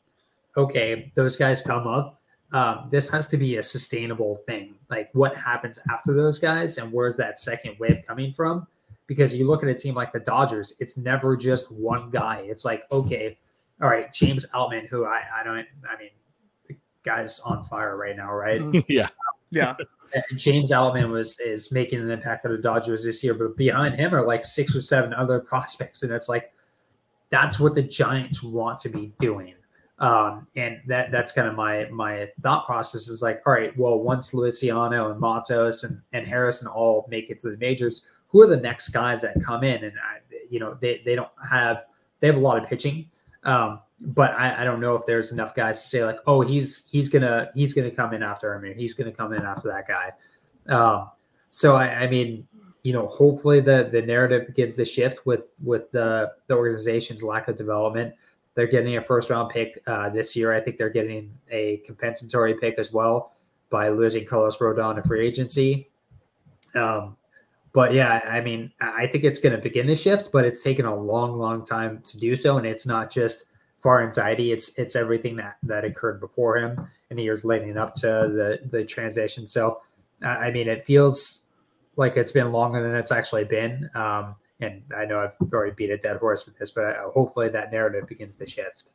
okay, 0.57 1.13
those 1.15 1.37
guys 1.37 1.63
come 1.63 1.87
up. 1.87 2.21
Um, 2.53 2.89
this 2.91 3.09
has 3.11 3.29
to 3.29 3.37
be 3.37 3.57
a 3.57 3.63
sustainable 3.63 4.37
thing. 4.47 4.75
Like 4.89 5.09
what 5.13 5.37
happens 5.37 5.79
after 5.91 6.13
those 6.13 6.39
guys 6.39 6.79
and 6.79 6.93
where's 6.93 7.17
that 7.17 7.39
second 7.39 7.77
wave 7.79 8.03
coming 8.07 8.33
from? 8.33 8.67
Because 9.11 9.35
you 9.35 9.49
look 9.49 9.65
at 9.65 9.69
a 9.69 9.75
team 9.75 9.97
like 9.97 10.13
the 10.13 10.21
Dodgers, 10.21 10.75
it's 10.79 10.97
never 10.97 11.37
just 11.37 11.69
one 11.73 12.11
guy. 12.11 12.45
It's 12.47 12.65
like, 12.65 12.85
okay, 12.93 13.37
all 13.83 13.89
right, 13.89 14.13
James 14.13 14.47
Outman, 14.55 14.87
who 14.87 15.05
I, 15.05 15.25
I 15.35 15.43
don't, 15.43 15.67
I 15.89 15.99
mean, 15.99 16.11
the 16.69 16.77
guy's 17.03 17.41
on 17.41 17.65
fire 17.65 17.97
right 17.97 18.17
now, 18.17 18.33
right? 18.33 18.63
yeah. 18.89 19.09
Yeah. 19.51 19.75
James 20.37 20.71
Outman 20.71 21.11
was 21.11 21.41
is 21.41 21.73
making 21.73 22.01
an 22.01 22.09
impact 22.09 22.43
for 22.43 22.53
the 22.53 22.63
Dodgers 22.63 23.05
this 23.05 23.25
year, 23.25 23.35
but 23.35 23.57
behind 23.57 23.97
him 23.97 24.15
are 24.15 24.25
like 24.25 24.47
six 24.47 24.77
or 24.77 24.83
seven 24.83 25.13
other 25.13 25.41
prospects, 25.51 26.05
and 26.05 26.13
it's 26.13 26.29
like 26.29 26.53
that's 27.31 27.59
what 27.59 27.75
the 27.75 27.83
Giants 27.83 28.45
want 28.45 28.79
to 28.83 28.91
be 28.91 29.13
doing. 29.19 29.55
Um, 29.99 30.47
and 30.55 30.81
that 30.87 31.11
that's 31.11 31.33
kind 31.33 31.49
of 31.49 31.57
my 31.57 31.87
my 31.91 32.29
thought 32.43 32.65
process 32.65 33.09
is 33.09 33.23
like, 33.23 33.43
all 33.45 33.53
right, 33.53 33.77
well, 33.77 33.99
once 33.99 34.33
Luciano 34.33 35.11
and 35.11 35.19
Matos 35.21 35.83
and, 35.83 36.01
and 36.13 36.27
Harrison 36.27 36.69
all 36.69 37.07
make 37.11 37.29
it 37.29 37.41
to 37.41 37.51
the 37.51 37.57
majors, 37.57 38.03
who 38.31 38.43
are 38.43 38.47
the 38.47 38.57
next 38.57 38.89
guys 38.89 39.21
that 39.23 39.43
come 39.43 39.65
in? 39.65 39.85
And 39.85 39.95
I, 39.99 40.19
you 40.49 40.61
know, 40.61 40.77
they 40.81 41.03
they 41.05 41.15
don't 41.15 41.31
have 41.49 41.85
they 42.21 42.27
have 42.27 42.37
a 42.37 42.41
lot 42.41 42.63
of 42.63 42.69
pitching, 42.69 43.09
um, 43.45 43.81
but 44.01 44.33
I, 44.33 44.63
I 44.63 44.65
don't 44.65 44.81
know 44.81 44.95
if 44.95 45.07
there's 45.07 45.33
enough 45.33 45.55
guys 45.55 45.83
to 45.83 45.89
say 45.89 46.05
like, 46.05 46.19
oh, 46.27 46.41
he's 46.41 46.87
he's 46.91 47.09
gonna 47.09 47.51
he's 47.55 47.75
gonna 47.75 47.91
come 47.91 48.15
in 48.15 48.23
after 48.23 48.55
him, 48.55 48.75
he's 48.77 48.95
gonna 48.95 49.13
come 49.13 49.33
in 49.33 49.43
after 49.43 49.69
that 49.69 49.87
guy. 49.87 50.13
Um, 50.73 51.11
so 51.51 51.77
I, 51.77 52.03
I 52.03 52.07
mean, 52.07 52.47
you 52.83 52.93
know, 52.93 53.07
hopefully 53.07 53.61
the 53.61 53.89
the 53.91 54.03
narrative 54.03 54.47
begins 54.47 54.77
to 54.77 54.85
shift 54.85 55.27
with 55.27 55.49
with 55.63 55.91
the 55.91 56.33
the 56.47 56.55
organization's 56.55 57.23
lack 57.23 57.49
of 57.49 57.57
development. 57.57 58.15
They're 58.55 58.67
getting 58.67 58.97
a 58.97 59.03
first 59.03 59.31
round 59.31 59.51
pick 59.51 59.83
uh, 59.87 60.09
this 60.11 60.35
year. 60.35 60.53
I 60.53 60.61
think 60.61 60.77
they're 60.77 60.91
getting 60.91 61.33
a 61.51 61.79
compensatory 61.79 62.55
pick 62.55 62.79
as 62.79 62.93
well 62.93 63.33
by 63.71 63.89
losing 63.89 64.27
Carlos 64.27 64.59
Rodon 64.59 64.97
to 64.97 65.03
free 65.03 65.27
agency. 65.27 65.89
Um, 66.75 67.17
but 67.73 67.95
yeah, 67.95 68.21
I 68.25 68.41
mean, 68.41 68.73
I 68.81 69.07
think 69.07 69.25
it's 69.25 69.39
going 69.39 69.55
to 69.55 69.63
begin 69.63 69.87
to 69.87 69.95
shift, 69.95 70.31
but 70.33 70.45
it's 70.45 70.63
taken 70.63 70.87
a 70.87 70.95
long, 70.95 71.39
long 71.39 71.65
time 71.65 72.01
to 72.03 72.19
do 72.19 72.35
so, 72.35 72.59
and 72.59 72.67
it's 72.67 72.85
not 72.85 73.11
just 73.11 73.45
Farhan 73.83 74.09
Zaidi. 74.09 74.53
It's 74.53 74.77
it's 74.77 74.97
everything 74.97 75.37
that 75.37 75.57
that 75.63 75.85
occurred 75.85 76.21
before 76.21 76.57
him 76.59 76.89
and 77.11 77.19
the 77.19 77.23
years 77.23 77.45
leading 77.45 77.77
up 77.77 77.95
to 77.97 78.07
the 78.07 78.59
the 78.67 78.85
transition. 78.85 79.47
So, 79.47 79.81
I 80.23 80.51
mean, 80.51 80.69
it 80.69 80.83
feels 80.83 81.43
like 81.97 82.17
it's 82.17 82.33
been 82.33 82.51
longer 82.53 82.83
than 82.83 82.95
it's 82.95 83.13
actually 83.13 83.45
been. 83.45 83.89
Um, 83.95 84.35
and 84.61 84.83
I 84.97 85.05
know 85.05 85.21
I've 85.21 85.53
already 85.53 85.73
beat 85.75 85.91
a 85.91 85.97
dead 85.97 86.17
horse 86.17 86.45
with 86.47 86.59
this, 86.59 86.71
but 86.71 86.85
uh, 86.85 87.11
hopefully 87.11 87.49
that 87.51 87.73
narrative 87.73 88.07
begins 88.07 88.37
to 88.37 88.47
shift. 88.47 88.93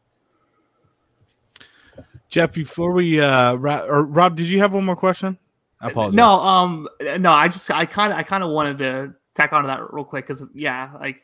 Jeff, 2.29 2.51
before 2.51 2.91
we 2.91 3.21
uh 3.21 3.53
or 3.53 4.03
Rob, 4.03 4.35
did 4.35 4.47
you 4.47 4.59
have 4.59 4.73
one 4.73 4.83
more 4.83 4.95
question? 4.95 5.37
I 5.81 5.87
apologize. 5.87 6.15
No, 6.15 6.29
um 6.29 6.87
no, 7.19 7.31
I 7.31 7.47
just 7.47 7.69
I 7.71 7.85
kind 7.85 8.13
of 8.13 8.19
I 8.19 8.23
kind 8.23 8.43
of 8.43 8.51
wanted 8.51 8.77
to 8.79 9.13
tack 9.33 9.53
onto 9.53 9.67
that 9.67 9.93
real 9.93 10.05
quick 10.05 10.27
cuz 10.27 10.47
yeah, 10.53 10.91
like 10.99 11.21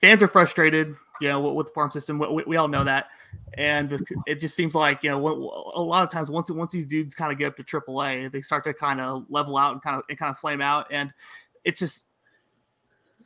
fans 0.00 0.22
are 0.22 0.28
frustrated, 0.28 0.94
you 1.20 1.28
know, 1.28 1.52
with 1.52 1.66
the 1.66 1.72
farm 1.72 1.90
system. 1.90 2.18
We, 2.18 2.44
we 2.46 2.56
all 2.56 2.68
know 2.68 2.84
that. 2.84 3.06
And 3.54 4.06
it 4.26 4.40
just 4.40 4.54
seems 4.54 4.74
like, 4.74 5.02
you 5.02 5.10
know, 5.10 5.26
a 5.26 5.82
lot 5.82 6.04
of 6.04 6.10
times 6.10 6.30
once 6.30 6.50
once 6.50 6.72
these 6.72 6.86
dudes 6.86 7.14
kind 7.14 7.32
of 7.32 7.38
get 7.38 7.48
up 7.48 7.56
to 7.56 7.64
AAA, 7.64 8.30
they 8.30 8.42
start 8.42 8.64
to 8.64 8.74
kind 8.74 9.00
of 9.00 9.24
level 9.28 9.56
out 9.56 9.72
and 9.72 9.82
kind 9.82 9.96
of 9.96 10.02
and 10.08 10.18
kind 10.18 10.30
of 10.30 10.38
flame 10.38 10.60
out 10.60 10.86
and 10.90 11.12
it's 11.64 11.80
just 11.80 12.08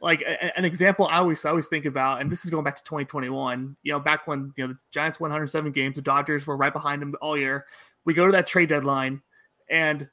like 0.02 0.24
an 0.56 0.64
example 0.64 1.06
I 1.06 1.18
always 1.18 1.44
I 1.44 1.50
always 1.50 1.68
think 1.68 1.86
about, 1.86 2.20
and 2.20 2.30
this 2.30 2.44
is 2.44 2.50
going 2.50 2.64
back 2.64 2.76
to 2.76 2.82
2021. 2.82 3.76
You 3.84 3.92
know, 3.92 4.00
back 4.00 4.26
when 4.26 4.52
you 4.56 4.64
know 4.64 4.72
the 4.72 4.78
Giants 4.90 5.20
won 5.20 5.28
107 5.28 5.70
games, 5.70 5.94
the 5.94 6.02
Dodgers 6.02 6.46
were 6.46 6.56
right 6.56 6.72
behind 6.72 7.00
them 7.00 7.14
all 7.22 7.38
year. 7.38 7.66
We 8.04 8.12
go 8.12 8.26
to 8.26 8.32
that 8.32 8.48
trade 8.48 8.68
deadline, 8.68 9.22
and 9.70 10.08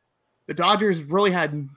the 0.49 0.55
Dodgers 0.55 1.03
really 1.03 1.29
had, 1.29 1.69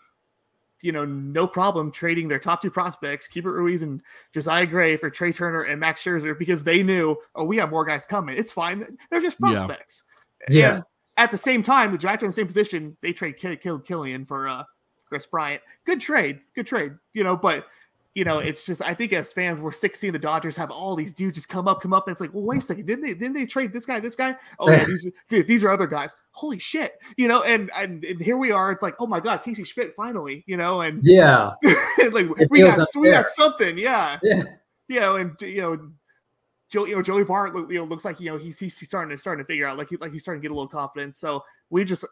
you 0.81 0.93
know, 0.93 1.05
no 1.05 1.47
problem 1.47 1.93
trading 1.93 2.27
their 2.27 2.39
top 2.39 2.63
two 2.63 2.71
prospects, 2.71 3.29
Keibert 3.29 3.53
Ruiz 3.53 3.83
and 3.83 4.01
Josiah 4.33 4.65
Gray, 4.65 4.97
for 4.97 5.11
Trea 5.11 5.31
Turner 5.31 5.65
and 5.65 5.79
Max 5.79 6.03
Scherzer 6.03 6.37
because 6.37 6.65
they 6.65 6.83
knew, 6.83 7.15
oh, 7.35 7.45
we 7.45 7.59
have 7.59 7.69
more 7.69 7.85
guys 7.85 8.07
coming. 8.07 8.39
It's 8.39 8.51
fine. 8.51 8.97
They're 9.11 9.21
just 9.21 9.39
prospects. 9.39 10.05
Yeah. 10.49 10.57
yeah. 10.77 10.81
at 11.19 11.31
the 11.31 11.37
same 11.37 11.63
time, 11.63 11.93
the 11.93 11.99
Giants 11.99 12.23
are 12.23 12.27
in 12.27 12.31
the 12.31 12.35
same 12.35 12.47
position. 12.47 12.97
They 13.03 13.13
trade 13.13 13.37
Caleb 13.39 13.85
Killian 13.85 14.25
for 14.25 14.49
uh, 14.49 14.65
Kris 15.07 15.27
Bryant. 15.27 15.61
Good 15.85 16.01
trade. 16.01 16.41
Good 16.55 16.67
trade. 16.67 16.93
You 17.13 17.25
know, 17.25 17.37
but 17.37 17.67
you 18.15 18.25
know, 18.25 18.39
it's 18.41 18.67
just 18.67 18.83
I 18.83 18.93
think 18.93 19.13
as 19.15 19.33
fans 19.33 19.59
we're 19.59 19.73
sick 19.73 19.97
seeing 19.97 20.13
the 20.13 20.19
Dodgers 20.19 20.57
have 20.57 20.71
all 20.71 20.95
these 20.95 21.15
dudes 21.15 21.37
just 21.37 21.49
come 21.49 21.67
up, 21.67 21.81
come 21.81 21.95
up, 21.95 22.09
and 22.09 22.13
it's 22.13 22.21
like, 22.21 22.33
well, 22.35 22.45
wait 22.45 22.59
a 22.59 22.61
second, 22.61 22.87
didn't 22.87 23.03
they 23.03 23.15
didn't 23.15 23.33
they 23.33 23.47
trade 23.47 23.73
this 23.73 23.87
guy, 23.87 24.01
this 24.01 24.15
guy? 24.15 24.37
Oh 24.59 24.71
yeah, 24.71 24.85
these 25.31 25.47
these 25.47 25.65
are 25.65 25.71
other 25.71 25.87
guys. 25.87 26.15
Holy 26.33 26.59
shit, 26.59 26.99
you 27.17 27.27
know, 27.27 27.43
and, 27.43 27.71
and 27.75 28.05
and 28.05 28.21
here 28.21 28.37
we 28.37 28.53
are. 28.53 28.71
It's 28.71 28.83
like, 28.83 28.97
oh 28.99 29.07
my 29.07 29.19
god, 29.19 29.39
Casey 29.43 29.65
Schmitt 29.65 29.95
finally, 29.95 30.45
you 30.47 30.59
know, 30.59 30.83
and 30.83 31.03
yeah, 31.03 31.53
like 31.63 32.27
it 32.39 32.51
we 32.51 32.61
got 32.61 32.87
we 32.97 33.11
got 33.11 33.29
something, 33.29 33.79
yeah, 33.79 34.19
yeah, 34.23 34.43
you 34.89 35.01
know, 35.01 35.17
and 35.17 35.41
you 35.41 35.63
know. 35.63 35.91
Joe, 36.69 36.87
you 36.87 36.97
know, 36.97 37.03
Joey 37.03 37.23
Bart, 37.23 37.55
you 37.55 37.75
know, 37.75 37.85
looks 37.85 38.03
like 38.03 38.19
you 38.19 38.31
know 38.31 38.39
he's 38.39 38.59
he's 38.59 38.75
starting 38.75 39.15
to 39.15 39.21
starting 39.21 39.45
to 39.45 39.47
figure 39.47 39.67
out 39.67 39.77
like 39.77 39.91
he 39.91 39.99
like 39.99 40.11
he's 40.11 40.23
starting 40.23 40.41
to 40.41 40.49
get 40.49 40.53
a 40.53 40.55
little 40.55 40.71
confidence. 40.71 41.19
So 41.19 41.45
we 41.69 41.85
just, 41.85 42.03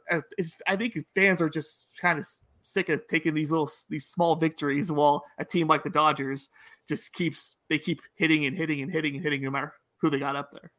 I 0.66 0.76
think 0.76 0.98
fans 1.14 1.40
are 1.40 1.48
just 1.48 1.98
kind 1.98 2.18
of 2.18 2.28
sick 2.62 2.88
of 2.88 3.06
taking 3.06 3.34
these 3.34 3.50
little 3.50 3.70
these 3.88 4.06
small 4.06 4.36
victories 4.36 4.90
while 4.90 5.24
a 5.38 5.44
team 5.44 5.66
like 5.66 5.82
the 5.82 5.90
Dodgers 5.90 6.48
just 6.88 7.12
keeps 7.12 7.56
they 7.68 7.78
keep 7.78 8.00
hitting 8.14 8.46
and 8.46 8.56
hitting 8.56 8.82
and 8.82 8.90
hitting 8.90 9.14
and 9.14 9.22
hitting 9.22 9.42
no 9.42 9.50
matter 9.50 9.74
who 9.98 10.10
they 10.10 10.18
got 10.18 10.36
up 10.36 10.50
there. 10.52 10.72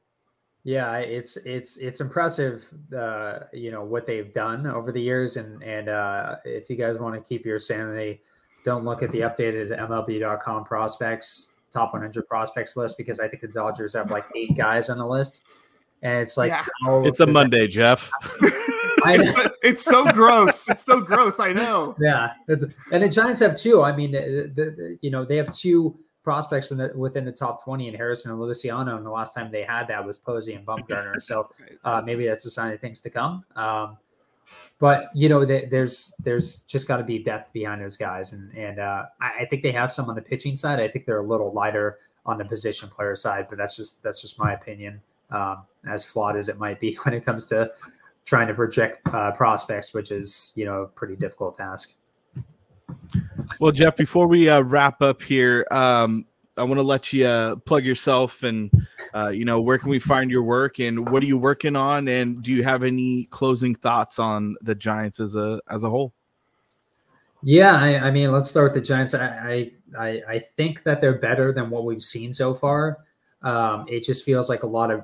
Yeah, 0.64 0.98
it's 0.98 1.38
it's 1.38 1.78
it's 1.78 2.02
impressive, 2.02 2.64
uh, 2.96 3.40
you 3.52 3.72
know 3.72 3.84
what 3.84 4.06
they've 4.06 4.32
done 4.32 4.68
over 4.68 4.92
the 4.92 5.02
years, 5.02 5.38
and 5.38 5.64
and 5.64 5.90
uh, 5.90 6.36
if 6.46 6.70
you 6.70 6.76
guys 6.76 7.00
want 7.00 7.16
to 7.16 7.22
keep 7.22 7.46
your 7.46 7.58
sanity, 7.58 8.22
don't 8.64 8.86
look 8.86 9.02
at 9.02 9.12
the 9.12 9.22
updated 9.22 9.76
MLB.com 9.76 10.66
prospects 10.66 11.52
top 11.72 11.94
100 11.94 12.28
prospects 12.28 12.76
list 12.76 12.98
because 12.98 13.20
I 13.20 13.28
think 13.28 13.42
the 13.42 13.48
Dodgers 13.48 13.94
have 13.94 14.12
like 14.12 14.26
eight 14.36 14.56
guys 14.56 14.90
on 14.90 14.98
the 14.98 15.08
list, 15.08 15.44
and 16.04 16.22
it's 16.22 16.38
like 16.38 16.52
yeah. 16.52 16.66
it's 17.06 17.22
a 17.22 17.26
Monday, 17.26 17.62
that, 17.62 17.70
Jeff. 17.70 18.12
it's, 19.06 19.36
so, 19.36 19.50
it's 19.64 19.84
so 19.84 20.06
gross. 20.12 20.70
It's 20.70 20.84
so 20.84 21.02
gross. 21.02 21.40
I 21.40 21.54
know. 21.54 21.96
Yeah, 22.00 22.32
and 22.48 23.04
the 23.04 23.10
Giants 23.10 23.40
have 23.42 23.58
two. 23.58 23.84
I 23.84 23.96
mean, 23.96 24.12
the, 24.12 24.52
the, 24.56 24.98
you 25.02 25.12
know, 25.12 25.26
they 25.26 25.38
have 25.38 25.56
two 25.56 25.98
prospects 26.24 26.70
within 26.70 26.90
the, 26.90 26.98
within 26.98 27.26
the 27.26 27.32
top 27.32 27.64
20 27.64 27.88
in 27.88 27.94
Harrison 27.96 28.32
and 28.32 28.40
Luciano. 28.40 28.98
And 28.98 29.06
the 29.06 29.12
last 29.12 29.34
time 29.34 29.52
they 29.52 29.64
had 29.64 29.88
that 29.88 30.06
was 30.06 30.18
Posey 30.18 30.54
and 30.54 30.66
Bumgarner. 30.66 31.22
So 31.22 31.50
uh, 31.84 32.02
maybe 32.06 32.28
that's 32.28 32.46
a 32.46 32.52
sign 32.52 32.72
of 32.74 32.80
things 32.80 33.02
to 33.02 33.10
come. 33.10 33.44
Um, 33.56 33.98
but 34.80 35.06
you 35.14 35.30
know, 35.30 35.46
they, 35.46 35.66
there's 35.66 36.14
there's 36.20 36.62
just 36.62 36.88
got 36.88 36.98
to 36.98 37.04
be 37.04 37.20
depth 37.20 37.54
behind 37.54 37.82
those 37.82 37.96
guys, 37.96 38.34
and 38.34 38.52
and 38.58 38.80
uh, 38.80 39.06
I, 39.22 39.42
I, 39.42 39.46
think 39.46 39.62
they 39.62 39.72
have 39.72 39.94
some 39.94 40.10
on 40.10 40.16
the 40.16 40.22
pitching 40.22 40.58
side. 40.58 40.80
I 40.80 40.88
think 40.88 41.06
they're 41.06 41.20
a 41.20 41.26
little 41.26 41.54
lighter 41.54 42.00
on 42.26 42.40
the 42.40 42.46
position 42.46 42.90
player 42.90 43.16
side, 43.16 43.46
but 43.50 43.60
that's 43.60 43.76
just 43.76 44.02
that's 44.02 44.20
just 44.20 44.40
my 44.40 44.54
opinion. 44.54 45.00
Um, 45.30 45.64
as 45.88 46.04
flawed 46.04 46.36
as 46.36 46.50
it 46.50 46.58
might 46.58 46.80
be 46.80 46.96
when 47.04 47.14
it 47.14 47.24
comes 47.24 47.46
to 47.48 47.72
trying 48.26 48.48
to 48.48 48.54
project 48.54 49.06
uh, 49.14 49.32
prospects, 49.32 49.94
which 49.94 50.12
is 50.12 50.52
you 50.56 50.66
know 50.66 50.84
a 50.84 50.88
pretty 50.88 51.16
difficult 51.16 51.56
task. 51.56 51.94
Well, 53.60 53.72
Jeff, 53.72 53.96
before 53.96 54.28
we 54.28 54.50
uh, 54.50 54.62
wrap 54.62 55.02
up 55.02 55.22
here, 55.22 55.66
um, 55.72 56.26
I 56.58 56.64
want 56.64 56.78
to 56.78 56.84
let 56.84 57.14
you 57.14 57.26
uh, 57.26 57.56
plug 57.58 57.86
yourself 57.86 58.44
and 58.44 58.72
uh, 59.16 59.30
you 59.30 59.46
know 59.46 59.62
where 59.62 59.78
can 59.78 59.90
we 59.90 60.00
find 60.00 60.30
your 60.30 60.44
work 60.44 60.80
and 60.80 61.10
what 61.10 61.24
are 61.24 61.26
you 61.26 61.38
working 61.38 61.76
on 61.76 62.08
and 62.08 62.42
do 62.42 62.52
you 62.52 62.64
have 62.64 62.84
any 62.84 63.26
closing 63.26 63.76
thoughts 63.76 64.20
on 64.20 64.56
the 64.62 64.76
Giants 64.76 65.20
as 65.20 65.36
a 65.36 65.60
as 65.70 65.84
a 65.84 65.90
whole? 65.90 66.14
Yeah, 67.44 67.74
I, 67.74 68.08
I 68.08 68.12
mean, 68.12 68.32
let's 68.32 68.50
start 68.50 68.74
with 68.74 68.84
the 68.84 68.88
Giants. 68.88 69.14
I, 69.16 69.72
I 69.98 70.22
I 70.28 70.40
think 70.40 70.84
that 70.84 71.02
they're 71.02 71.18
better 71.18 71.52
than 71.52 71.70
what 71.70 71.86
we've 71.86 72.04
seen 72.04 72.34
so 72.34 72.54
far. 72.54 73.00
Um, 73.42 73.86
it 73.88 74.04
just 74.04 74.24
feels 74.24 74.50
like 74.50 74.64
a 74.64 74.68
lot 74.68 74.92
of 74.92 75.04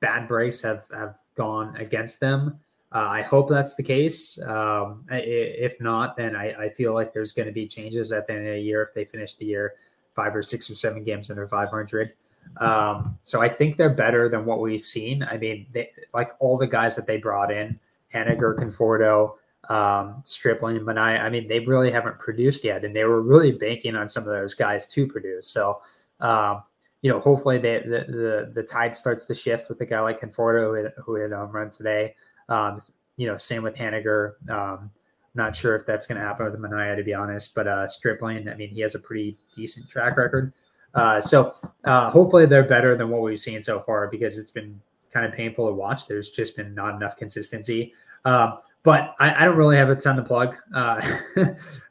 bad 0.00 0.28
breaks 0.28 0.62
have 0.62 0.84
have 0.94 1.16
gone 1.34 1.76
against 1.76 2.20
them. 2.20 2.58
Uh, 2.94 3.06
I 3.08 3.22
hope 3.22 3.48
that's 3.48 3.74
the 3.74 3.82
case. 3.82 4.40
Um, 4.42 5.04
if 5.10 5.80
not, 5.80 6.16
then 6.16 6.36
I, 6.36 6.64
I 6.64 6.68
feel 6.68 6.92
like 6.92 7.14
there's 7.14 7.32
going 7.32 7.46
to 7.46 7.52
be 7.52 7.66
changes 7.66 8.12
at 8.12 8.26
the 8.26 8.34
end 8.34 8.46
of 8.46 8.54
the 8.54 8.60
year 8.60 8.82
if 8.82 8.92
they 8.92 9.04
finish 9.04 9.34
the 9.34 9.46
year 9.46 9.74
five 10.12 10.36
or 10.36 10.42
six 10.42 10.70
or 10.70 10.74
seven 10.74 11.02
games 11.02 11.30
under 11.30 11.46
500. 11.48 12.12
Um, 12.58 13.18
so 13.22 13.40
I 13.40 13.48
think 13.48 13.76
they're 13.76 13.94
better 13.94 14.28
than 14.28 14.44
what 14.44 14.60
we've 14.60 14.80
seen. 14.80 15.22
I 15.22 15.38
mean, 15.38 15.66
they, 15.72 15.90
like 16.12 16.32
all 16.38 16.58
the 16.58 16.66
guys 16.66 16.94
that 16.96 17.06
they 17.06 17.16
brought 17.16 17.50
in, 17.50 17.78
Haniger, 18.14 18.54
Conforto, 18.56 19.36
um, 19.72 20.22
Stripling, 20.24 20.80
Manaea, 20.80 21.20
I 21.20 21.30
mean, 21.30 21.48
they 21.48 21.60
really 21.60 21.90
haven't 21.90 22.18
produced 22.18 22.64
yet, 22.64 22.84
and 22.84 22.94
they 22.94 23.04
were 23.04 23.22
really 23.22 23.52
banking 23.52 23.96
on 23.96 24.08
some 24.08 24.24
of 24.24 24.30
those 24.30 24.54
guys 24.54 24.86
to 24.88 25.06
produce. 25.06 25.48
So, 25.48 25.80
um, 26.20 26.62
you 27.02 27.10
know, 27.10 27.18
hopefully 27.18 27.58
they, 27.58 27.80
the, 27.80 28.04
the 28.08 28.52
the 28.54 28.62
tide 28.62 28.96
starts 28.96 29.26
to 29.26 29.34
shift 29.34 29.68
with 29.68 29.80
a 29.80 29.86
guy 29.86 30.00
like 30.00 30.20
Conforto 30.20 30.68
who 30.68 30.74
hit, 30.74 30.94
who 31.04 31.16
a 31.16 31.36
home 31.36 31.50
run 31.50 31.68
today. 31.68 32.14
Um, 32.48 32.80
you 33.16 33.26
know, 33.26 33.36
same 33.36 33.62
with 33.62 33.74
Haniger. 33.74 34.34
Um, 34.48 34.90
not 35.34 35.56
sure 35.56 35.74
if 35.74 35.84
that's 35.84 36.06
going 36.06 36.20
to 36.20 36.24
happen 36.24 36.44
with 36.46 36.58
Manaea, 36.60 36.96
to 36.96 37.02
be 37.02 37.14
honest. 37.14 37.54
But 37.54 37.66
uh, 37.66 37.86
Stripling, 37.86 38.48
I 38.48 38.54
mean, 38.54 38.70
he 38.70 38.80
has 38.82 38.94
a 38.94 38.98
pretty 38.98 39.36
decent 39.54 39.88
track 39.88 40.16
record. 40.16 40.52
Uh, 40.94 41.20
so 41.20 41.54
uh, 41.84 42.10
hopefully 42.10 42.46
they're 42.46 42.64
better 42.64 42.96
than 42.96 43.08
what 43.08 43.22
we've 43.22 43.40
seen 43.40 43.62
so 43.62 43.80
far 43.80 44.08
because 44.08 44.36
it's 44.36 44.50
been 44.50 44.80
kind 45.10 45.24
of 45.26 45.32
painful 45.32 45.66
to 45.66 45.72
watch. 45.72 46.06
There's 46.06 46.30
just 46.30 46.56
been 46.56 46.74
not 46.74 46.94
enough 46.94 47.16
consistency. 47.16 47.94
Um, 48.24 48.58
but 48.82 49.14
I, 49.18 49.42
I, 49.42 49.44
don't 49.44 49.56
really 49.56 49.76
have 49.76 49.90
a 49.90 49.96
ton 49.96 50.16
to 50.16 50.22
plug. 50.22 50.56
Uh, 50.74 51.00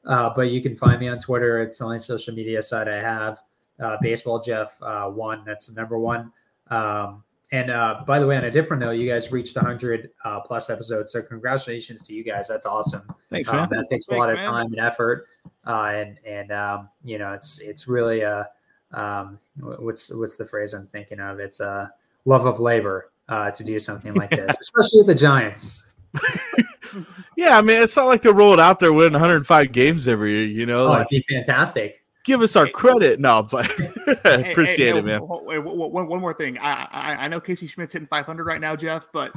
uh, 0.06 0.30
but 0.36 0.44
you 0.44 0.62
can 0.62 0.76
find 0.76 1.00
me 1.00 1.08
on 1.08 1.20
Twitter. 1.20 1.62
It's 1.62 1.80
the 1.80 1.86
only 1.86 2.00
social 2.00 2.34
media 2.34 2.62
site 2.62 2.88
I 2.88 3.02
have. 3.02 3.42
Uh, 3.82 3.98
Baseball 4.02 4.40
Jeff 4.40 4.82
uh, 4.82 5.08
one. 5.08 5.44
That's 5.46 5.68
the 5.68 5.74
number 5.74 5.98
one. 5.98 6.32
Um, 6.70 7.24
and 7.52 7.70
uh, 7.70 8.04
by 8.08 8.20
the 8.20 8.28
way, 8.28 8.38
on 8.38 8.46
a 8.46 8.52
different 8.52 8.82
note, 8.82 8.92
you 8.92 9.10
guys 9.10 9.32
reached 9.32 9.56
100 9.58 10.12
uh, 10.24 10.40
plus 10.40 10.70
episodes. 10.70 11.12
So 11.12 11.22
congratulations 11.22 12.02
to 12.04 12.14
you 12.14 12.24
guys. 12.24 12.48
That's 12.48 12.66
awesome. 12.66 13.04
Thanks, 13.30 13.50
um, 13.50 13.58
man. 13.58 13.70
that 13.72 13.88
takes 13.90 14.08
Thanks, 14.08 14.10
a 14.12 14.16
lot 14.16 14.32
of 14.32 14.38
time 14.38 14.68
and 14.68 14.80
effort. 14.80 15.28
Uh, 15.68 15.92
and 15.94 16.18
and 16.26 16.52
um, 16.52 16.90
you 17.04 17.18
know, 17.18 17.34
it's 17.34 17.60
it's 17.60 17.88
really 17.88 18.22
a 18.22 18.48
um, 18.94 19.38
what's 19.60 20.14
what's 20.14 20.38
the 20.38 20.46
phrase 20.46 20.74
I'm 20.74 20.88
thinking 20.88 21.20
of? 21.20 21.40
It's 21.40 21.60
a 21.60 21.92
love 22.24 22.46
of 22.46 22.60
labor 22.62 23.12
uh, 23.28 23.52
to 23.52 23.64
do 23.64 23.80
something 23.80 24.14
like 24.14 24.30
this, 24.30 24.56
especially 24.62 25.00
with 25.00 25.08
the 25.08 25.16
Giants. 25.16 25.86
yeah, 27.36 27.58
I 27.58 27.62
mean, 27.62 27.82
it's 27.82 27.96
not 27.96 28.08
like 28.08 28.22
they 28.22 28.32
roll 28.32 28.54
it 28.54 28.60
out 28.60 28.80
there 28.80 28.94
winning 28.94 29.14
105 29.14 29.72
games 29.72 30.08
every 30.08 30.32
year. 30.32 30.48
You 30.48 30.66
know, 30.66 30.86
oh, 30.86 30.92
like, 30.92 31.08
it'd 31.12 31.26
be 31.28 31.36
fantastic 31.36 32.02
give 32.24 32.42
us 32.42 32.56
our 32.56 32.68
credit. 32.68 33.20
No, 33.20 33.44
but 33.44 33.70
appreciate 34.26 34.78
hey, 34.78 34.92
hey, 34.92 34.98
it, 34.98 35.06
man. 35.06 35.22
One, 35.22 36.08
one 36.08 36.22
more 36.22 36.34
thing. 36.34 36.58
I, 36.60 36.88
I, 36.92 37.16
I 37.26 37.28
know 37.28 37.40
Casey 37.40 37.68
Schmitt's 37.68 37.94
hitting 37.94 38.08
500 38.08 38.46
right 38.46 38.62
now, 38.62 38.76
Jeff, 38.76 39.08
but 39.12 39.34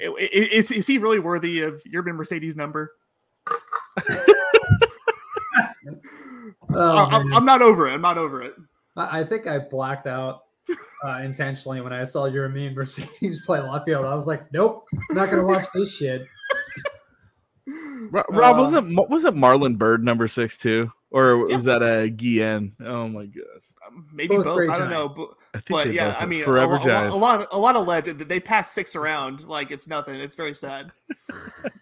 is, 0.00 0.70
is 0.70 0.86
he 0.86 0.98
really 0.98 1.20
worthy 1.20 1.62
of 1.62 1.82
your 1.86 2.02
Mercedes 2.02 2.56
number? 2.56 2.92
oh, 6.74 7.08
I'm, 7.10 7.32
I'm, 7.32 7.44
not 7.44 7.62
over 7.62 7.88
it. 7.88 7.92
I'm 7.92 8.00
not 8.00 8.18
over 8.18 8.42
it. 8.42 8.54
I 8.96 9.24
think 9.24 9.46
I 9.46 9.58
blacked 9.58 10.06
out 10.06 10.42
uh, 11.04 11.18
intentionally 11.18 11.80
when 11.80 11.92
I 11.92 12.04
saw 12.04 12.28
Yermín 12.28 12.74
Mercedes 12.74 13.42
play 13.46 13.60
left 13.60 13.86
field. 13.86 14.04
I 14.04 14.14
was 14.14 14.26
like, 14.26 14.52
nope, 14.52 14.86
I'm 15.10 15.16
not 15.16 15.30
going 15.30 15.40
to 15.40 15.46
watch 15.46 15.66
this 15.74 15.94
shit. 15.94 16.26
Rob, 18.10 18.26
uh, 18.28 18.58
wasn't 18.58 19.08
wasn't 19.08 19.36
Marlon 19.36 19.78
Byrd 19.78 20.04
number 20.04 20.28
six 20.28 20.56
too? 20.56 20.92
Or 21.12 21.46
yeah. 21.48 21.56
was 21.56 21.64
that 21.64 21.82
a 21.82 22.08
Guillen? 22.08 22.74
Oh 22.80 23.06
my 23.08 23.26
god. 23.26 23.44
Um, 23.86 24.08
maybe 24.12 24.36
both. 24.36 24.44
both 24.44 24.70
I 24.70 24.78
don't 24.78 24.90
know, 24.90 25.08
but, 25.08 25.30
but 25.68 25.92
yeah, 25.92 26.16
I 26.18 26.26
mean, 26.26 26.44
forever 26.44 26.76
a, 26.76 26.86
a, 26.86 27.10
a, 27.10 27.16
lot, 27.16 27.46
a 27.50 27.58
lot 27.58 27.76
of 27.76 27.86
legend. 27.86 28.20
They 28.20 28.40
pass 28.40 28.72
six 28.72 28.96
around 28.96 29.44
like 29.44 29.70
it's 29.70 29.86
nothing. 29.86 30.20
It's 30.20 30.36
very 30.36 30.54
sad. 30.54 30.92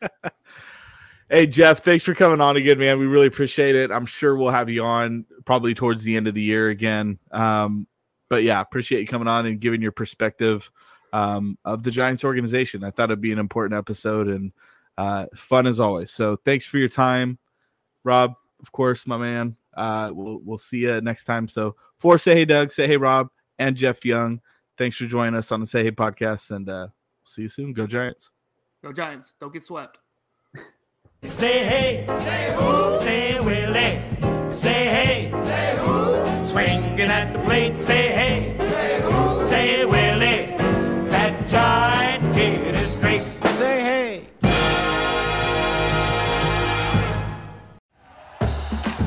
hey 1.30 1.46
Jeff, 1.46 1.84
thanks 1.84 2.04
for 2.04 2.14
coming 2.14 2.40
on 2.40 2.56
again, 2.56 2.78
man. 2.78 2.98
We 2.98 3.06
really 3.06 3.26
appreciate 3.26 3.76
it. 3.76 3.90
I'm 3.90 4.06
sure 4.06 4.36
we'll 4.36 4.50
have 4.50 4.68
you 4.68 4.84
on 4.84 5.26
probably 5.44 5.74
towards 5.74 6.02
the 6.02 6.16
end 6.16 6.26
of 6.26 6.34
the 6.34 6.42
year 6.42 6.70
again. 6.70 7.18
Um, 7.30 7.86
but 8.28 8.42
yeah, 8.42 8.60
appreciate 8.60 9.00
you 9.00 9.06
coming 9.06 9.28
on 9.28 9.46
and 9.46 9.60
giving 9.60 9.82
your 9.82 9.92
perspective 9.92 10.70
um, 11.12 11.58
of 11.64 11.82
the 11.82 11.90
Giants 11.90 12.24
organization. 12.24 12.82
I 12.82 12.90
thought 12.90 13.10
it'd 13.10 13.20
be 13.20 13.32
an 13.32 13.38
important 13.38 13.76
episode 13.76 14.28
and 14.28 14.52
uh, 14.96 15.26
fun 15.34 15.66
as 15.66 15.80
always. 15.80 16.12
So 16.12 16.36
thanks 16.36 16.64
for 16.64 16.78
your 16.78 16.88
time, 16.88 17.38
Rob 18.04 18.34
of 18.60 18.72
course, 18.72 19.06
my 19.06 19.16
man. 19.16 19.56
Uh, 19.74 20.10
we'll 20.12 20.40
we'll 20.44 20.58
see 20.58 20.78
you 20.78 21.00
next 21.00 21.24
time. 21.24 21.48
So 21.48 21.76
for 21.98 22.18
say 22.18 22.34
hey 22.34 22.44
Doug, 22.44 22.72
say 22.72 22.86
hey 22.86 22.96
Rob, 22.96 23.30
and 23.58 23.76
Jeff 23.76 24.04
Young. 24.04 24.40
Thanks 24.76 24.96
for 24.96 25.06
joining 25.06 25.34
us 25.34 25.52
on 25.52 25.60
the 25.60 25.66
Say 25.66 25.84
Hey 25.84 25.90
podcast, 25.90 26.50
and 26.50 26.68
uh, 26.68 26.88
see 27.24 27.42
you 27.42 27.48
soon. 27.48 27.72
Go 27.72 27.86
Giants. 27.86 28.30
Go 28.82 28.92
Giants. 28.92 29.34
Don't 29.38 29.52
get 29.52 29.62
swept. 29.62 29.98
say 31.22 31.64
hey, 31.64 32.06
say 32.24 32.54
who, 32.56 32.98
say 33.00 33.38
Willie, 33.40 34.52
say 34.52 34.86
hey, 34.88 35.30
say 35.44 35.78
who, 35.84 36.46
swinging 36.46 37.00
at 37.00 37.32
the 37.32 37.38
plate, 37.40 37.76
say 37.76 38.08
hey, 38.08 38.59